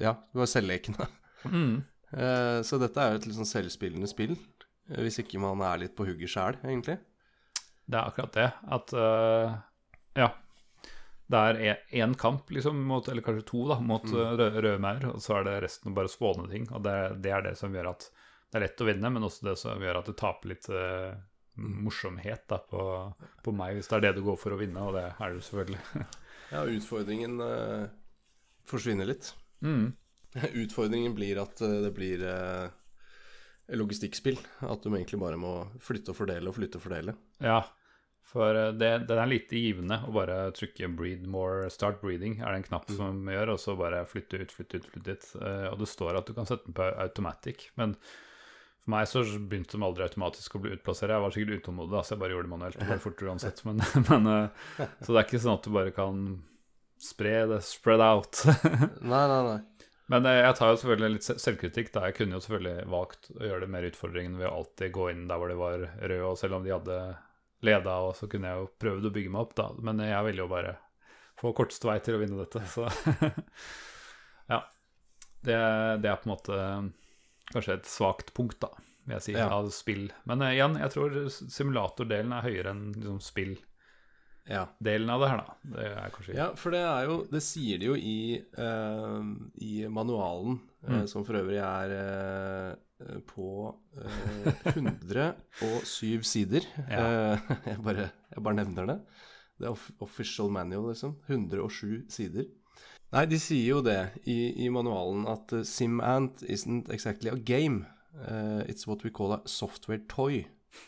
Ja, 0.00 0.16
det 0.32 0.38
var 0.42 0.50
selvlekende. 0.50 1.06
Mm. 1.48 1.82
Eh, 2.12 2.58
så 2.66 2.76
dette 2.82 3.00
er 3.00 3.14
jo 3.14 3.20
et 3.22 3.26
litt 3.30 3.38
sånn 3.38 3.48
selvspillende 3.48 4.06
spill, 4.10 4.34
eh, 4.90 5.00
hvis 5.02 5.16
ikke 5.22 5.40
man 5.40 5.62
er 5.64 5.80
litt 5.86 5.96
på 5.96 6.04
hugget 6.06 6.30
sjæl, 6.34 6.58
egentlig. 6.62 6.98
Det 7.88 7.98
er 7.98 8.08
akkurat 8.12 8.36
det. 8.36 8.48
At 8.72 8.92
uh, 8.94 9.56
Ja. 10.14 10.28
Det 11.32 11.40
er 11.40 11.78
én 11.96 12.12
kamp, 12.20 12.50
liksom, 12.52 12.76
mot, 12.84 13.06
eller 13.08 13.24
kanskje 13.24 13.46
to, 13.48 13.62
da, 13.70 13.78
mot 13.80 14.04
Mm. 14.04 14.36
rø- 14.36 14.60
røde 14.60 15.08
og 15.14 15.20
så 15.24 15.38
er 15.38 15.44
det 15.48 15.62
resten 15.64 15.94
bare 15.96 16.10
spåne 16.12 16.44
ting. 16.50 16.66
Og 16.70 16.82
det, 16.84 17.22
det 17.24 17.32
er 17.32 17.42
det 17.46 17.56
som 17.56 17.72
gjør 17.72 17.88
at 17.94 18.10
det 18.52 18.58
er 18.58 18.66
lett 18.66 18.82
å 18.84 18.88
vinne, 18.90 19.10
men 19.14 19.22
også 19.24 19.46
det 19.48 19.54
som 19.58 19.80
gjør 19.80 19.98
at 20.02 20.06
du 20.10 20.12
taper 20.12 20.48
litt 20.52 20.68
Mm. 20.68 21.22
Morsomhet 21.60 22.46
da, 22.48 22.58
på, 22.58 22.82
på 23.44 23.54
meg, 23.56 23.76
hvis 23.76 23.90
det 23.90 23.98
er 23.98 24.06
det 24.06 24.14
du 24.18 24.22
går 24.26 24.38
for 24.40 24.54
å 24.54 24.60
vinne, 24.60 24.84
og 24.84 24.96
det 24.96 25.06
er 25.12 25.24
det 25.24 25.40
jo 25.40 25.48
selvfølgelig. 25.50 25.82
Ja, 26.52 26.66
utfordringen 26.68 27.38
eh, 27.40 27.84
forsvinner 28.68 29.06
litt. 29.08 29.30
Mm. 29.64 29.94
Utfordringen 30.62 31.14
blir 31.16 31.38
at 31.40 31.62
eh, 31.64 31.78
det 31.86 31.92
blir 31.96 32.20
eh, 32.28 32.66
logistikkspill. 33.72 34.36
At 34.68 34.84
du 34.84 34.90
egentlig 34.92 35.20
bare 35.22 35.38
må 35.40 35.54
flytte 35.80 36.12
og 36.12 36.18
fordele 36.18 36.52
og 36.52 36.58
flytte 36.58 36.76
og 36.76 36.84
fordele. 36.84 37.14
Ja, 37.40 37.62
for 38.32 38.56
det, 38.78 38.90
det, 39.08 39.16
er 39.16 39.28
lite 39.28 39.60
givende 39.60 39.98
å 40.06 40.12
bare 40.14 40.36
trykke 40.56 40.88
'breed 40.96 41.24
more', 41.28 41.68
'start 41.72 42.00
breathing' 42.00 42.38
er 42.40 42.52
det 42.52 42.62
en 42.62 42.68
knapp 42.68 42.92
som 42.94 43.26
gjør, 43.28 43.54
og 43.54 43.60
så 43.60 43.74
bare 43.76 44.04
flytte 44.08 44.40
ut, 44.40 44.54
flytte 44.54 44.80
ut, 44.80 44.90
flytte 44.92 45.16
ut. 45.16 45.26
Eh, 45.42 45.66
og 45.72 45.80
det 45.82 45.88
står 45.90 46.20
at 46.20 46.28
du 46.28 46.36
kan 46.36 46.48
sette 46.48 46.68
den 46.68 46.76
på 46.78 46.86
automatic, 47.02 47.68
men 47.76 47.96
for 48.82 48.94
meg 48.96 49.06
så 49.06 49.22
begynte 49.38 49.76
de 49.76 49.86
aldri 49.86 50.06
automatisk 50.06 50.56
å 50.58 50.60
bli 50.64 50.72
utplassert. 50.74 51.12
Jeg 51.14 51.22
var 51.22 51.34
sikkert 51.34 51.60
utålmodig, 51.62 52.00
så 52.02 52.14
jeg 52.14 52.22
bare 52.22 52.34
gjorde 52.34 52.48
det 52.48 52.52
manuelt. 52.52 52.78
Det 52.80 52.88
ble 52.88 53.02
fortere 53.02 53.30
uansett. 53.30 53.60
Men, 53.68 53.82
men, 54.10 54.30
eh, 54.32 54.88
så 54.98 55.12
det 55.12 55.20
er 55.20 55.28
ikke 55.28 55.42
sånn 55.44 55.58
at 55.60 55.68
du 55.68 55.76
bare 55.76 55.92
kan 55.94 56.24
spre 57.02 57.34
det 57.50 57.60
spread 57.66 58.02
out. 58.02 58.42
Nei, 59.12 59.22
nei, 59.30 59.42
nei. 59.46 59.60
Men 60.12 60.26
eh, 60.28 60.40
jeg 60.40 60.56
tar 60.58 60.72
jo 60.72 60.80
selvfølgelig 60.82 61.14
litt 61.14 61.28
selvkritikk. 61.44 61.92
da 61.94 62.08
Jeg 62.08 62.16
kunne 62.18 62.36
jo 62.36 62.42
selvfølgelig 62.44 62.88
valgt 62.90 63.30
å 63.36 63.44
gjøre 63.46 63.64
det 63.64 63.70
mer 63.74 63.86
utfordringen 63.88 64.38
ved 64.40 64.48
å 64.50 64.56
alltid 64.60 64.94
gå 64.94 65.10
inn 65.12 65.28
der 65.30 65.40
hvor 65.40 65.52
det 65.52 65.58
var 65.60 65.86
rød, 65.86 66.24
og 66.32 66.40
selv 66.40 66.58
om 66.58 66.66
de 66.66 66.74
hadde 66.74 66.98
leda, 67.62 67.98
og 68.08 68.16
så 68.18 68.26
kunne 68.30 68.50
jeg 68.50 68.64
jo 68.64 68.70
prøvd 68.82 69.06
å 69.06 69.14
bygge 69.14 69.32
meg 69.32 69.44
opp, 69.44 69.54
da. 69.58 69.68
Men 69.78 70.02
jeg 70.02 70.26
ville 70.26 70.42
jo 70.42 70.50
bare 70.50 70.74
få 71.38 71.54
korteste 71.56 71.86
vei 71.88 72.00
til 72.02 72.18
å 72.18 72.22
vinne 72.22 72.42
dette, 72.42 72.64
så 72.70 72.90
Ja. 74.52 74.64
Det, 75.42 75.54
det 75.98 76.06
er 76.06 76.18
på 76.22 76.28
en 76.28 76.34
måte 76.36 76.56
kanskje 77.54 77.78
et 77.80 77.90
svakt 77.90 78.32
punkt, 78.36 78.58
da, 78.64 78.70
vil 79.06 79.16
jeg 79.18 79.26
si, 79.28 79.36
Ja. 79.38 79.50
av 79.52 79.70
spill. 79.74 80.08
Men 80.28 80.44
uh, 80.44 80.52
igjen, 80.52 80.78
jeg 80.80 80.94
tror 80.94 81.20
simulatordelen 81.30 82.34
er 82.36 82.48
høyere 82.48 82.74
enn 82.74 82.88
liksom, 82.96 83.20
spill. 83.24 83.56
Ja. 84.50 84.64
av 84.66 85.20
det 85.22 85.28
her, 85.30 85.38
da. 85.38 85.56
Det 85.62 85.90
kanskje 86.16 86.34
ja, 86.34 86.48
for 86.58 86.74
det 86.74 86.80
er 86.82 87.04
jo 87.06 87.18
Det 87.30 87.38
sier 87.46 87.78
de 87.78 87.86
jo 87.92 87.94
i, 87.94 88.40
uh, 88.58 89.22
i 89.62 89.86
manualen, 89.86 90.58
mm. 90.82 90.96
uh, 90.96 91.04
som 91.06 91.22
for 91.28 91.38
øvrig 91.38 91.60
er 91.62 91.94
uh, 91.94 92.72
på 93.26 93.74
eh, 93.98 94.74
107 94.76 96.22
sider. 96.22 96.66
Ja. 96.90 97.34
Eh, 97.34 97.52
jeg, 97.72 97.78
bare, 97.84 98.10
jeg 98.30 98.44
bare 98.44 98.58
nevner 98.60 98.88
det. 98.92 98.98
Det 99.58 99.68
er 99.68 99.74
off 99.74 99.90
official 100.02 100.50
manual, 100.50 100.90
liksom. 100.90 101.16
107 101.28 102.10
sider. 102.12 102.48
Nei, 103.12 103.26
de 103.28 103.38
sier 103.40 103.66
jo 103.74 103.80
det 103.84 103.98
i, 104.24 104.64
i 104.64 104.70
manualen 104.72 105.26
at 105.28 105.52
uh, 105.52 105.64
SimAnt 105.68 106.42
isn't 106.48 106.88
exactly 106.92 107.30
a 107.30 107.36
game. 107.36 107.84
Uh, 108.16 108.62
it's 108.68 108.86
what 108.86 109.04
we 109.04 109.10
call 109.10 109.34
a 109.34 109.42
software 109.44 110.00
toy. 110.08 110.46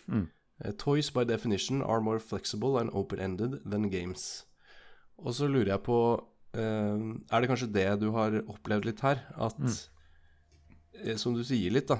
Mm. 0.08 0.28
Uh, 0.64 0.72
toys 0.78 1.10
by 1.10 1.24
definition 1.24 1.82
are 1.82 2.00
more 2.00 2.18
flexible 2.18 2.78
and 2.78 2.90
open-ended 2.92 3.60
than 3.64 3.90
games. 3.90 4.46
Og 5.18 5.34
så 5.34 5.48
lurer 5.48 5.76
jeg 5.76 5.84
på 5.86 5.98
Er 6.54 7.40
det 7.42 7.48
kanskje 7.50 7.72
det 7.74 7.88
du 7.98 8.12
har 8.14 8.34
opplevd 8.46 8.84
litt 8.86 9.00
her? 9.02 9.24
At 9.34 9.58
eh, 11.02 11.16
Som 11.18 11.34
du 11.34 11.42
sier 11.42 11.72
litt, 11.74 11.90
da. 11.90 11.98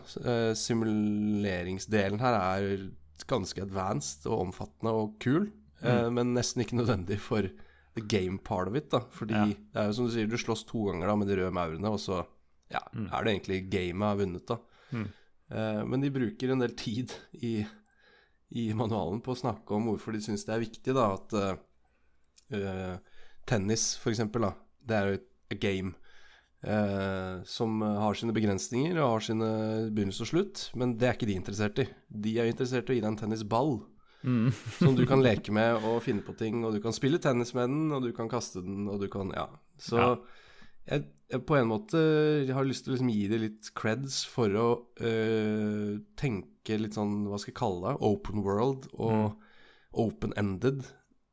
simuleringsdelen 0.54 2.22
her 2.22 2.36
er 2.38 2.84
ganske 3.30 3.62
advanced 3.62 4.26
og 4.28 4.48
omfattende 4.48 4.92
og 4.94 5.16
kul, 5.22 5.48
eh, 5.82 6.06
men 6.10 6.34
nesten 6.36 6.62
ikke 6.62 6.78
nødvendig 6.78 7.18
for 7.22 7.48
the 7.94 8.02
game 8.02 8.38
part 8.38 8.68
of 8.68 8.74
it, 8.76 8.88
da. 8.90 9.00
Fordi 9.14 9.34
Ja. 9.34 9.44
det 9.46 9.80
er 9.80 9.86
jo 9.86 9.92
som 9.98 10.06
du 10.08 10.12
sier, 10.12 10.26
du 10.30 10.36
slåss 10.36 10.64
to 10.66 10.86
ganger 10.90 11.06
da 11.06 11.14
med 11.16 11.28
de 11.28 11.36
røde 11.38 11.52
maurene, 11.54 11.90
og 11.94 11.98
så 12.02 12.24
ja, 12.70 12.80
er 12.94 13.24
det 13.24 13.34
egentlig 13.36 13.60
gamet 13.70 14.08
er 14.12 14.20
vunnet, 14.24 14.46
da. 14.48 14.56
Mm. 14.92 15.08
Eh, 15.54 15.82
men 15.84 16.00
de 16.02 16.10
bruker 16.10 16.50
en 16.50 16.58
del 16.64 16.74
tid 16.74 17.12
i, 17.42 17.66
i 18.56 18.72
manualen 18.74 19.20
på 19.22 19.34
å 19.34 19.38
snakke 19.38 19.76
om 19.76 19.86
hvorfor 19.92 20.12
de 20.16 20.20
syns 20.24 20.44
det 20.48 20.54
er 20.56 20.64
viktig, 20.64 20.94
da, 20.96 21.12
at 21.14 21.58
eh, 22.54 22.96
tennis, 23.46 23.96
for 24.00 24.10
eksempel, 24.14 24.46
da, 24.48 24.52
det 24.88 24.96
er 24.98 25.06
jo 25.12 25.20
et 25.20 25.60
game. 25.60 25.94
eh, 26.64 27.42
som 27.44 27.82
har 27.82 28.14
sine 28.16 28.32
begrensninger 28.32 28.96
og 28.96 29.10
har 29.18 29.20
sine 29.26 29.48
begynnelse 29.92 30.22
og 30.24 30.28
slutt, 30.30 30.62
men 30.80 30.94
det 30.96 31.08
er 31.10 31.12
ikke 31.18 31.26
de 31.28 31.34
interessert 31.36 31.78
i. 31.82 31.84
De 32.08 32.38
er 32.40 32.48
interessert 32.48 32.88
i 32.88 32.94
å 32.94 32.96
gi 32.96 33.02
deg 33.04 33.10
en 33.10 33.18
tennisball 33.20 33.74
Mm. 34.24 34.48
som 34.78 34.94
du 34.96 35.04
kan 35.06 35.20
leke 35.22 35.52
med 35.52 35.84
og 35.84 35.98
finne 36.04 36.24
på 36.24 36.32
ting, 36.38 36.62
og 36.64 36.72
du 36.72 36.80
kan 36.80 36.94
spille 36.96 37.18
tennis 37.20 37.52
med 37.56 37.68
den, 37.68 37.92
og 37.92 38.02
du 38.06 38.12
kan 38.16 38.30
kaste 38.32 38.62
den, 38.64 38.86
og 38.88 39.02
du 39.02 39.08
kan 39.12 39.30
Ja. 39.36 39.48
Så 39.78 39.98
Ja. 40.00 40.14
Jeg, 40.86 41.04
jeg 41.32 41.40
på 41.48 41.56
en 41.56 41.68
måte 41.70 41.96
har 42.52 42.64
lyst 42.68 42.84
til 42.84 42.92
å 42.92 42.96
liksom 42.96 43.08
gi 43.12 43.22
det 43.30 43.38
litt 43.40 43.70
creds 43.74 44.18
for 44.28 44.52
å 44.52 44.66
øh, 45.00 45.94
tenke 46.20 46.76
litt 46.76 46.92
sånn, 46.98 47.22
hva 47.30 47.38
skal 47.40 47.52
jeg 47.54 47.56
kalle 47.56 47.88
det, 47.94 48.02
open 48.04 48.42
world 48.44 48.88
og 49.00 49.38
open-ended 49.94 50.82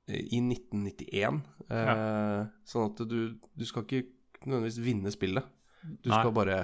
eh, 0.08 0.22
i 0.32 0.40
1991. 0.40 1.42
Eh, 1.72 2.46
Sånn 2.68 2.88
at 2.92 3.04
du, 3.10 3.36
du 3.56 3.66
skal 3.68 3.84
ikke 3.84 4.06
nødvendigvis 4.46 4.80
vinne 4.86 5.12
spillet. 5.14 5.44
Du 5.84 6.10
Nei. 6.12 6.22
skal 6.22 6.32
bare 6.36 6.62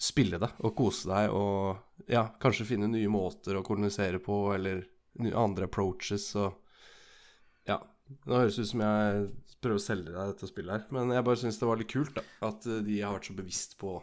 spille 0.00 0.38
det 0.40 0.48
og 0.64 0.72
kose 0.78 1.10
deg 1.10 1.34
og 1.36 2.08
ja, 2.08 2.24
kanskje 2.40 2.64
finne 2.68 2.88
nye 2.88 3.10
måter 3.12 3.58
å 3.58 3.64
kolonisere 3.66 4.22
på, 4.24 4.54
eller 4.56 4.86
andre 5.18 5.64
approaches 5.68 6.34
og 6.36 6.54
Ja. 7.66 7.80
Nå 8.26 8.40
høres 8.40 8.56
det 8.56 8.62
ut 8.66 8.68
som 8.72 8.80
jeg 8.80 9.30
prøver 9.62 9.76
å 9.78 9.84
selge 9.84 10.10
deg 10.14 10.30
dette 10.32 10.48
spillet 10.48 10.70
her, 10.72 10.86
men 10.90 11.10
jeg 11.14 11.24
bare 11.24 11.36
syns 11.36 11.58
det 11.60 11.68
var 11.68 11.76
litt 11.78 11.92
kult 11.92 12.14
da, 12.16 12.22
at 12.42 12.66
eh, 12.66 12.80
de 12.82 13.00
har 13.04 13.12
vært 13.18 13.28
så 13.30 13.36
bevisst 13.36 13.78
på 13.78 14.00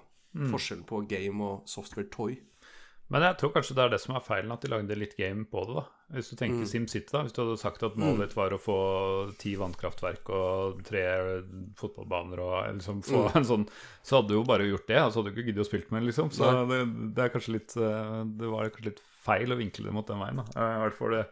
forskjellen 0.51 0.85
på 0.85 1.01
game 1.09 1.41
og 1.41 1.63
software 1.67 2.07
toy. 2.13 2.37
Men 3.09 3.23
jeg 3.23 3.37
tror 3.39 3.53
kanskje 3.55 3.73
det 3.73 3.83
er 3.85 3.89
det 3.89 3.99
som 4.03 4.15
er 4.15 4.21
feilen, 4.21 4.51
at 4.51 4.61
de 4.61 4.67
lagde 4.69 4.95
litt 4.99 5.15
game 5.17 5.45
på 5.47 5.61
det. 5.65 5.75
da 5.79 5.83
Hvis 6.17 6.29
du 6.29 6.35
tenker 6.35 6.59
Mm. 6.59 6.67
SimCity, 6.67 7.09
da 7.11 7.21
Hvis 7.23 7.31
du 7.33 7.41
hadde 7.41 7.57
sagt 7.57 7.81
at 7.83 7.95
målet 7.95 8.27
ditt 8.27 8.35
var 8.35 8.51
å 8.51 8.59
få 8.59 9.37
ti 9.39 9.55
vannkraftverk 9.55 10.27
og 10.29 10.83
tre 10.83 11.05
fotballbaner 11.79 12.39
og 12.43 12.75
liksom 12.77 13.01
få 13.07 13.29
Mm. 13.31 13.35
en 13.35 13.43
sånn 13.45 13.69
Så 14.03 14.17
hadde 14.19 14.27
du 14.27 14.33
jo 14.35 14.43
bare 14.43 14.67
gjort 14.67 14.87
det, 14.87 14.97
så 14.99 15.15
hadde 15.23 15.31
du 15.33 15.41
ikke 15.41 15.47
giddet 15.47 15.63
å 15.65 15.69
spille 15.69 15.91
med 15.91 16.03
liksom. 16.03 16.29
Så 16.31 16.67
det, 16.67 17.15
det 17.15 17.23
er 17.23 17.29
kanskje 17.33 17.53
litt 17.55 17.75
eh, 17.77 18.23
Det 18.37 18.51
var 18.51 18.69
kanskje 18.69 18.89
litt 18.91 19.01
feil 19.27 19.53
å 19.53 19.59
vinkle 19.59 19.89
det 19.89 19.93
mot 19.95 20.07
den 20.07 20.23
veien, 20.23 20.41
da. 20.41 20.47
I 20.55 20.81
hvert 20.85 20.97
fall 20.97 21.13
det, 21.17 21.25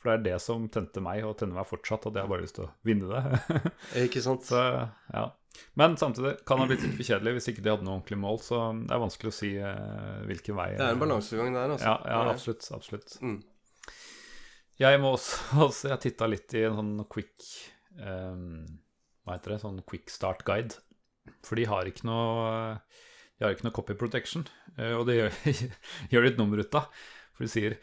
for 0.00 0.10
det 0.10 0.16
er 0.16 0.26
det 0.30 0.40
som 0.42 0.66
tente 0.72 1.04
meg, 1.04 1.22
og 1.28 1.36
tenner 1.38 1.60
meg 1.60 1.68
fortsatt, 1.68 2.08
at 2.08 2.16
jeg 2.16 2.24
har 2.24 2.32
bare 2.32 2.46
lyst 2.46 2.58
til 2.58 2.66
å 2.66 2.72
vinne 2.88 3.12
det. 3.12 3.62
Ikke 4.08 4.24
sant? 4.24 4.48
så 4.48 4.64
ja 5.12 5.28
men 5.74 5.96
samtidig 5.96 6.36
kan 6.46 6.58
det 6.58 6.64
ha 6.64 6.68
blitt 6.70 6.84
litt 6.84 6.96
for 6.96 7.08
kjedelig 7.08 7.36
hvis 7.36 7.48
ikke 7.52 7.64
de 7.64 7.72
hadde 7.72 7.86
noe 7.86 7.96
ordentlig 7.98 8.18
mål. 8.20 8.40
Så 8.44 8.60
det 8.82 8.94
er 8.94 9.02
vanskelig 9.02 9.32
å 9.32 9.36
si 9.36 9.50
eh, 9.56 10.18
hvilken 10.28 10.58
vei 10.58 10.68
Det 10.76 10.86
er 10.86 10.96
en 10.96 11.02
balansegang 11.02 11.56
der, 11.56 11.74
altså. 11.76 11.88
Ja, 11.88 11.96
ja 12.08 12.32
absolutt. 12.32 12.68
absolutt. 12.76 13.16
Mm. 13.24 13.38
Jeg 14.80 15.00
må 15.02 15.14
også, 15.16 15.40
altså, 15.66 15.92
Jeg 15.92 16.04
titta 16.06 16.28
litt 16.30 16.56
i 16.58 16.66
en 16.68 16.78
sånn 16.80 16.94
quick 17.12 17.48
um, 18.00 18.64
Hva 19.22 19.36
heter 19.36 19.54
det? 19.54 19.62
Sånn 19.64 19.80
quick 19.88 20.12
start 20.12 20.44
guide. 20.48 20.80
For 21.46 21.58
de 21.58 21.68
har 21.70 21.88
ikke 21.88 22.08
noe 22.08 22.76
De 23.38 23.46
har 23.46 23.54
ikke 23.54 23.68
noe 23.68 23.76
copy 23.76 23.98
protection. 23.98 24.46
eh, 24.76 24.94
og 24.96 25.06
det 25.08 25.18
gjør, 25.20 25.42
gjør 26.12 26.26
de 26.28 26.32
et 26.34 26.40
nummer 26.40 26.62
ut 26.62 26.80
av. 26.80 27.04
For 27.32 27.44
de 27.44 27.50
sier 27.50 27.78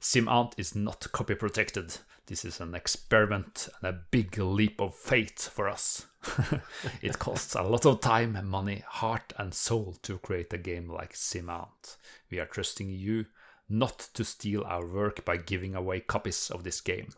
SimAnt 0.00 0.52
is 0.56 0.74
not 0.74 1.10
copy 1.12 1.34
protected. 1.34 1.98
This 2.26 2.44
is 2.44 2.60
an 2.60 2.74
experiment 2.74 3.68
and 3.80 3.88
a 3.88 4.00
big 4.10 4.38
leap 4.38 4.80
of 4.80 4.94
faith 4.94 5.48
for 5.48 5.68
us. 5.68 6.06
it 7.02 7.18
costs 7.18 7.54
a 7.54 7.62
lot 7.62 7.86
of 7.86 8.00
time, 8.00 8.38
money, 8.48 8.84
heart, 8.86 9.32
and 9.38 9.54
soul 9.54 9.96
to 10.02 10.18
create 10.18 10.52
a 10.52 10.58
game 10.58 10.88
like 10.88 11.14
SimAnt. 11.14 11.96
We 12.30 12.38
are 12.38 12.46
trusting 12.46 12.90
you 12.90 13.26
not 13.68 14.08
to 14.14 14.24
steal 14.24 14.62
our 14.64 14.86
work 14.86 15.24
by 15.24 15.36
giving 15.36 15.74
away 15.74 16.00
copies 16.00 16.50
of 16.50 16.64
this 16.64 16.80
game. 16.80 17.08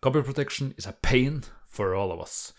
Copy 0.00 0.22
protection 0.22 0.74
is 0.76 0.86
a 0.86 0.92
pain 0.92 1.44
for 1.70 1.94
all 1.94 2.10
of 2.12 2.20
us, 2.20 2.52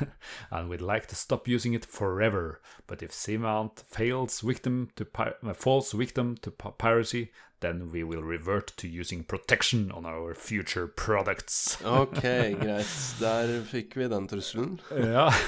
and 0.50 0.68
we'd 0.70 0.80
like 0.80 1.06
to 1.08 1.14
stop 1.14 1.46
using 1.46 1.74
it 1.74 1.84
forever. 1.84 2.60
But 2.86 3.02
if 3.02 3.12
SimAnt 3.12 3.84
fails 3.84 4.40
victim 4.40 4.88
to 4.96 5.06
uh, 5.18 5.52
falls 5.54 5.92
victim 5.92 6.36
to 6.40 6.50
pi- 6.50 6.72
piracy, 6.78 7.30
then 7.60 7.90
we 7.92 8.02
will 8.04 8.22
revert 8.22 8.72
to 8.78 8.88
using 8.88 9.22
protection 9.24 9.92
on 9.92 10.06
our 10.06 10.34
future 10.34 10.86
products. 10.86 11.76
Ok, 11.84 12.22
greit. 12.60 12.86
Der 13.20 13.62
fikk 13.68 13.96
vi 13.96 14.08
den 14.08 14.26
trusselen. 14.28 14.80
ja. 14.90 15.30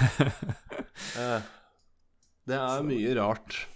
Eh, 1.16 1.40
det 2.48 2.56
er 2.56 2.82
mye 2.86 3.10
rart 3.18 3.66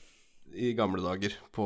i 0.55 0.73
gamle 0.79 1.03
dager 1.05 1.35
på 1.55 1.65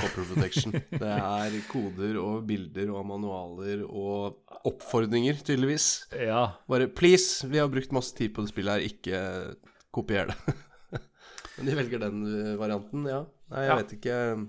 Copper 0.00 0.26
Protection. 0.32 0.72
Det 1.02 1.12
er 1.12 1.56
koder 1.70 2.18
og 2.20 2.44
bilder 2.48 2.90
og 2.94 3.06
manualer 3.08 3.84
og 3.86 4.42
oppfordringer, 4.66 5.38
tydeligvis. 5.46 6.06
ja. 6.12 6.52
Bare 6.68 6.88
'please, 6.88 7.46
vi 7.48 7.58
har 7.58 7.68
brukt 7.68 7.92
masse 7.92 8.14
tid 8.16 8.34
på 8.34 8.42
det 8.44 8.52
spillet 8.52 8.72
her, 8.72 8.86
ikke 8.90 9.56
kopier 9.94 10.26
det'. 10.32 10.54
Men 11.56 11.66
de 11.70 11.76
velger 11.78 11.98
den 12.02 12.22
eh, 12.26 12.56
varianten, 12.60 13.06
ja. 13.08 13.24
Nei, 13.50 13.62
jeg 13.64 13.70
Ja. 13.70 13.76
vet 13.80 13.92
ikke. 13.96 14.48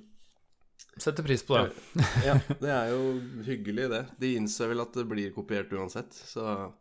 Setter 0.97 1.23
pris 1.23 1.43
på 1.45 1.53
det. 1.57 1.71
Ja, 2.25 2.33
det 2.63 2.69
er 2.73 2.87
jo 2.89 3.19
hyggelig, 3.45 3.89
det. 3.89 4.03
De 4.19 4.31
innser 4.35 4.67
vel 4.71 4.81
at 4.81 4.93
det 4.97 5.05
blir 5.07 5.31
kopiert 5.35 5.71
uansett, 5.71 6.11
så 6.11 6.73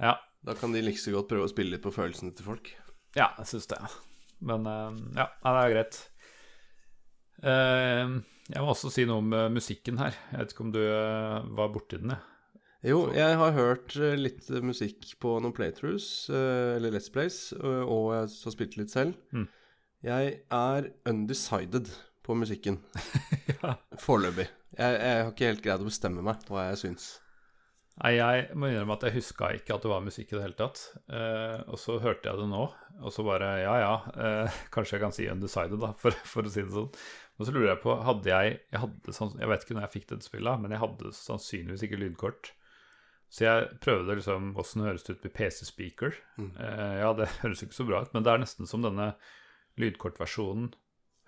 Ja. 0.00 0.16
da 0.42 0.54
kan 0.54 0.72
de 0.72 0.80
like 0.82 0.98
så 0.98 1.12
godt 1.12 1.28
prøve 1.28 1.44
å 1.44 1.52
spille 1.52 1.70
litt 1.76 1.82
på 1.84 1.92
følelsene 1.92 2.34
til 2.34 2.44
folk. 2.48 2.72
Ja, 3.14 3.28
jeg 3.38 3.46
syns 3.46 3.66
det. 3.68 3.78
Men 4.42 4.66
eh, 4.66 4.98
ja, 5.20 5.28
det 5.46 5.54
er 5.62 5.72
greit. 5.76 5.98
Eh, 7.42 8.12
jeg 8.52 8.60
må 8.64 8.72
også 8.74 8.90
si 8.92 9.04
noe 9.08 9.22
om 9.22 9.32
eh, 9.36 9.48
musikken 9.54 10.00
her. 10.02 10.16
Jeg 10.32 10.42
vet 10.42 10.54
ikke 10.54 10.66
om 10.66 10.74
du 10.74 10.82
var 10.82 11.72
borti 11.74 12.00
den, 12.02 12.14
jeg. 12.16 12.28
Jo, 12.90 13.04
jeg 13.14 13.36
har 13.38 13.52
hørt 13.54 13.94
litt 14.18 14.48
musikk 14.66 15.12
på 15.22 15.36
noen 15.38 15.54
playthroughs, 15.54 16.26
eller 16.34 16.90
Let's 16.90 17.12
Plays, 17.14 17.36
og 17.54 18.08
jeg 18.10 18.24
har 18.26 18.54
spilt 18.56 18.74
litt 18.74 18.90
selv. 18.90 19.14
Mm. 19.30 19.44
Jeg 20.02 20.32
er 20.50 20.88
undecided 21.06 21.92
på 22.26 22.34
musikken 22.34 22.80
Ja. 23.62 23.76
foreløpig. 24.02 24.48
Jeg, 24.74 24.98
jeg 24.98 25.22
har 25.22 25.30
ikke 25.30 25.52
helt 25.52 25.62
greid 25.62 25.84
å 25.84 25.86
bestemme 25.86 26.26
meg 26.26 26.42
hva 26.50 26.64
jeg 26.72 26.80
syns. 26.82 27.06
Nei, 28.00 28.14
jeg 28.16 28.44
må 28.56 28.70
innrømme 28.70 28.94
at 28.96 29.04
jeg 29.04 29.18
huska 29.18 29.50
ikke 29.58 29.74
at 29.76 29.84
det 29.84 29.90
var 29.92 30.04
musikk 30.04 30.30
i 30.32 30.36
det 30.38 30.44
hele 30.46 30.56
tatt. 30.56 30.80
Eh, 31.12 31.58
og 31.68 31.76
så 31.80 31.98
hørte 32.00 32.30
jeg 32.30 32.40
det 32.40 32.48
nå, 32.48 32.62
og 33.02 33.12
så 33.12 33.24
bare 33.26 33.50
ja 33.60 33.74
ja, 33.82 33.92
eh, 34.16 34.56
kanskje 34.74 34.96
jeg 34.96 35.04
kan 35.04 35.14
si 35.14 35.28
undecided, 35.28 35.76
da, 35.82 35.92
for, 36.00 36.16
for 36.28 36.48
å 36.48 36.52
si 36.52 36.64
det 36.64 36.72
sånn. 36.72 36.88
Og 37.36 37.48
så 37.48 37.52
lurer 37.52 37.72
jeg 37.72 37.82
på, 37.82 37.94
hadde 38.06 38.28
jeg 38.28 38.56
Jeg, 38.70 38.80
hadde 38.80 39.14
jeg 39.40 39.50
vet 39.50 39.64
ikke 39.64 39.76
når 39.76 39.86
jeg 39.86 39.94
fikk 39.96 40.08
dette 40.12 40.28
spillet, 40.28 40.62
men 40.62 40.74
jeg 40.74 40.82
hadde 40.82 41.14
sannsynligvis 41.16 41.86
ikke 41.88 42.00
lydkort. 42.00 42.52
Så 43.32 43.46
jeg 43.46 43.68
prøvde 43.84 44.18
liksom 44.18 44.50
åssen 44.60 44.84
høres 44.84 45.06
det 45.06 45.16
ut 45.16 45.26
med 45.26 45.34
PC-speaker. 45.36 46.16
Eh, 46.40 46.96
ja, 47.00 47.12
det 47.16 47.28
høres 47.44 47.64
ikke 47.64 47.76
så 47.76 47.88
bra 47.88 48.02
ut, 48.04 48.12
men 48.16 48.24
det 48.24 48.32
er 48.32 48.42
nesten 48.44 48.68
som 48.68 48.84
denne 48.84 49.12
lydkortversjonen 49.80 50.72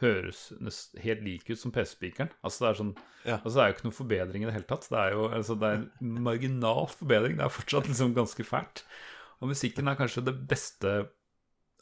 høres 0.04 0.44
helt 1.02 1.24
lik 1.24 1.48
ut 1.50 1.60
som 1.60 1.72
PC-speakeren. 1.74 2.30
Altså 2.44 2.66
det 2.66 2.76
sånn 2.80 2.94
Ja. 3.24 3.40
Altså 3.40 3.56
det 3.56 3.64
er 3.64 3.68
jo 3.70 3.76
ikke 3.76 3.86
noen 3.88 3.98
forbedring 3.98 4.44
i 4.44 4.48
det 4.48 4.54
hele 4.56 4.68
tatt. 4.68 4.86
Det 4.90 5.00
er 5.00 5.16
jo 5.16 5.26
altså 5.30 5.56
det 5.58 5.70
er 5.72 5.82
en 5.82 6.14
marginal 6.28 6.88
forbedring. 7.00 7.36
Det 7.40 7.46
er 7.46 7.58
fortsatt 7.58 7.90
liksom 7.90 8.14
ganske 8.16 8.46
fælt. 8.46 8.84
Og 9.42 9.50
musikken 9.50 9.90
er 9.90 9.98
kanskje 9.98 10.24
det 10.28 10.36
beste 10.48 10.94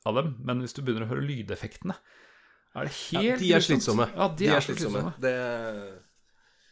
av 0.09 0.16
dem, 0.18 0.33
men 0.43 0.62
hvis 0.62 0.75
du 0.75 0.83
begynner 0.83 1.07
å 1.07 1.12
høre 1.12 1.25
lydeffektene, 1.27 1.95
er 2.73 2.89
det 2.89 2.95
helt 2.97 3.29
Ja, 3.29 3.37
de 3.39 3.51
er 3.55 3.64
slitsomme. 3.66 4.09
Ja, 4.16 4.29
de, 4.39 4.49
er, 4.49 4.57
er, 4.57 4.64
slitsomme. 4.64 5.12
Det, 5.23 5.35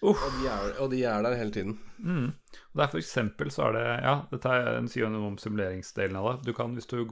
Uff. 0.01 0.23
og, 0.25 0.39
de 0.39 0.49
er, 0.49 0.71
og 0.81 0.89
de 0.95 1.03
er 1.05 1.27
der 1.27 1.37
hele 1.37 1.55
tiden. 1.55 1.77
Mm. 1.99 2.31
Og 2.33 2.81
det 2.81 2.87
er 2.87 2.93
for 2.95 3.03
eksempel 3.03 3.53
så 3.53 3.69
er 3.69 3.77
det 3.77 3.85
Ja, 4.07 4.15
dette 4.33 4.55
er 4.57 4.71
en 4.79 4.89
sier 4.91 5.13
noe 5.13 5.29
om 5.29 5.37
simuleringsdelen 5.39 6.17
av 6.19 6.31
det. 6.31 6.49
Du 6.49 6.57
kan, 6.57 6.73
hvis 6.79 6.89
du 6.91 7.05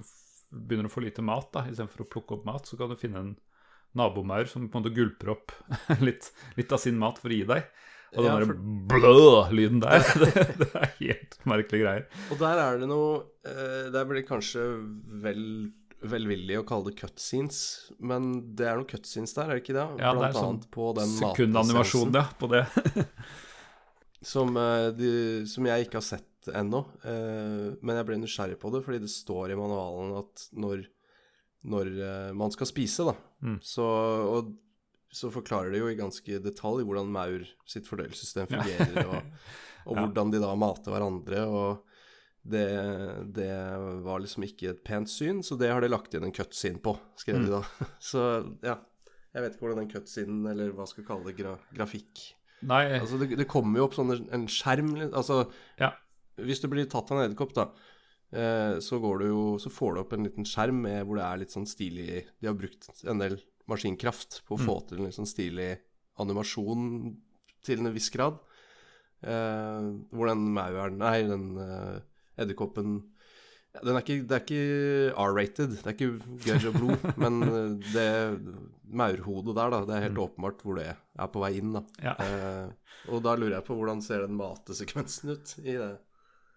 begynner 0.49 0.89
å 0.89 0.93
få 0.93 1.05
lite 1.05 1.25
mat, 1.25 1.51
da, 1.53 1.67
istedenfor 1.69 2.07
å 2.07 2.11
plukke 2.15 2.39
opp 2.39 2.49
mat, 2.49 2.67
så 2.69 2.81
kan 2.81 2.91
du 2.91 2.97
finne 2.99 3.25
en 3.25 3.35
nabomaur 3.99 4.49
som 4.51 4.69
på 4.71 4.79
en 4.79 4.85
måte 4.87 4.95
gulper 4.97 5.35
opp 5.35 5.53
litt, 6.07 6.31
litt 6.59 6.73
av 6.75 6.81
sin 6.83 6.99
mat 7.01 7.19
for 7.21 7.31
å 7.35 7.39
gi 7.41 7.45
deg. 7.51 7.67
Og 8.17 8.25
den 8.25 8.31
Ja, 8.31 8.47
for- 8.49 8.61
blø-lyden 8.95 9.83
der, 9.85 10.01
det, 10.23 10.45
det 10.63 10.69
er 10.81 10.93
helt 11.03 11.35
merkelige 11.51 11.83
greier. 11.85 12.07
Og 12.33 12.39
der 12.41 12.63
er 12.63 12.79
det 12.81 12.89
noe 12.89 13.19
eh, 13.45 13.91
Der 13.93 14.07
blir 14.09 14.23
det 14.23 14.29
kanskje 14.31 14.63
vel 15.27 15.43
velvillig 15.99 16.61
å 16.61 16.63
kalle 16.65 16.93
det 16.93 17.01
cutscenes, 17.03 17.59
men 17.99 18.29
det 18.57 18.69
er 18.71 18.77
noen 18.79 18.87
cutscenes 18.89 19.33
der, 19.35 19.49
er 19.51 19.59
det 19.59 19.65
ikke 19.65 19.75
det? 19.75 19.85
Ja, 19.99 20.13
det 20.15 20.29
er 20.29 20.33
Blant 20.33 20.39
sånn 20.39 20.61
på 20.73 20.93
den 20.95 21.11
Sekundanimasjon, 21.19 22.13
ja, 22.15 22.23
på 22.39 22.49
det. 22.53 22.61
som, 24.33 24.57
eh, 24.57 24.89
de, 24.95 25.11
som 25.51 25.67
jeg 25.69 25.87
ikke 25.89 25.99
har 26.01 26.07
sett 26.07 26.53
ennå. 26.55 26.85
eh, 27.03 27.65
men 27.83 27.99
jeg 27.99 28.07
ble 28.09 28.19
nysgjerrig 28.23 28.59
på 28.63 28.71
det 28.73 28.85
fordi 28.87 29.03
det 29.05 29.11
står 29.13 29.53
i 29.53 29.59
manualen 29.59 30.15
at 30.23 30.47
når, 30.57 30.87
når 31.69 31.91
man 32.39 32.55
skal 32.55 32.71
spise, 32.71 33.05
da, 33.11 33.17
Mm. 33.45 33.59
så, 33.63 33.85
og, 34.35 34.55
så 35.15 35.31
forklarer 35.31 35.71
det 35.73 35.79
jo 35.83 35.89
i 35.93 35.95
ganske 35.99 36.41
detalj 36.43 36.83
hvordan 36.85 37.11
maur 37.15 37.45
sitt 37.71 37.87
fordøyelsessystem 37.87 38.49
fungerer, 38.51 38.97
og, 39.07 39.21
og 39.89 39.95
Ja. 39.97 40.01
hvordan 40.03 40.33
de 40.35 40.41
da 40.43 40.55
mater 40.59 40.91
hverandre. 40.93 41.45
og 41.47 41.85
det, 42.49 42.65
det 43.37 43.51
var 44.05 44.21
liksom 44.23 44.45
ikke 44.47 44.71
et 44.73 44.83
pent 44.87 45.09
syn, 45.11 45.43
så 45.45 45.57
det 45.61 45.69
har 45.71 45.83
de 45.85 45.89
lagt 45.91 46.15
igjen 46.15 46.25
en 46.29 46.33
cutscene 46.35 46.81
på, 46.83 46.95
skrev 47.21 47.39
Mm. 47.41 47.45
de 47.47 47.51
da. 47.59 47.63
Så 48.11 48.23
ja, 48.65 48.77
jeg 49.35 49.43
vet 49.45 49.55
ikke 49.57 49.67
hvordan 49.67 49.83
den 49.85 49.91
cutscenen, 49.93 50.47
eller 50.51 50.71
hva 50.73 50.87
skal 50.89 51.03
vi 51.05 51.09
kalle 51.11 51.29
det, 51.29 51.37
gra 51.39 51.57
grafikk 51.77 52.23
Nei, 52.67 52.85
Altså, 52.99 53.19
det, 53.21 53.37
det 53.39 53.47
kommer 53.47 53.79
jo 53.79 53.85
opp 53.87 53.95
sånn 53.95 54.11
en 54.35 54.47
skjerm 54.51 54.97
Altså, 55.13 55.45
Ja. 55.79 55.93
hvis 56.43 56.59
du 56.65 56.67
blir 56.73 56.89
tatt 56.91 57.11
av 57.13 57.21
en 57.21 57.29
edderkopp, 57.29 57.53
da, 57.55 57.69
så 58.29 58.99
går 59.01 59.23
du 59.23 59.25
jo 59.31 59.43
Så 59.57 59.71
får 59.73 59.95
du 59.95 59.99
opp 60.03 60.11
en 60.13 60.27
liten 60.27 60.45
skjerm 60.45 60.83
med 60.85 61.07
hvor 61.09 61.17
det 61.17 61.23
er 61.25 61.39
litt 61.41 61.55
sånn 61.55 61.65
stilig 61.65 62.27
De 62.37 62.51
har 62.51 62.59
brukt 62.59 62.85
en 63.09 63.23
del 63.23 63.39
maskinkraft 63.73 64.43
på 64.45 64.59
å 64.59 64.61
få 64.61 64.75
til 64.85 64.99
en 64.99 65.09
litt 65.09 65.17
sånn 65.17 65.31
stilig 65.31 65.71
animasjon 66.21 66.85
til 67.65 67.83
en 67.83 67.93
viss 67.95 68.11
grad. 68.13 68.37
Eh, 69.25 69.87
hvor 70.13 70.31
den 70.31 70.45
mauren 70.55 71.01
Nei, 71.01 71.23
den 71.27 71.49
eh, 71.63 71.97
edderkoppen 72.39 73.01
den 73.83 73.99
er 73.99 74.03
ikke, 74.03 74.25
Det 74.27 74.37
er 74.37 74.45
ikke 74.45 75.23
R-rated, 75.23 75.75
det 75.77 75.91
er 75.91 75.95
ikke 75.97 76.39
gørr 76.47 76.69
og 76.71 76.79
blod, 76.79 77.07
men 77.23 77.41
eh, 77.47 77.93
det 77.93 78.09
maurhodet 78.89 79.55
der, 79.59 79.75
da, 79.75 79.81
det 79.87 79.97
er 79.97 80.07
helt 80.07 80.23
åpenbart 80.23 80.63
hvor 80.65 80.79
det 80.79 80.87
er 80.89 81.31
på 81.33 81.43
vei 81.43 81.53
inn, 81.61 81.75
da. 81.77 81.83
ja. 82.03 82.15
Eh, 82.25 82.95
og 83.13 83.23
da 83.25 83.37
lurer 83.39 83.59
jeg 83.59 83.67
på 83.69 83.77
hvordan 83.79 84.01
ser 84.03 84.25
den 84.25 84.39
matesekvensen 84.39 85.35
ut 85.37 85.53
i 85.63 85.77
det? 85.77 85.93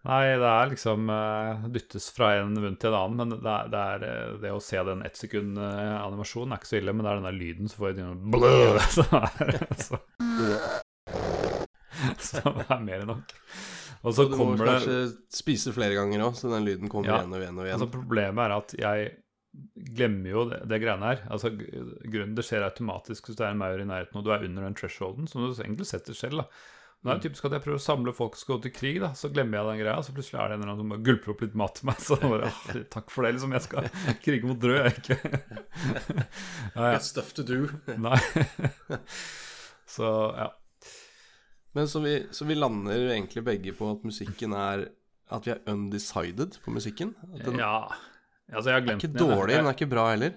Nei, 0.02 0.22
det 0.42 0.50
er 0.50 0.72
liksom 0.72 1.10
uh, 1.14 1.66
dyttes 1.70 2.08
fra 2.16 2.32
en 2.40 2.56
munn 2.58 2.78
til 2.82 2.90
en 2.90 2.98
annen, 2.98 3.20
men 3.20 3.44
det 3.44 3.52
er, 3.52 3.68
det, 3.70 3.82
er, 3.82 4.06
eh, 4.08 4.32
det 4.42 4.54
å 4.56 4.62
se 4.64 4.82
den 4.88 5.04
ett 5.06 5.20
sekund 5.20 5.60
eh, 5.62 5.92
er 5.94 6.16
ikke 6.18 6.70
så 6.72 6.80
ille, 6.80 6.96
men 6.96 7.06
det 7.06 7.12
er 7.12 7.20
den 7.20 7.28
der 7.28 7.38
lyden 7.38 7.70
som 7.70 7.84
får 7.84 7.94
din 8.00 8.32
blø, 8.34 8.82
som 8.90 9.14
er, 9.22 9.60
så, 9.78 10.00
som 12.32 12.64
er 12.66 12.82
mer 12.82 13.04
enn 13.04 13.14
nok. 13.14 13.36
Og 14.02 14.16
så 14.18 14.26
Så 14.26 14.32
du 14.32 14.36
må 14.40 14.50
det 14.58 14.66
kanskje 14.66 14.98
spise 15.38 15.76
flere 15.76 15.94
ganger 16.00 16.26
òg, 16.26 16.34
så 16.40 16.50
den 16.50 16.66
lyden 16.66 16.90
kommer 16.90 17.12
Ja. 17.12 17.22
igjen 17.22 17.38
og 17.38 17.44
igjen 17.44 17.60
og 17.62 17.68
igjen. 17.68 17.78
Altså 17.78 17.92
Problemet 17.94 18.48
er 18.48 18.58
at 18.58 18.74
jeg 18.82 19.12
glemmer 19.94 20.34
jo 20.34 20.50
det, 20.50 20.64
det 20.72 20.82
greiene 20.82 21.12
her. 21.12 21.26
Altså 21.30 21.52
grunnen 21.54 22.34
Det 22.34 22.46
skjer 22.48 22.66
automatisk 22.66 23.30
hvis 23.30 23.38
det 23.38 23.46
er 23.46 23.54
en 23.54 23.62
maur 23.62 23.78
i 23.78 23.86
nærheten 23.86 24.18
og 24.18 24.26
du 24.26 24.32
er 24.34 24.48
under 24.48 24.66
den 24.66 24.78
thresholden, 24.80 25.30
som 25.30 25.46
du 25.46 25.54
egentlig 25.54 25.92
setter 25.92 26.18
selv. 26.18 26.42
da 26.42 26.48
Nå 27.02 27.10
er 27.10 27.18
det 27.18 27.24
typisk 27.26 27.46
at 27.48 27.54
jeg 27.56 27.64
prøver 27.64 27.80
å 27.80 27.82
samle 27.82 28.12
folk 28.14 28.36
som 28.38 28.44
skal 28.46 28.58
gå 28.60 28.64
til 28.68 28.74
krig, 28.76 28.98
da 29.02 29.08
så 29.18 29.30
glemmer 29.34 29.58
jeg 29.58 29.66
den 29.72 29.80
greia. 29.82 30.04
Så 30.06 30.14
plutselig 30.14 30.38
er 30.38 30.52
det 30.52 30.54
en 30.58 30.62
eller 30.62 30.74
annen 30.76 30.84
som 30.84 30.92
bare 30.94 31.06
gulper 31.08 31.32
opp 31.34 31.40
litt 31.42 31.56
mat 31.58 31.74
til 31.80 31.88
meg. 31.90 32.04
Så 32.06 32.18
bare, 32.22 32.52
takk 32.94 33.10
for 33.10 33.26
det, 33.26 33.32
liksom. 33.38 33.56
Jeg 33.58 33.66
skal 33.66 33.88
krige 34.22 34.46
mot 34.52 34.60
brød, 34.62 34.84
jeg 34.86 35.00
ikke 35.00 35.18
ja, 36.76 36.84
ja. 36.84 36.92
It's 37.00 37.10
stuff 37.10 37.34
to 37.34 37.42
do. 37.48 37.64
Nei. 37.98 38.20
Så 39.92 40.04
ja. 40.38 40.48
Men 41.74 41.88
så 41.88 42.00
vi, 42.04 42.14
så 42.32 42.46
vi 42.46 42.56
lander 42.56 43.10
egentlig 43.14 43.44
begge 43.48 43.74
på 43.76 43.90
at 43.94 44.02
musikken 44.08 44.54
er 44.56 44.86
At 45.32 45.46
vi 45.48 45.54
er 45.54 45.62
undecided 45.72 46.58
på 46.64 46.72
musikken. 46.76 47.14
At 47.34 47.46
den 47.48 47.60
ja. 47.62 47.88
Altså, 48.52 48.70
jeg 48.70 48.76
har 48.76 48.82
er 48.82 48.86
glemt 48.90 49.02
den. 49.06 49.14
den, 49.14 49.22
ikke 49.22 49.36
dårlig, 49.36 49.56
men 49.56 49.64
den 49.64 49.70
er 49.72 49.78
ikke 49.78 49.90
bra 49.94 50.06
heller. 50.12 50.34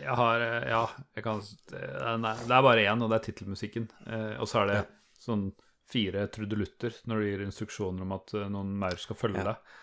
Jeg 0.00 0.14
har 0.18 0.42
eh, 0.46 0.68
Ja, 0.70 0.82
jeg 1.16 1.24
kan 1.26 1.40
det- 1.70 2.18
Nei, 2.22 2.34
det 2.46 2.54
er 2.54 2.62
bare 2.62 2.84
én, 2.86 3.02
og 3.02 3.10
det 3.10 3.16
er 3.18 3.24
tittelmusikken. 3.26 3.88
Eh, 4.06 4.36
og 4.40 4.46
så 4.50 4.62
er 4.62 4.66
det 4.70 4.76
Ja. 4.76 4.84
sånn 5.26 5.48
fire 5.90 6.26
trudelutter 6.34 6.96
når 7.06 7.20
du 7.22 7.26
gir 7.30 7.44
instruksjoner 7.46 8.06
om 8.06 8.14
at 8.16 8.34
eh, 8.34 8.48
noen 8.52 8.72
maur 8.80 8.98
skal 9.00 9.18
følge 9.20 9.42
Ja. 9.42 9.52
deg, 9.52 9.74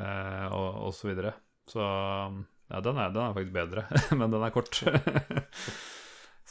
eh, 0.00 0.46
og, 0.48 0.68
og 0.88 0.94
så 0.96 1.10
videre. 1.10 1.34
Så 1.68 1.82
ja, 1.82 2.80
den 2.84 2.98
er, 2.98 3.10
den 3.12 3.22
er 3.26 3.34
faktisk 3.36 3.56
bedre, 3.56 3.86
men 4.18 4.32
den 4.32 4.42
er 4.46 4.54
kort. 4.54 4.82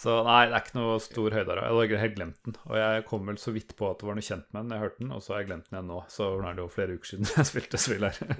Så 0.01 0.13
nei, 0.25 0.47
det 0.49 0.55
er 0.55 0.63
ikke 0.63 0.77
noe 0.79 0.93
stor 1.03 1.33
høydere. 1.35 1.65
Jeg 1.67 1.89
har 1.91 1.99
helt 2.01 2.15
glemt 2.15 2.37
den. 2.47 2.55
Og 2.71 2.77
jeg 2.79 3.03
kom 3.05 3.27
vel 3.27 3.37
så 3.37 3.51
vidt 3.53 3.73
på 3.77 3.89
at 3.91 3.99
det 4.01 4.07
var 4.07 4.15
noe 4.17 4.25
kjent 4.25 4.47
med 4.55 4.63
den. 4.63 4.71
Jeg 4.73 4.81
hørte 4.81 5.01
den, 5.03 5.11
og 5.13 5.19
så 5.21 5.33
har 5.35 5.41
jeg 5.43 5.49
glemt 5.51 5.67
den 5.67 5.77
igjen 5.77 5.89
nå. 5.91 5.97
Så 6.09 6.29
nå 6.41 6.47
er 6.47 6.55
det 6.57 6.63
jo 6.63 6.71
flere 6.73 6.95
uker 6.95 7.09
siden 7.11 7.27
jeg 7.35 7.49
spilte 7.49 7.81
spill 7.81 8.05
her. 8.07 8.39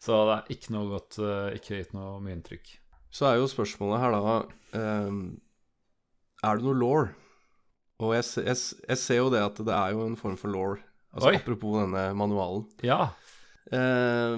Så 0.00 0.20
det 0.30 0.36
er 0.38 0.54
ikke 0.54 0.72
noe 0.74 0.88
godt 0.94 1.18
eh, 1.20 1.56
Ikke 1.58 1.76
gitt 1.82 1.92
noe 1.98 2.14
mye 2.24 2.36
inntrykk. 2.38 2.70
Så 3.12 3.26
er 3.28 3.36
jo 3.42 3.50
spørsmålet 3.52 4.00
her 4.00 4.14
da 4.16 4.36
um, 5.10 5.18
Er 6.46 6.56
det 6.62 6.64
noe 6.70 6.78
law? 6.78 7.02
Og 8.02 8.16
jeg, 8.16 8.26
jeg, 8.48 8.58
jeg 8.88 8.98
ser 8.98 9.20
jo 9.20 9.28
det 9.32 9.42
at 9.44 9.60
det 9.62 9.74
er 9.76 9.92
jo 9.94 10.06
en 10.08 10.18
form 10.18 10.38
for 10.40 10.52
law. 10.52 10.74
Altså 11.12 11.30
Oi. 11.30 11.36
apropos 11.38 11.76
denne 11.78 12.06
manualen. 12.18 12.64
Ja. 12.82 13.12
Eh, 13.70 14.36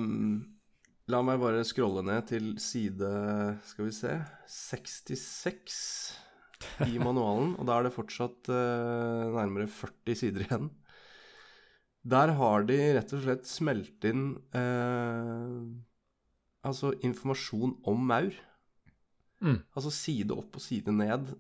la 1.11 1.21
meg 1.25 1.41
bare 1.41 1.65
scrolle 1.67 2.05
ned 2.07 2.27
til 2.29 2.53
side 2.63 3.09
Skal 3.67 3.89
vi 3.89 3.95
se 3.97 4.13
66 4.51 5.79
i 6.87 6.99
manualen. 7.07 7.55
Og 7.59 7.69
da 7.69 7.79
er 7.79 7.89
det 7.89 7.95
fortsatt 7.97 8.51
eh, 8.53 9.35
nærmere 9.35 9.71
40 9.71 10.21
sider 10.21 10.47
igjen. 10.47 10.71
Der 12.05 12.35
har 12.37 12.67
de 12.69 12.79
rett 12.99 13.13
og 13.17 13.23
slett 13.25 13.47
smelt 13.49 14.05
inn 14.05 14.35
eh, 14.53 15.61
altså 16.65 16.93
informasjon 17.07 17.79
om 17.89 18.05
maur. 18.11 18.35
Mm. 19.45 19.61
Altså 19.77 19.93
side 19.93 20.37
opp 20.37 20.59
og 20.59 20.65
side 20.65 20.93
ned 20.93 21.33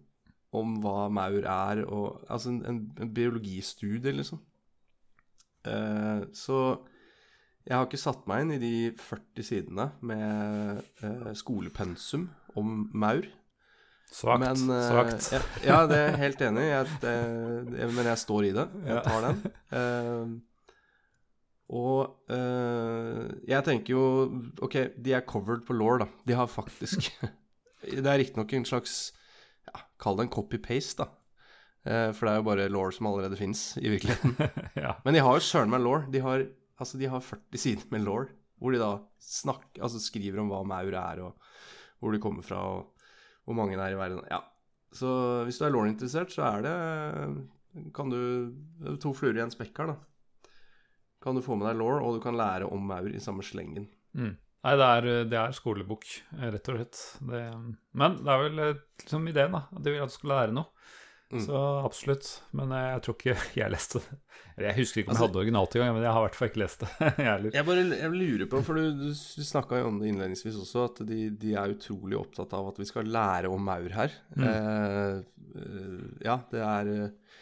om 0.55 0.79
hva 0.85 1.09
maur 1.13 1.43
er, 1.43 1.85
og 1.85 2.25
altså 2.31 2.53
en, 2.53 2.61
en, 2.71 2.81
en 3.03 3.15
biologistudie, 3.15 4.15
liksom. 4.15 4.43
Eh, 5.65 6.27
så 6.37 6.59
jeg 7.65 7.79
har 7.79 7.87
ikke 7.87 8.01
satt 8.01 8.27
meg 8.29 8.45
inn 8.45 8.57
i 8.59 8.61
de 8.61 8.75
40 9.01 9.47
sidene 9.47 9.89
med 10.05 10.83
eh, 11.01 11.31
skolepensum 11.39 12.29
om 12.61 12.83
maur. 12.93 13.27
Svakt. 14.15 14.43
Men, 14.45 14.67
eh, 14.71 14.89
svakt. 14.91 15.31
Ja, 15.33 15.41
ja, 15.65 15.79
det 15.91 15.97
er 15.97 16.11
jeg 16.11 16.21
helt 16.21 16.43
enig 16.51 16.67
i. 16.69 16.75
Det, 17.03 17.15
men 17.97 18.11
jeg 18.11 18.21
står 18.21 18.51
i 18.51 18.53
det. 18.55 18.67
Jeg 18.87 19.07
tar 19.07 19.25
den. 19.29 19.41
Eh, 19.75 20.35
og 21.75 22.31
eh, 22.31 23.23
jeg 23.49 23.65
tenker 23.65 23.95
jo 23.97 24.03
Ok, 24.63 24.75
de 25.01 25.15
er 25.17 25.25
covered 25.27 25.65
på 25.65 25.75
law, 25.75 25.97
da. 26.05 26.07
De 26.29 26.37
har 26.37 26.47
faktisk 26.53 27.09
Det 28.05 28.05
er 28.05 28.21
riktignok 28.21 28.53
en 28.53 28.69
slags 28.69 28.99
ja, 29.69 29.85
Kall 30.01 30.19
det 30.19 30.27
en 30.27 30.35
copy-paste, 30.35 31.05
da. 31.05 31.11
Eh, 31.85 32.11
for 32.17 32.27
det 32.27 32.33
er 32.33 32.41
jo 32.41 32.47
bare 32.49 32.71
law 32.73 32.89
som 32.95 33.11
allerede 33.11 33.39
fins 33.39 33.75
i 33.81 33.91
virkeligheten. 33.93 34.37
ja. 34.85 34.97
Men 35.05 35.17
de 35.17 35.25
har 35.25 35.37
jo 35.37 35.45
søren 35.45 35.73
meg 35.73 35.85
law. 35.85 36.07
De 36.12 36.23
har, 36.25 36.47
altså, 36.81 37.01
de 37.01 37.11
har 37.12 37.25
40 37.25 37.61
sider 37.61 37.91
med 37.93 38.07
law, 38.07 38.25
hvor 38.61 38.75
de 38.75 38.81
da 38.81 38.95
snakker, 39.21 39.83
altså, 39.85 40.01
skriver 40.03 40.41
om 40.41 40.53
hva 40.53 40.62
maur 40.69 40.97
er, 41.01 41.23
og 41.27 42.01
hvor 42.01 42.15
de 42.15 42.23
kommer 42.23 42.45
fra, 42.47 42.62
og 42.65 43.45
hvor 43.45 43.59
mange 43.59 43.77
det 43.77 43.85
er 43.85 43.97
i 43.97 44.01
verden. 44.01 44.25
Ja. 44.33 44.41
Så 44.95 45.11
hvis 45.45 45.59
du 45.59 45.67
er 45.67 45.75
law-interessert, 45.75 46.31
så 46.31 46.47
er 46.47 46.62
det 46.62 46.75
Kan 47.97 48.12
du 48.12 48.55
To 49.03 49.11
fluer 49.11 49.35
i 49.35 49.43
en 49.43 49.51
spekk 49.51 49.81
her, 49.81 49.91
da. 49.91 50.51
Kan 51.25 51.35
du 51.35 51.43
få 51.43 51.57
med 51.59 51.67
deg 51.67 51.81
law, 51.81 51.99
og 51.99 52.17
du 52.17 52.21
kan 52.23 52.37
lære 52.39 52.69
om 52.71 52.85
maur 52.87 53.09
i 53.11 53.23
samme 53.23 53.43
slengen. 53.43 53.89
Mm. 54.15 54.37
Nei, 54.65 54.75
det 54.81 54.91
er, 54.91 55.09
det 55.29 55.37
er 55.37 55.57
skolebok, 55.57 56.07
eh, 56.39 56.47
rett 56.55 56.69
og 56.73 56.79
slett. 56.79 57.01
Det, 57.29 57.41
men 58.01 58.21
det 58.23 58.31
er 58.33 58.45
vel 58.47 58.62
eh, 58.65 58.79
liksom 59.03 59.27
ideen, 59.29 59.59
da. 59.59 59.67
At 59.69 59.85
de 59.85 59.93
vil 59.93 60.05
at 60.05 60.12
du 60.12 60.17
skal 60.17 60.33
lære 60.33 60.57
noe. 60.57 60.71
Mm. 61.35 61.41
Så 61.43 61.61
absolutt. 61.83 62.29
Men 62.55 62.73
eh, 62.73 62.87
jeg 62.93 63.03
tror 63.05 63.17
ikke 63.19 63.35
jeg 63.61 63.75
leste 63.75 64.01
det. 64.05 64.19
Jeg 64.65 64.77
husker 64.79 65.01
ikke 65.01 65.11
om 65.11 65.15
Altså- 65.15 65.25
jeg 65.25 65.31
hadde 65.31 65.41
originalt 65.43 65.77
engang, 65.77 65.95
men 65.97 66.05
jeg 66.07 66.15
har 66.15 66.21
i 66.21 66.27
hvert 66.29 66.39
fall 66.39 66.51
ikke 66.53 66.62
lest 66.62 66.85
det. 66.85 66.91
jeg. 67.27 67.51
Jeg 67.57 67.67
bare 67.69 67.85
jeg 67.91 68.12
lurer 68.15 68.51
på, 68.51 68.62
for 68.67 68.79
du, 68.79 69.03
du, 69.03 69.45
snakka 69.49 69.81
jo 69.81 69.89
om 69.91 69.99
det 70.01 70.12
innledningsvis 70.12 70.61
også, 70.62 70.87
at 70.91 71.03
de, 71.09 71.21
de 71.43 71.57
er 71.59 71.75
utrolig 71.75 72.21
opptatt 72.21 72.55
av 72.57 72.71
at 72.71 72.79
vi 72.81 72.89
skal 72.89 73.11
lære 73.11 73.51
om 73.51 73.67
maur 73.67 73.91
her. 73.99 74.15
Mm. 74.37 74.47
Eh, 74.49 75.19
eh, 75.59 76.07
ja, 76.29 76.39
det 76.53 76.62
er 76.65 76.93
eh, 76.95 77.37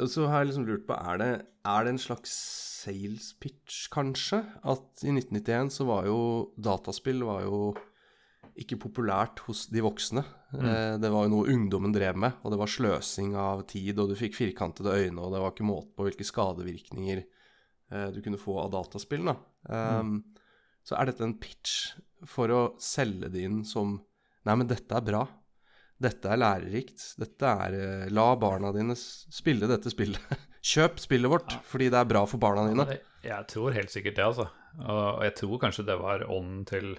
Og 0.00 0.10
så 0.10 0.26
har 0.30 0.42
jeg 0.42 0.52
liksom 0.52 0.66
lurt 0.70 0.88
på, 0.88 0.96
er 0.96 1.22
det, 1.22 1.30
er 1.68 1.84
det 1.84 1.94
en 1.94 2.02
slags 2.08 2.34
sales 2.78 3.32
pitch, 3.42 3.86
kanskje? 3.92 4.40
At 4.62 5.04
i 5.04 5.12
1991 5.14 5.72
så 5.74 5.86
var 5.88 6.08
jo 6.08 6.18
dataspill 6.56 7.24
var 7.26 7.44
jo 7.46 7.60
ikke 8.58 8.78
populært 8.82 9.42
hos 9.46 9.66
de 9.70 9.82
voksne. 9.84 10.24
Eh, 10.56 10.94
det 10.98 11.10
var 11.14 11.26
jo 11.26 11.32
noe 11.34 11.50
ungdommen 11.52 11.94
drev 11.94 12.18
med, 12.18 12.40
og 12.42 12.54
det 12.54 12.58
var 12.58 12.70
sløsing 12.72 13.36
av 13.38 13.62
tid, 13.70 13.98
og 14.00 14.10
du 14.10 14.16
fikk 14.18 14.34
firkantede 14.38 14.96
øyne, 14.98 15.20
og 15.22 15.34
det 15.34 15.42
var 15.42 15.54
ikke 15.54 15.68
måte 15.68 15.94
på 15.94 16.08
hvilke 16.08 16.26
skadevirkninger 16.26 17.22
eh, 17.22 18.08
du 18.14 18.18
kunne 18.24 18.40
få 18.40 18.58
av 18.64 18.72
dataspill. 18.74 19.30
Da. 19.30 19.36
Um, 19.68 20.20
Så 20.86 20.96
er 20.96 21.10
dette 21.10 21.26
en 21.26 21.36
pitch 21.38 21.98
for 22.26 22.50
å 22.50 22.60
selge 22.80 23.30
det 23.30 23.44
inn 23.46 23.64
som 23.68 23.98
Nei, 24.46 24.54
men 24.56 24.68
dette 24.70 24.94
er 24.96 25.04
bra. 25.04 25.18
Dette 26.00 26.30
er 26.32 26.38
lærerikt. 26.40 27.02
Dette 27.20 27.50
er 27.66 27.74
eh, 27.76 28.04
La 28.14 28.30
barna 28.40 28.70
dine 28.72 28.94
spille 28.96 29.68
dette 29.68 29.92
spillet. 29.92 30.24
Kjøp 30.68 30.98
spillet 31.00 31.30
vårt, 31.32 31.54
fordi 31.64 31.86
det 31.92 32.00
er 32.00 32.08
bra 32.10 32.24
for 32.28 32.40
barna 32.42 32.66
dine. 32.68 32.84
Jeg 33.24 33.46
tror 33.50 33.72
helt 33.76 33.92
sikkert 33.94 34.18
det, 34.18 34.24
altså. 34.26 34.48
Og 34.84 35.22
jeg 35.24 35.34
tror 35.40 35.60
kanskje 35.62 35.84
det 35.88 35.96
var 36.00 36.26
ånden 36.28 36.66
til 36.68 36.90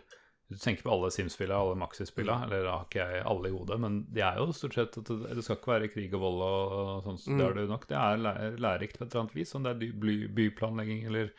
Du 0.49 0.55
tenker 0.57 0.81
på 0.81 0.89
alle 0.95 1.11
Sims-spillene, 1.13 1.59
alle 1.61 1.75
Maxi-spillene, 1.77 2.47
eller 2.47 2.63
da 2.65 2.71
har 2.79 2.85
ikke 2.87 3.03
jeg 3.05 3.19
alle 3.29 3.49
i 3.51 3.53
hodet, 3.53 3.75
men 3.83 3.99
det 4.09 4.23
er 4.25 4.39
jo 4.41 4.47
stort 4.57 4.73
sett 4.79 4.95
at 4.97 5.11
det, 5.11 5.35
det 5.37 5.43
skal 5.45 5.59
ikke 5.59 5.71
være 5.75 5.89
krig 5.93 6.15
og 6.17 6.23
vold 6.23 6.39
og, 6.41 7.03
sånn, 7.05 7.19
så 7.21 7.35
det 7.37 7.45
er 7.45 7.53
det 7.59 7.65
jo 7.67 7.69
nok. 7.69 7.85
Det 7.91 7.99
er 7.99 8.55
lærerikt 8.57 8.97
på 8.97 9.05
et 9.05 9.11
eller 9.13 9.21
annet 9.27 9.35
vis, 9.37 9.53
om 9.59 9.67
det 9.67 9.75
er 9.75 10.33
byplanlegging 10.39 11.05
eller 11.11 11.29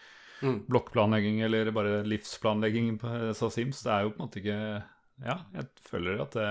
Mm. 0.41 0.63
blokkplanlegging 0.71 1.43
eller 1.45 1.69
bare 1.77 1.99
livsplanlegging 2.09 2.95
på 3.03 3.11
disse 3.29 3.51
Sims. 3.53 3.83
Det 3.85 3.91
er 3.93 4.07
jo 4.07 4.13
på 4.15 4.23
en 4.23 4.29
måte 4.29 4.41
ikke 4.41 4.83
Ja, 5.27 5.35
jeg 5.53 5.67
føler 5.85 6.23
at 6.23 6.33
det, 6.33 6.47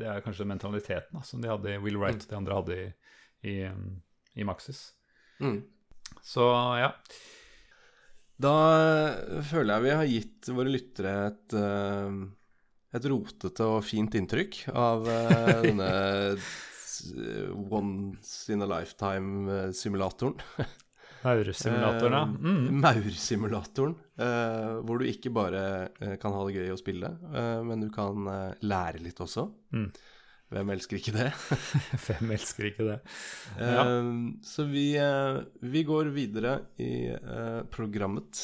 det 0.00 0.06
er 0.08 0.22
kanskje 0.24 0.46
mentaliteten 0.48 1.18
da, 1.18 1.20
som 1.20 1.42
de 1.42 1.50
hadde 1.50 1.74
i 1.74 1.82
Will 1.82 1.98
Wright, 2.00 2.24
de 2.30 2.36
andre 2.38 2.54
hadde 2.56 2.78
i, 2.78 2.86
i, 3.50 3.56
um, 3.68 4.00
i 4.34 4.46
Maxis. 4.46 4.92
Mm. 5.42 5.60
Så 6.22 6.46
ja. 6.78 6.92
Da 8.42 8.54
eh, 8.74 9.40
føler 9.46 9.74
jeg 9.74 9.84
vi 9.84 9.96
har 9.96 10.10
gitt 10.10 10.52
våre 10.56 10.72
lyttere 10.72 11.14
et, 11.28 11.56
eh, 11.58 12.20
et 12.98 13.08
rotete 13.12 13.68
og 13.68 13.84
fint 13.86 14.14
inntrykk 14.18 14.64
av 14.72 15.08
eh, 15.10 15.56
denne 15.68 15.90
once 17.72 18.52
in 18.52 18.62
a 18.62 18.68
lifetime-simulatoren. 18.68 20.38
Maursimulatoren, 21.22 22.12
ja. 22.12 22.24
Mm. 22.24 22.80
Maursimulatoren, 22.82 23.94
eh, 24.18 24.72
hvor 24.82 24.98
du 24.98 25.06
ikke 25.06 25.30
bare 25.34 25.62
eh, 26.00 26.16
kan 26.22 26.34
ha 26.34 26.42
det 26.48 26.56
gøy 26.56 26.72
å 26.74 26.78
spille, 26.80 27.12
eh, 27.30 27.60
men 27.66 27.84
du 27.84 27.88
kan 27.94 28.26
eh, 28.26 28.64
lære 28.66 29.02
litt 29.04 29.22
også. 29.22 29.46
Mm. 29.74 29.86
Hvem 30.52 30.72
elsker 30.74 30.98
ikke 30.98 31.14
det? 31.14 31.30
Hvem 32.04 32.32
elsker 32.34 32.68
ikke 32.68 32.84
det? 32.90 32.98
Ja. 33.56 33.84
Eh, 33.86 34.10
så 34.44 34.66
vi, 34.68 34.84
eh, 35.00 35.40
vi 35.72 35.82
går 35.88 36.10
videre 36.12 36.58
i 36.82 37.08
eh, 37.14 37.62
programmet 37.72 38.42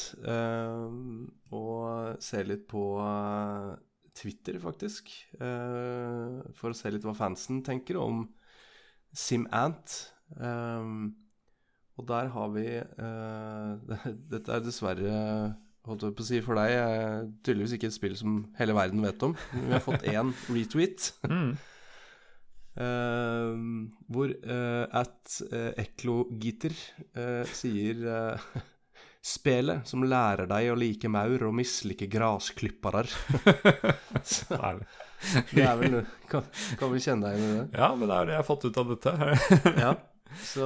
og 1.53 2.17
ser 2.23 2.49
litt 2.49 2.65
på 2.69 2.83
Twitter, 4.19 4.57
faktisk. 4.61 5.09
for 5.39 6.69
å 6.69 6.77
se 6.77 6.91
litt 6.91 7.05
hva 7.07 7.15
fansen 7.17 7.63
tenker 7.65 7.97
om 8.01 8.25
SimAnt. 9.15 9.95
Og 10.39 12.05
der 12.09 12.29
har 12.35 12.53
vi 12.53 12.67
Dette 14.33 14.53
er 14.53 14.61
dessverre 14.65 15.15
holdt 15.89 16.05
jeg 16.05 16.13
på 16.13 16.21
å 16.21 16.27
si 16.27 16.39
for 16.45 16.59
deg 16.59 17.31
tydeligvis 17.41 17.73
ikke 17.77 17.89
et 17.89 17.95
spill 17.95 18.15
som 18.19 18.43
hele 18.59 18.75
verden 18.77 19.01
vet 19.01 19.25
om. 19.25 19.33
Vi 19.55 19.73
har 19.73 19.81
fått 19.81 20.05
én 20.13 20.35
retweet. 20.51 21.13
Mm. 21.25 21.53
Eh, 22.79 23.55
hvor 24.07 24.31
eh, 24.31 24.85
at 24.95 25.33
uh, 25.51 25.71
Eklogiter 25.81 26.71
eh, 27.13 27.43
sier 27.51 28.05
eh, 28.07 28.45
Spelet 29.29 29.83
som 29.89 30.05
lærer 30.07 30.47
deg 30.47 30.69
å 30.71 30.77
like 30.79 31.09
maur 31.11 31.43
og 31.49 31.57
mislike 31.59 32.07
grasklippere. 32.09 33.03
Det 35.51 35.65
er 35.65 35.75
vel 35.81 35.97
kan, 36.31 36.45
kan 36.79 36.93
vi 36.93 37.01
kjenne 37.03 37.27
deg 37.27 37.35
igjen 37.41 37.51
i 37.51 37.57
det? 37.57 37.65
Ja, 37.81 37.89
men 37.99 38.07
det 38.07 38.15
er 38.15 38.29
det 38.29 38.33
jeg 38.37 38.39
har 38.39 38.47
fått 38.47 38.63
ut 38.69 38.79
av 38.79 38.93
dette. 38.93 39.11
Ja. 39.83 39.91
Så, 40.45 40.65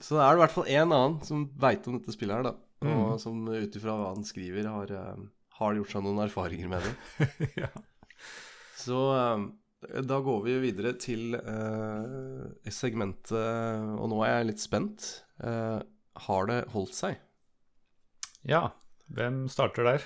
så 0.00 0.16
er 0.16 0.32
det 0.32 0.38
i 0.38 0.42
hvert 0.42 0.54
fall 0.54 0.68
en 0.72 0.92
annen 0.96 1.16
som 1.28 1.42
veit 1.60 1.84
om 1.86 1.98
dette 1.98 2.12
spillet 2.14 2.38
her, 2.40 2.46
da. 2.50 2.54
Og 2.82 2.88
Mm. 2.88 3.18
som 3.20 3.40
ut 3.50 3.74
ifra 3.76 3.94
hva 3.98 4.12
han 4.14 4.22
skriver, 4.24 4.64
har, 4.70 4.90
eh, 4.94 5.22
har 5.58 5.74
gjort 5.78 5.90
seg 5.92 6.04
noen 6.06 6.20
erfaringer 6.24 6.68
med 6.70 6.84
det. 6.86 7.28
ja. 7.62 7.68
Så 8.78 8.98
eh, 9.18 9.42
da 9.78 10.18
går 10.24 10.42
vi 10.42 10.56
videre 10.62 10.94
til 10.98 11.36
eh, 11.38 12.70
segmentet, 12.74 13.38
og 13.94 14.10
nå 14.10 14.18
er 14.26 14.40
jeg 14.40 14.50
litt 14.50 14.62
spent. 14.64 15.08
Eh, 15.44 15.78
har 16.28 16.50
det 16.50 16.60
holdt 16.74 16.96
seg? 16.98 17.24
ja. 18.48 18.68
Hvem 19.08 19.46
starter 19.48 19.86
der? 19.86 20.02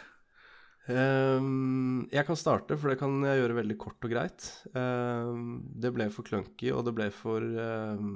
Um, 0.86 2.08
jeg 2.10 2.26
kan 2.26 2.38
starte, 2.38 2.76
for 2.78 2.90
det 2.90 2.98
kan 3.00 3.16
jeg 3.26 3.40
gjøre 3.40 3.56
veldig 3.60 3.76
kort 3.82 4.06
og 4.06 4.12
greit. 4.12 4.46
Um, 4.74 5.62
det 5.82 5.90
ble 5.94 6.06
for 6.14 6.26
clunky, 6.26 6.72
og 6.74 6.84
det 6.86 6.94
ble 6.94 7.08
for 7.14 7.42
um, 7.42 8.12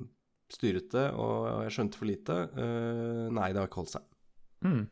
styrete, 0.50 1.08
og 1.18 1.66
jeg 1.66 1.74
skjønte 1.74 1.98
for 1.98 2.10
lite. 2.10 2.38
Uh, 2.54 3.26
nei, 3.34 3.50
det 3.50 3.62
har 3.62 3.70
ikke 3.70 3.82
holdt 3.82 3.96
seg. 3.96 4.06
Mm. 4.66 4.84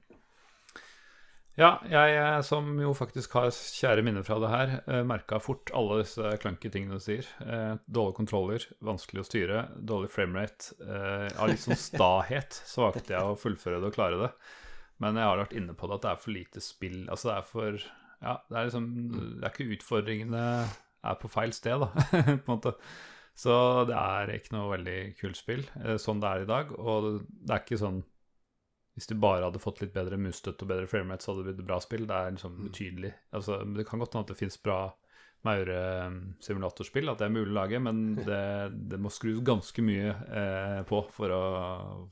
Ja, 1.55 1.77
jeg 1.87 2.17
eh, 2.19 2.41
som 2.43 2.73
jo 2.83 2.91
faktisk 2.99 3.37
har 3.39 3.53
kjære 3.55 4.03
minner 4.03 4.25
fra 4.27 4.41
det 4.43 4.49
her, 4.51 4.73
eh, 4.91 5.05
merka 5.07 5.39
fort 5.39 5.71
alle 5.79 6.01
disse 6.01 6.33
clunky 6.43 6.67
tingene 6.67 6.99
du 6.99 7.03
sier. 7.03 7.29
Eh, 7.47 7.77
dårlige 7.87 8.19
kontroller, 8.19 8.65
vanskelig 8.83 9.23
å 9.23 9.27
styre, 9.29 9.61
dårlig 9.79 10.11
framerate. 10.11 10.75
Av 11.39 11.47
litt 11.47 11.63
sånn 11.63 11.79
stahet 11.79 12.59
så 12.67 12.89
valgte 12.89 13.15
jeg 13.15 13.23
å 13.23 13.39
fullføre 13.39 13.79
det 13.79 13.93
og 13.93 13.95
klare 13.95 14.19
det. 14.25 14.31
Men 15.03 15.21
jeg 15.21 15.29
har 15.31 15.39
vært 15.45 15.55
inne 15.61 15.77
på 15.79 15.87
det 15.87 15.99
at 16.01 16.03
det 16.03 16.11
er 16.11 16.23
for 16.25 16.35
lite 16.35 16.63
spill. 16.65 16.99
Altså 17.07 17.31
det 17.31 17.37
er 17.37 17.47
for 17.53 17.85
Ja, 18.25 18.35
det 18.49 18.57
er 18.57 18.67
liksom 18.71 18.85
Det 19.13 19.45
er 19.45 19.53
ikke 19.53 19.75
utfordringene 19.77 20.45
er 21.05 21.17
på 21.21 21.29
feil 21.29 21.53
sted, 21.53 21.83
da, 21.83 21.91
på 22.11 22.49
en 22.49 22.51
måte. 22.51 22.75
Så 23.39 23.55
det 23.87 23.95
er 23.95 24.35
ikke 24.35 24.55
noe 24.57 24.73
veldig 24.75 24.99
kult 25.21 25.39
spill 25.39 25.63
sånn 26.03 26.23
det 26.23 26.31
er 26.31 26.43
i 26.43 26.51
dag. 26.51 26.75
Og 26.79 27.23
det 27.23 27.55
er 27.55 27.63
ikke 27.63 27.79
sånn 27.79 28.03
hvis 28.95 29.09
du 29.11 29.17
bare 29.19 29.43
hadde 29.49 29.63
fått 29.63 29.81
litt 29.83 29.95
bedre 29.95 30.19
musstøtte 30.21 30.63
og 30.63 30.71
bedre 30.71 30.91
framerate, 30.91 31.25
så 31.25 31.33
hadde 31.33 31.43
det 31.43 31.49
blitt 31.49 31.65
et 31.65 31.71
bra 31.71 31.81
spill. 31.83 32.05
Det 32.07 32.19
er 32.19 32.37
liksom 32.37 32.61
betydelig. 32.69 33.11
Altså, 33.35 33.59
det 33.67 33.87
kan 33.89 34.03
godt 34.03 34.15
hende 34.15 34.29
at 34.29 34.31
det 34.31 34.39
fins 34.39 34.61
bra 34.63 34.79
maure-simulatorspill, 35.45 37.11
at 37.11 37.21
det 37.21 37.27
er 37.27 37.35
mulig 37.35 37.53
å 37.53 37.59
lage, 37.59 37.81
men 37.83 38.05
det, 38.29 38.45
det 38.91 39.01
må 39.03 39.13
skrus 39.13 39.43
ganske 39.45 39.85
mye 39.85 40.15
eh, 40.15 40.81
på 40.89 41.03
for 41.15 41.35
å, 41.35 41.43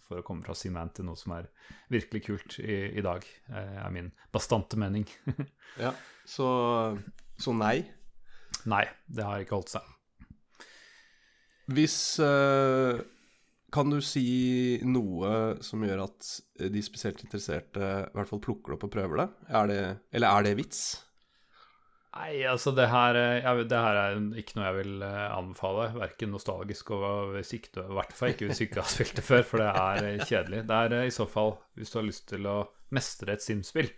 for 0.05 0.20
å, 0.20 0.26
komme 0.26 0.45
fra 0.45 0.57
Seaman 0.59 0.93
til 0.97 1.09
noe 1.09 1.18
som 1.18 1.37
er 1.39 1.49
virkelig 1.93 2.24
kult 2.26 2.59
i, 2.61 2.83
i 2.99 3.05
dag, 3.05 3.24
eh, 3.55 3.78
er 3.87 3.95
min 3.95 4.12
bastante 4.35 4.80
mening. 4.80 5.07
ja, 5.85 5.95
så, 6.28 6.51
så, 7.39 7.57
nei? 7.57 7.78
Nei, 8.68 8.85
det 9.07 9.26
har 9.26 9.43
ikke 9.43 9.59
holdt 9.59 9.76
seg. 9.78 9.89
Hvis 11.72 11.97
eh, 12.20 13.01
Kan 13.73 13.89
du 13.89 14.03
si 14.05 14.81
noe 14.85 15.62
som 15.64 15.85
gjør 15.87 16.05
at 16.05 16.29
de 16.73 16.83
spesielt 16.85 17.23
interesserte 17.25 17.81
i 17.81 18.12
hvert 18.18 18.29
fall 18.29 18.43
plukker 18.45 18.73
det 18.73 18.77
opp 18.77 18.85
og 18.91 18.93
prøver 18.93 19.23
det? 19.23 19.29
Er 19.49 19.70
det 19.70 19.81
eller 20.12 20.29
er 20.29 20.47
det 20.49 20.59
vits? 20.59 20.83
Nei, 22.12 22.43
altså 22.45 22.75
det 22.77 22.91
her, 22.93 23.16
jeg, 23.16 23.64
det 23.70 23.79
her, 23.81 23.99
er 24.03 24.18
ikke 24.37 24.59
noe 24.59 24.66
jeg 24.66 24.77
vil 24.83 25.05
eh, 25.07 25.29
anbefale. 25.33 25.87
Verken 25.97 26.35
nostalgisk 26.35 26.93
og 26.93 27.33
hvis 27.33 27.55
ikke, 27.57 27.87
i 27.87 27.97
hvert 27.97 28.12
fall 28.12 28.35
ikke 28.35 28.51
hvis 28.51 28.61
du 28.61 28.64
ikke 28.66 28.83
har 28.83 28.91
spilt 28.93 29.16
det 29.16 29.25
før, 29.25 29.47
for 29.49 29.62
det 29.62 29.70
er 29.70 30.09
eh, 30.11 30.25
kjedelig. 30.29 30.61
Det 30.68 30.81
er 30.85 30.97
eh, 30.99 31.07
i 31.09 31.14
så 31.14 31.25
fall 31.31 31.55
hvis 31.81 31.95
du 31.95 31.97
har 31.97 32.05
lyst 32.11 32.27
til 32.29 32.51
å 32.53 32.59
mestre 32.93 33.33
et 33.33 33.45
Sims-spill. 33.45 33.89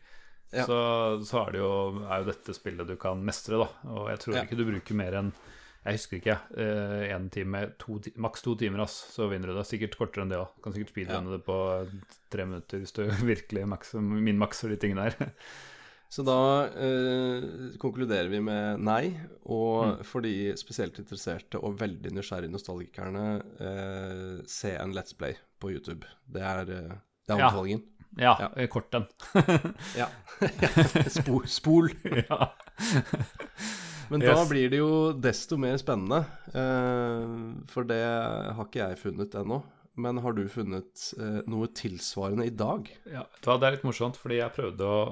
Ja. 0.55 0.63
Så, 0.69 0.79
så 1.27 1.41
er, 1.41 1.57
det 1.57 1.65
jo, 1.65 1.73
er 2.07 2.23
jo 2.23 2.31
dette 2.31 2.55
spillet 2.55 2.87
du 2.87 2.95
kan 3.03 3.27
mestre, 3.27 3.59
da. 3.65 3.67
Og 3.97 4.07
jeg 4.13 4.23
tror 4.23 4.39
ja. 4.39 4.45
ikke 4.47 4.61
du 4.61 4.67
bruker 4.69 5.01
mer 5.03 5.19
enn 5.19 5.35
jeg 5.85 5.99
husker 5.99 6.17
ikke, 6.17 6.39
én 7.13 7.29
time, 7.29 7.61
to, 7.81 7.99
maks 8.17 8.41
to 8.45 8.55
timer, 8.57 8.81
ass, 8.87 8.97
så 9.13 9.29
vinner 9.29 9.51
du 9.51 9.59
det. 9.59 9.67
Sikkert 9.69 9.99
kortere 10.01 10.25
enn 10.25 10.33
det 10.33 10.41
òg. 10.41 10.55
Kan 10.65 10.73
sikkert 10.73 10.95
speedrunne 10.95 11.29
ja. 11.29 11.37
det 11.37 11.45
på 11.45 11.59
tre 12.33 12.47
minutter 12.49 12.81
hvis 12.81 12.97
du 12.97 13.05
virkelig 13.33 13.67
min 14.01 14.41
makser 14.41 14.73
de 14.73 14.81
tingene 14.81 15.11
der. 15.11 15.31
Så 16.15 16.23
da 16.23 16.69
eh, 16.79 17.45
konkluderer 17.83 18.29
vi 18.31 18.39
med 18.45 18.83
nei. 18.87 19.15
Og 19.51 19.79
mm. 19.89 20.05
for 20.07 20.23
de 20.23 20.53
spesielt 20.59 21.01
interesserte 21.03 21.59
og 21.59 21.81
veldig 21.81 22.13
nysgjerrige 22.15 22.55
nostalgikerne, 22.55 23.25
eh, 23.59 24.37
se 24.47 24.77
en 24.79 24.95
Let's 24.95 25.17
Play 25.19 25.35
på 25.59 25.73
YouTube. 25.75 26.07
Det 26.31 26.45
er, 26.45 26.71
eh, 26.71 26.95
det 27.27 27.35
er 27.35 27.41
anbefalingen. 27.41 27.83
Ja, 28.15 28.37
ja, 28.39 28.51
ja. 28.55 28.69
kort 28.71 28.93
den. 28.95 29.09
ja. 29.99 30.07
Spol. 31.17 31.49
spol. 31.51 31.91
ja. 32.23 32.53
Men 34.11 34.23
yes. 34.23 34.35
da 34.35 34.45
blir 34.51 34.71
det 34.73 34.81
jo 34.81 34.93
desto 35.17 35.59
mer 35.61 35.77
spennende. 35.81 36.25
Eh, 36.53 37.35
for 37.71 37.89
det 37.89 38.03
har 38.05 38.67
ikke 38.67 38.83
jeg 38.83 39.01
funnet 39.01 39.37
ennå. 39.41 39.63
Men 40.01 40.19
har 40.25 40.35
du 40.35 40.43
funnet 40.51 41.11
eh, 41.21 41.43
noe 41.51 41.71
tilsvarende 41.77 42.49
i 42.49 42.55
dag? 42.55 42.89
Ja, 43.07 43.27
det 43.45 43.55
er 43.55 43.77
litt 43.77 43.87
morsomt, 43.87 44.19
fordi 44.21 44.41
jeg 44.41 44.55
prøvde 44.57 44.89
å 44.89 45.03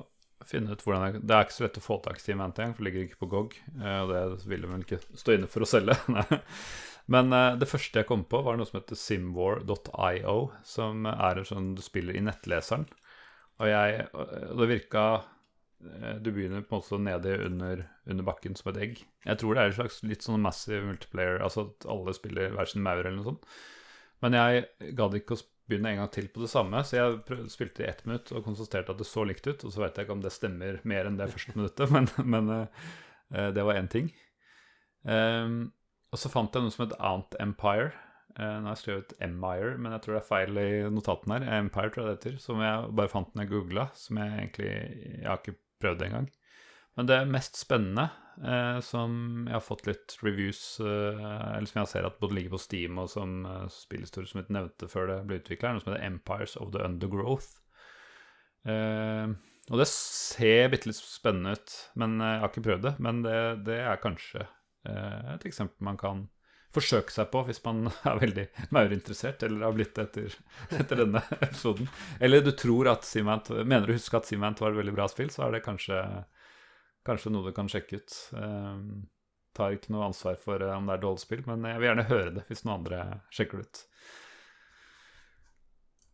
finne 0.42 0.74
ut 0.74 0.80
hvordan 0.82 1.04
jeg, 1.06 1.20
Det 1.22 1.36
er 1.36 1.44
ikke 1.46 1.54
så 1.54 1.64
lett 1.68 1.78
å 1.78 1.84
få 1.84 1.98
tak 2.02 2.18
i 2.18 2.24
Team 2.24 2.40
engang, 2.42 2.72
for 2.74 2.82
det 2.82 2.88
ligger 2.88 3.04
ikke 3.06 3.20
på 3.22 3.30
GOG. 3.34 3.60
Eh, 3.78 4.00
og 4.02 4.10
det 4.10 4.24
vil 4.50 4.66
de 4.66 4.72
vel 4.72 4.86
ikke 4.86 5.02
stå 5.22 5.36
inne 5.36 5.50
for 5.50 5.64
å 5.64 5.70
selge. 5.70 5.98
Men 7.12 7.34
det 7.58 7.66
første 7.66 7.98
jeg 7.98 8.06
kom 8.06 8.22
på, 8.30 8.38
var 8.46 8.54
noe 8.56 8.68
som 8.68 8.78
heter 8.78 8.98
simwar.io, 8.98 10.36
som 10.62 11.06
er 11.10 11.40
en 11.40 11.48
sånn 11.48 11.72
du 11.74 11.82
spiller 11.82 12.14
i 12.14 12.22
nettleseren. 12.22 12.86
Og 13.58 13.66
jeg 13.68 14.04
det 14.14 14.68
virka 14.70 15.02
Du 16.22 16.28
begynner 16.30 16.62
på 16.62 16.76
en 16.76 16.82
måte 16.82 16.98
nede 17.02 17.36
under, 17.46 17.84
under, 18.06 18.24
bakken 18.26 18.54
som 18.58 18.70
et 18.72 18.80
egg. 18.84 19.00
Jeg 19.26 19.40
tror 19.40 19.56
det 19.56 19.62
er 19.62 19.70
en 19.70 19.78
slags 19.80 19.96
litt 20.06 20.22
sånn 20.22 20.44
massive 20.44 20.84
multiplayer, 20.86 21.40
altså 21.42 21.66
at 21.68 21.86
alle 21.90 22.14
spiller 22.14 22.54
hver 22.54 22.70
sin 22.70 22.84
maur 22.84 23.00
eller 23.02 23.16
noe 23.16 23.32
sånt. 23.32 23.48
Men 24.22 24.36
jeg 24.38 24.94
gadd 24.98 25.16
ikke 25.18 25.34
å 25.34 25.42
begynne 25.68 25.92
en 25.92 26.02
gang 26.02 26.12
til 26.12 26.28
på 26.32 26.42
det 26.42 26.50
samme. 26.52 26.82
Så 26.86 26.98
jeg 26.98 27.18
prøvde, 27.26 27.50
spilte 27.52 27.84
i 27.84 27.88
ett 27.90 28.04
minutt 28.06 28.32
og 28.34 28.44
konstaterte 28.46 28.94
at 28.94 29.00
det 29.00 29.08
så 29.08 29.24
likt 29.26 29.46
ut. 29.48 29.64
Og 29.66 29.74
så 29.74 29.84
vet 29.84 29.98
jeg 29.98 30.06
ikke 30.06 30.16
om 30.16 30.24
det 30.24 30.34
stemmer 30.34 30.78
mer 30.88 31.08
enn 31.08 31.18
det 31.20 31.30
første 31.32 31.56
minuttet, 31.56 31.92
men, 31.94 32.08
men 32.22 32.52
uh, 32.54 33.50
det 33.54 33.66
var 33.66 33.80
én 33.80 33.90
ting. 33.92 34.12
Um, 35.02 35.72
og 36.12 36.20
så 36.20 36.30
fant 36.30 36.54
jeg 36.54 36.64
noe 36.64 36.74
som 36.74 36.86
het 36.86 36.96
Ant 37.00 37.38
Empire. 37.42 37.92
Uh, 38.36 38.60
nå 38.62 38.70
har 38.70 38.76
jeg 38.76 38.82
skrevet 38.82 39.16
Empire, 39.24 39.74
men 39.78 39.94
jeg 39.96 40.04
tror 40.04 40.16
det 40.16 40.22
er 40.22 40.30
feil 40.30 40.62
i 40.62 40.70
notatene 40.92 41.40
her. 41.40 41.60
Empire 41.62 41.92
tror 41.92 42.04
jeg 42.04 42.10
det 42.10 42.18
heter. 42.18 42.40
Som 42.46 42.62
jeg 42.64 42.94
bare 43.00 43.12
fant 43.12 43.34
når 43.34 43.46
jeg 43.46 43.54
googla. 43.54 43.88
Som 43.98 44.22
jeg 44.22 44.38
egentlig 44.38 44.72
Jeg 44.72 45.28
har 45.28 45.42
ikke 45.42 45.58
prøvd 45.82 46.00
det 46.00 46.08
engang. 46.08 46.28
Men 46.98 47.08
det 47.08 47.18
mest 47.32 47.56
spennende, 47.56 48.08
eh, 48.44 48.78
som 48.84 49.46
jeg 49.46 49.56
har 49.56 49.64
fått 49.64 49.86
litt 49.88 50.16
reviews 50.20 50.60
eh, 50.84 51.22
Eller 51.56 51.68
som 51.70 51.80
jeg 51.80 51.90
ser 51.94 52.08
at 52.08 52.18
både 52.20 52.36
ligger 52.36 52.52
på 52.56 52.60
Steam 52.60 53.00
og 53.00 53.08
som 53.12 53.46
eh, 53.48 53.64
spillhistorie 53.72 54.28
som 54.28 54.42
jeg 54.42 54.52
nevnte 54.52 54.90
før 54.92 55.08
det 55.08 55.18
ble 55.28 55.40
utvikla, 55.40 55.70
er 55.70 55.78
noe 55.78 55.84
som 55.84 55.94
heter 55.94 56.04
Empires 56.08 56.58
of 56.60 56.74
the 56.74 56.84
Undergrowth. 56.84 57.62
Eh, 58.68 59.32
og 59.70 59.78
det 59.78 59.88
ser 59.90 60.68
bitte 60.72 60.90
litt 60.90 60.98
spennende 60.98 61.56
ut, 61.56 61.78
men 62.00 62.18
eh, 62.20 62.34
jeg 62.34 62.42
har 62.42 62.52
ikke 62.52 62.66
prøvd 62.68 62.86
det. 62.88 62.94
Men 63.06 63.24
det, 63.24 63.38
det 63.68 63.80
er 63.86 64.02
kanskje 64.02 64.44
eh, 64.44 65.34
et 65.36 65.48
eksempel 65.48 65.88
man 65.88 66.00
kan 66.00 66.26
forsøke 66.72 67.12
seg 67.12 67.30
på 67.32 67.44
hvis 67.48 67.62
man 67.64 67.86
er 68.08 68.20
veldig 68.22 68.46
maurinteressert, 68.74 69.42
eller 69.46 69.66
har 69.68 69.76
blitt 69.76 69.94
det 69.98 70.08
etter, 70.08 70.36
etter, 70.80 71.04
denne 71.04 71.24
episoden. 71.40 71.90
Eller 72.20 72.44
du 72.44 72.52
tror 72.56 72.92
at 72.94 73.08
Simant, 73.08 73.50
mener 73.62 73.88
du 73.88 73.96
husker 73.96 74.20
at 74.20 74.30
Simant 74.30 74.62
var 74.62 74.72
et 74.72 74.82
veldig 74.82 74.96
bra 74.96 75.08
spill, 75.10 75.32
så 75.32 75.46
er 75.46 75.58
det 75.58 75.66
kanskje 75.66 76.00
kanskje 77.06 77.32
noe 77.34 77.50
du 77.50 77.54
kan 77.56 77.70
sjekke 77.70 77.98
ut. 78.00 78.18
Um, 78.36 79.06
tar 79.56 79.76
ikke 79.76 79.92
noe 79.92 80.08
ansvar 80.08 80.38
for 80.40 80.62
uh, 80.62 80.76
om 80.76 80.88
det 80.88 80.96
er 80.96 81.04
dårlig 81.04 81.24
spill, 81.24 81.42
men 81.48 81.66
jeg 81.68 81.80
vil 81.80 81.90
gjerne 81.90 82.10
høre 82.10 82.36
det 82.38 82.46
hvis 82.48 82.64
noen 82.66 82.78
andre 82.80 83.02
sjekker 83.34 83.60
det 83.60 83.68
ut. 83.68 83.82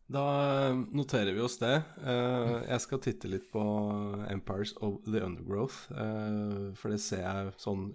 Da 0.09 0.25
noterer 0.73 1.35
vi 1.35 1.43
oss 1.45 1.59
det. 1.61 1.75
Uh, 2.01 2.65
jeg 2.65 2.81
skal 2.85 3.03
titte 3.05 3.29
litt 3.29 3.49
på 3.53 3.63
Empires 4.31 4.73
of 4.81 4.97
the 5.05 5.21
Undergrowth, 5.21 5.85
for 6.79 6.93
det 6.93 7.01
ser 7.03 7.25
jeg 7.25 7.57
sånn 7.61 7.91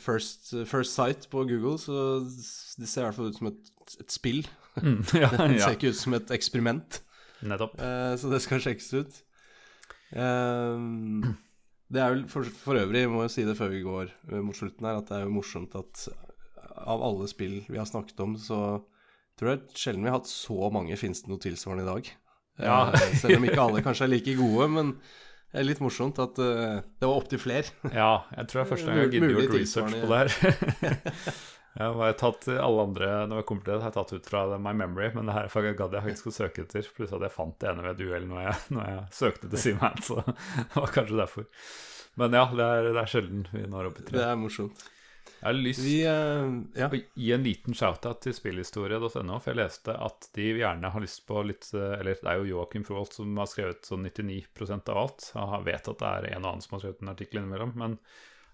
First, 0.00 0.52
first, 0.66 0.96
sight 0.96 1.28
på 1.30 1.44
Google, 1.48 1.76
så 1.78 2.20
det 2.20 2.88
ser 2.88 3.04
i 3.04 3.06
hvert 3.08 3.18
fall 3.18 3.30
ut 3.30 3.38
som 3.38 3.50
et, 3.50 3.70
et 4.02 4.14
spill. 4.14 4.40
Mm, 4.80 5.02
ja, 5.22 5.30
det 5.50 5.60
ser 5.62 5.76
ikke 5.76 5.92
ut 5.94 6.00
som 6.00 6.16
et 6.18 6.32
eksperiment. 6.34 7.02
Nettopp. 7.40 7.78
så 8.20 8.28
det 8.28 8.42
skal 8.44 8.60
sjekkes 8.60 8.90
ut. 9.00 9.20
Um, 10.12 11.38
det 11.90 12.02
er 12.02 12.12
vel 12.14 12.24
for, 12.30 12.46
for, 12.46 12.78
øvrig, 12.78 13.06
må 13.10 13.24
jo 13.24 13.32
si 13.32 13.44
det 13.46 13.56
før 13.58 13.72
vi 13.72 13.82
går 13.82 14.10
eh, 14.30 14.42
mot 14.44 14.56
slutten 14.56 14.86
her, 14.86 15.00
at 15.00 15.08
det 15.10 15.16
er 15.18 15.24
jo 15.26 15.34
morsomt 15.34 15.74
at 15.78 16.06
av 16.80 17.02
alle 17.02 17.26
spill 17.30 17.60
vi 17.66 17.80
har 17.80 17.88
snakket 17.88 18.22
om, 18.22 18.36
så 18.38 18.60
tror 19.38 19.52
jeg 19.52 19.80
sjelden 19.80 20.06
vi 20.06 20.12
har 20.12 20.20
hatt 20.20 20.30
så 20.30 20.70
mange 20.72 20.98
finnes 21.00 21.24
det 21.24 21.32
noe 21.32 21.42
tilsvarende 21.42 21.86
i 21.86 21.90
dag. 21.90 22.12
Ja. 22.60 22.78
Eh, 22.94 23.16
selv 23.18 23.40
om 23.40 23.48
ikke 23.48 23.64
alle 23.64 23.82
kanskje 23.82 24.06
er 24.06 24.12
like 24.14 24.36
gode, 24.38 24.68
men 24.76 24.94
det 25.50 25.58
er 25.58 25.66
litt 25.66 25.80
morsomt 25.82 26.18
at 26.22 26.36
uh, 26.38 26.78
det 26.78 27.06
var 27.08 27.16
opptil 27.16 27.40
flere. 27.42 27.90
ja, 27.90 28.12
jeg 28.36 28.50
tror 28.50 28.60
det 28.60 28.66
er 28.66 28.70
første 28.70 28.86
gang 28.86 29.00
jeg 29.00 29.08
har 29.08 29.14
giddet 29.14 29.32
gjort 29.34 29.56
research 29.56 29.96
på 29.98 30.10
det 30.12 30.20
her. 30.20 30.30
jeg 31.80 31.96
har 32.00 32.16
tatt 32.20 32.48
alle 32.54 32.84
andre 32.86 33.10
når 33.30 33.42
jeg 33.42 33.48
kommer 33.48 33.66
til 33.66 33.74
det, 33.74 33.80
har 33.82 33.90
jeg 33.90 33.98
tatt 33.98 34.14
ut 34.14 34.30
fra 34.30 34.44
My 34.62 34.74
Memory, 34.78 35.10
men 35.16 35.30
det 35.30 35.36
her 35.36 35.72
gadd 35.82 35.98
jeg 35.98 36.06
faktisk 36.06 36.30
å 36.30 36.36
søke 36.38 36.66
etter. 36.66 36.86
Pluss 36.94 37.16
at 37.16 37.26
jeg 37.26 37.34
fant 37.34 37.58
det 37.58 37.72
ene 37.72 37.86
ved 37.88 37.98
duell 37.98 38.30
når 38.30 38.44
jeg, 38.46 38.56
når 38.76 38.88
jeg 38.92 39.04
søkte 39.18 39.50
til 39.50 39.64
Simhan, 39.66 40.00
så 40.06 40.22
det 40.70 40.78
var 40.78 40.94
kanskje 40.94 41.20
derfor. 41.24 41.50
Men 42.20 42.34
ja, 42.38 42.46
det 42.54 42.70
er, 42.70 42.90
det 42.94 43.02
er 43.02 43.10
sjelden 43.10 43.44
vi 43.50 43.66
når 43.70 43.90
opp 43.90 44.00
i 44.02 44.06
tre. 44.06 44.18
Det 44.18 44.26
er 44.26 44.38
morsomt. 44.38 44.86
Jeg 45.40 45.48
har 45.48 45.56
lyst 45.56 45.80
til 45.80 46.02
uh, 46.04 46.48
ja. 46.76 46.86
å 46.92 46.98
gi 47.16 47.30
en 47.32 47.44
liten 47.46 47.76
shout-out 47.76 48.18
til 48.20 48.34
spillhistorie.no, 48.36 49.38
for 49.40 49.48
jeg 49.48 49.56
leste 49.56 49.94
at 49.96 50.28
de 50.36 50.50
gjerne 50.58 50.90
har 50.92 51.00
lyst 51.00 51.22
på 51.28 51.40
litt 51.48 51.70
eh, 51.72 51.94
Eller 51.96 52.18
det 52.20 52.28
er 52.28 52.42
jo 52.42 52.50
Joakim 52.50 52.84
Froholt 52.84 53.16
som 53.16 53.40
har 53.40 53.48
skrevet 53.48 53.88
sånn 53.88 54.04
99% 54.04 54.92
av 54.92 55.00
alt. 55.00 55.30
Han 55.38 55.64
vet 55.64 55.88
at 55.88 56.02
det 56.02 56.10
er 56.10 56.28
en 56.34 56.44
og 56.44 56.50
annen 56.50 56.66
som 56.66 56.76
har 56.76 56.82
skrevet 56.84 57.00
en 57.00 57.12
artikkel 57.14 57.40
innimellom, 57.40 57.72
men 57.80 57.96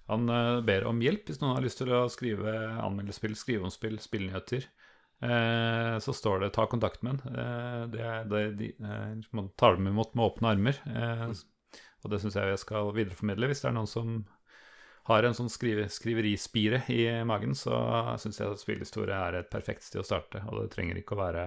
han 0.07 0.31
uh, 0.31 0.63
ber 0.63 0.87
om 0.87 1.03
hjelp 1.03 1.27
hvis 1.27 1.43
noen 1.43 1.57
har 1.57 1.67
lyst 1.67 1.83
til 1.83 1.91
å 1.91 2.05
skrive 2.13 2.55
anmelde 2.79 3.17
spill, 3.17 3.35
skrive 3.35 3.67
om 3.67 3.75
spill, 3.75 3.99
spillnyheter. 3.99 4.71
Uh, 5.27 5.99
så 6.05 6.15
står 6.15 6.45
det 6.45 6.53
'ta 6.55 6.69
kontakt 6.71 7.03
med 7.03 7.19
en'. 7.19 7.91
det, 7.91 8.15
det, 8.31 8.47
de, 8.61 8.71
man 9.35 9.51
tar 9.59 9.75
dem 9.75 9.91
imot 9.91 10.15
med 10.15 10.29
åpne 10.29 10.55
armer. 10.55 10.79
Mm. 10.87 11.35
Og 12.05 12.13
det 12.13 12.23
syns 12.23 12.39
jeg 12.39 12.55
jeg 12.55 12.63
skal 12.63 12.95
videreformidle. 12.95 13.51
Hvis 13.51 13.65
det 13.65 13.73
er 13.73 13.75
noen 13.75 13.91
som 13.91 14.21
har 15.07 15.27
en 15.27 15.37
sånn 15.39 15.51
skrive, 15.53 15.87
skriverispire 15.93 16.83
i 16.93 17.05
magen, 17.29 17.55
så 17.59 17.77
syns 18.23 18.41
jeg 18.41 18.51
at 18.51 18.63
spillhistorie 18.63 19.15
er 19.17 19.41
et 19.41 19.53
perfekt 19.53 19.87
sted 19.87 20.03
å 20.03 20.07
starte. 20.07 20.43
Og 20.51 20.65
det 20.65 20.73
trenger 20.75 20.99
ikke 21.01 21.17
å 21.17 21.23
være 21.25 21.47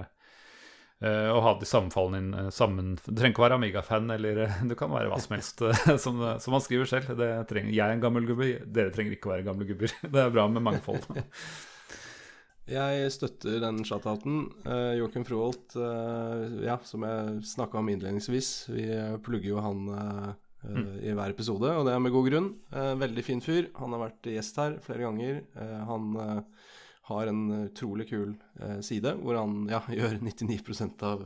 Å 1.00 1.12
og 1.32 1.42
ha 1.46 1.52
de 1.56 1.68
sammenfallene 1.68 2.20
inn- 2.20 2.52
sammen... 2.52 2.98
Du 3.00 3.14
trenger 3.14 3.32
ikke 3.32 3.40
å 3.40 3.46
være 3.46 3.58
Amiga-fan, 3.60 4.10
eller 4.12 4.42
eh, 4.44 4.58
du 4.68 4.74
kan 4.76 4.92
være 4.92 5.08
hva 5.08 5.20
som 5.24 5.38
helst, 5.38 5.64
eh, 5.64 5.94
som, 5.96 6.20
som 6.44 6.52
man 6.52 6.64
skriver 6.66 6.90
selv. 6.92 7.14
Trenger, 7.48 7.72
jeg 7.72 7.86
er 7.86 7.96
en 7.96 8.04
gammel 8.04 8.28
gubbe, 8.28 8.50
dere 8.68 8.92
trenger 8.92 9.16
ikke 9.16 9.32
å 9.32 9.36
være 9.38 9.48
gamle 9.48 9.68
gubber. 9.70 9.96
Det 10.12 10.26
er 10.26 10.34
bra 10.36 10.50
med 10.52 10.66
mangfold. 10.68 11.08
Jeg 12.70 13.10
støtter 13.16 13.58
den 13.64 13.82
shoutouten. 13.88 14.44
Uh, 14.62 14.94
Joakim 15.00 15.24
Froholt, 15.26 15.74
uh, 15.80 16.60
ja, 16.62 16.76
som 16.86 17.06
jeg 17.08 17.40
snakka 17.56 17.80
om 17.82 17.90
innledningsvis, 17.90 18.50
vi 18.70 18.86
eh, 18.94 19.16
plugger 19.26 19.56
jo 19.56 19.64
han 19.64 19.88
eh, 19.96 20.28
eh, 20.68 20.98
i 21.10 21.14
hver 21.16 21.34
episode, 21.34 21.72
og 21.72 21.88
det 21.88 21.94
er 21.94 22.02
med 22.04 22.14
god 22.14 22.28
grunn. 22.30 22.50
Eh, 22.74 22.92
veldig 23.00 23.24
fin 23.26 23.42
fyr. 23.44 23.70
Han 23.80 23.96
har 23.96 24.04
vært 24.08 24.30
gjest 24.34 24.60
her 24.60 24.78
flere 24.84 25.06
ganger. 25.08 25.42
Eh, 25.56 25.80
han 25.90 26.20
har 27.10 27.32
en 27.32 27.42
utrolig 27.64 28.06
kul 28.12 28.36
side 28.86 29.16
hvor 29.24 29.40
han 29.40 29.64
ja, 29.72 29.82
gjør 30.00 30.20
99 30.22 30.60
av 31.08 31.26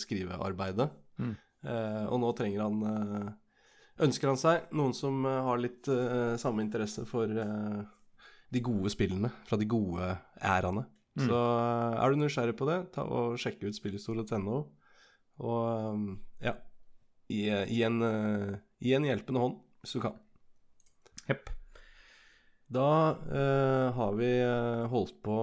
skrivearbeidet. 0.00 0.88
Mm. 1.20 1.34
Eh, 1.68 2.04
og 2.06 2.22
nå 2.22 2.32
trenger 2.38 2.66
han 2.66 3.36
Ønsker 3.98 4.30
han 4.30 4.38
seg 4.38 4.68
noen 4.78 4.92
som 4.94 5.24
har 5.26 5.58
litt 5.58 5.88
samme 6.38 6.62
interesse 6.62 7.02
for 7.02 7.26
de 7.26 8.60
gode 8.62 8.92
spillene 8.94 9.32
fra 9.48 9.58
de 9.58 9.66
gode 9.66 10.12
æraene. 10.38 10.84
Mm. 11.18 11.24
Så 11.26 11.40
er 11.98 12.14
du 12.14 12.20
nysgjerrig 12.20 12.54
på 12.60 12.68
det, 12.70 12.76
ta 12.94 13.02
og 13.02 13.34
sjekk 13.42 13.64
ut 13.66 13.74
spillhistorie.no. 13.74 14.60
Og 15.42 16.06
ja 16.46 16.54
gi, 17.28 17.44
gi, 17.68 17.82
en, 17.86 18.00
eh, 18.02 18.56
gi 18.84 18.96
en 18.98 19.06
hjelpende 19.08 19.42
hånd 19.44 19.60
hvis 19.84 19.94
du 19.98 20.02
kan. 20.02 20.16
Jepp. 21.28 21.50
Da 22.68 23.16
uh, 23.16 23.86
har 23.96 24.16
vi 24.18 24.26
eh, 24.44 24.82
holdt 24.92 25.14
på 25.24 25.36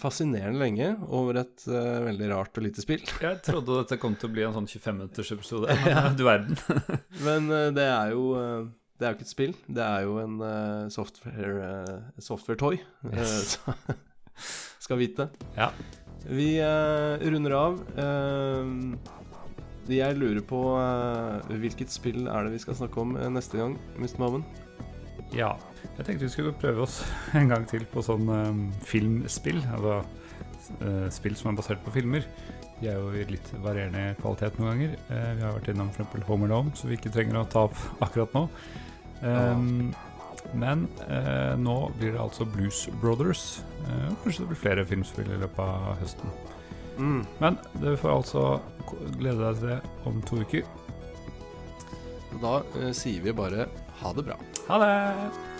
fascinerende 0.00 0.58
lenge 0.58 0.88
over 1.06 1.38
et 1.44 1.62
uh, 1.70 2.00
veldig 2.02 2.30
rart 2.32 2.58
og 2.58 2.64
lite 2.66 2.82
spill. 2.82 3.04
Jeg 3.22 3.38
trodde 3.46 3.76
dette 3.78 3.98
kom 4.02 4.16
til 4.18 4.26
å 4.26 4.34
bli 4.34 4.42
en 4.42 4.56
sånn 4.56 4.66
25-minutters 4.66 5.30
episode. 5.36 5.76
Men 5.84 6.18
du 6.18 6.24
verden. 6.26 6.58
Men 7.28 7.46
uh, 7.52 7.68
det 7.76 7.86
er 7.86 8.10
jo 8.16 8.24
eh, 8.40 8.64
Det 8.98 9.06
er 9.06 9.12
jo 9.12 9.18
ikke 9.20 9.26
et 9.28 9.30
spill, 9.34 9.54
det 9.78 9.84
er 9.86 10.08
jo 10.08 10.18
en 10.22 10.34
uh, 10.42 10.88
software, 10.90 11.70
uh, 11.86 12.18
software-toy. 12.22 12.80
eh, 13.12 13.22
Yes. 13.22 13.54
Uh, 13.68 13.94
skal 14.82 14.98
vite. 14.98 15.28
Ja. 15.54 15.70
Vi 16.26 16.56
eh, 16.58 17.22
runder 17.30 17.54
av. 17.54 17.78
Jeg 19.90 20.16
lurer 20.16 20.40
på 20.48 20.58
uh, 20.80 21.44
hvilket 21.60 21.92
spill 21.92 22.24
er 22.30 22.46
det 22.46 22.54
vi 22.54 22.62
skal 22.62 22.76
snakke 22.78 23.02
om 23.02 23.16
eh, 23.20 23.28
neste 23.32 23.58
gang, 23.60 23.74
Mr. 23.98 24.16
Maven? 24.22 24.44
Ja. 25.34 25.54
Jeg 25.98 26.06
tenkte 26.06 26.24
vi 26.24 26.32
skulle 26.32 26.54
prøve 26.56 26.86
oss 26.86 27.02
en 27.38 27.50
gang 27.52 27.66
til 27.68 27.84
på 27.90 28.02
sånn 28.04 28.30
um, 28.30 28.62
filmspill. 28.86 29.60
Altså 29.76 29.98
uh, 30.80 31.08
spill 31.12 31.36
som 31.36 31.52
er 31.52 31.60
basert 31.60 31.84
på 31.84 31.92
filmer. 31.98 32.24
De 32.80 32.88
er 32.90 32.96
jo 32.96 33.12
i 33.12 33.26
litt 33.28 33.52
varierende 33.62 34.16
kvalitet 34.22 34.56
noen 34.58 34.72
ganger. 34.72 34.96
Uh, 35.10 35.30
vi 35.36 35.44
har 35.44 35.54
vært 35.58 35.70
innom 35.74 35.92
f.eks. 35.92 36.24
Home 36.30 36.48
Alone, 36.48 36.72
så 36.78 36.88
vi 36.88 36.96
ikke 36.96 37.12
trenger 37.12 37.42
å 37.42 37.46
ta 37.52 37.66
opp 37.68 37.78
akkurat 38.06 38.34
nå. 38.36 38.48
Um, 39.20 39.94
Men 40.52 40.82
eh, 41.08 41.54
nå 41.56 41.74
blir 41.96 42.12
det 42.12 42.20
altså 42.20 42.44
Blues 42.44 42.82
Brothers. 43.00 43.62
Kanskje 44.22 44.42
det 44.42 44.50
blir 44.50 44.58
flere 44.60 44.84
filmspill 44.86 45.30
i 45.32 45.38
løpet 45.40 45.62
av 45.64 45.94
høsten. 46.02 46.34
Mm. 46.98 47.24
Men 47.38 47.58
du 47.82 47.90
får 47.96 48.16
altså 48.18 48.44
glede 49.18 49.40
deg 49.40 49.58
til 49.60 49.72
det 49.72 49.80
om 50.08 50.20
to 50.28 50.42
uker. 50.44 50.68
Da 52.42 52.54
uh, 52.76 52.92
sier 52.96 53.24
vi 53.24 53.34
bare 53.36 53.68
ha 54.00 54.14
det 54.14 54.26
bra. 54.26 54.38
Ha 54.68 54.80
det! 54.82 55.53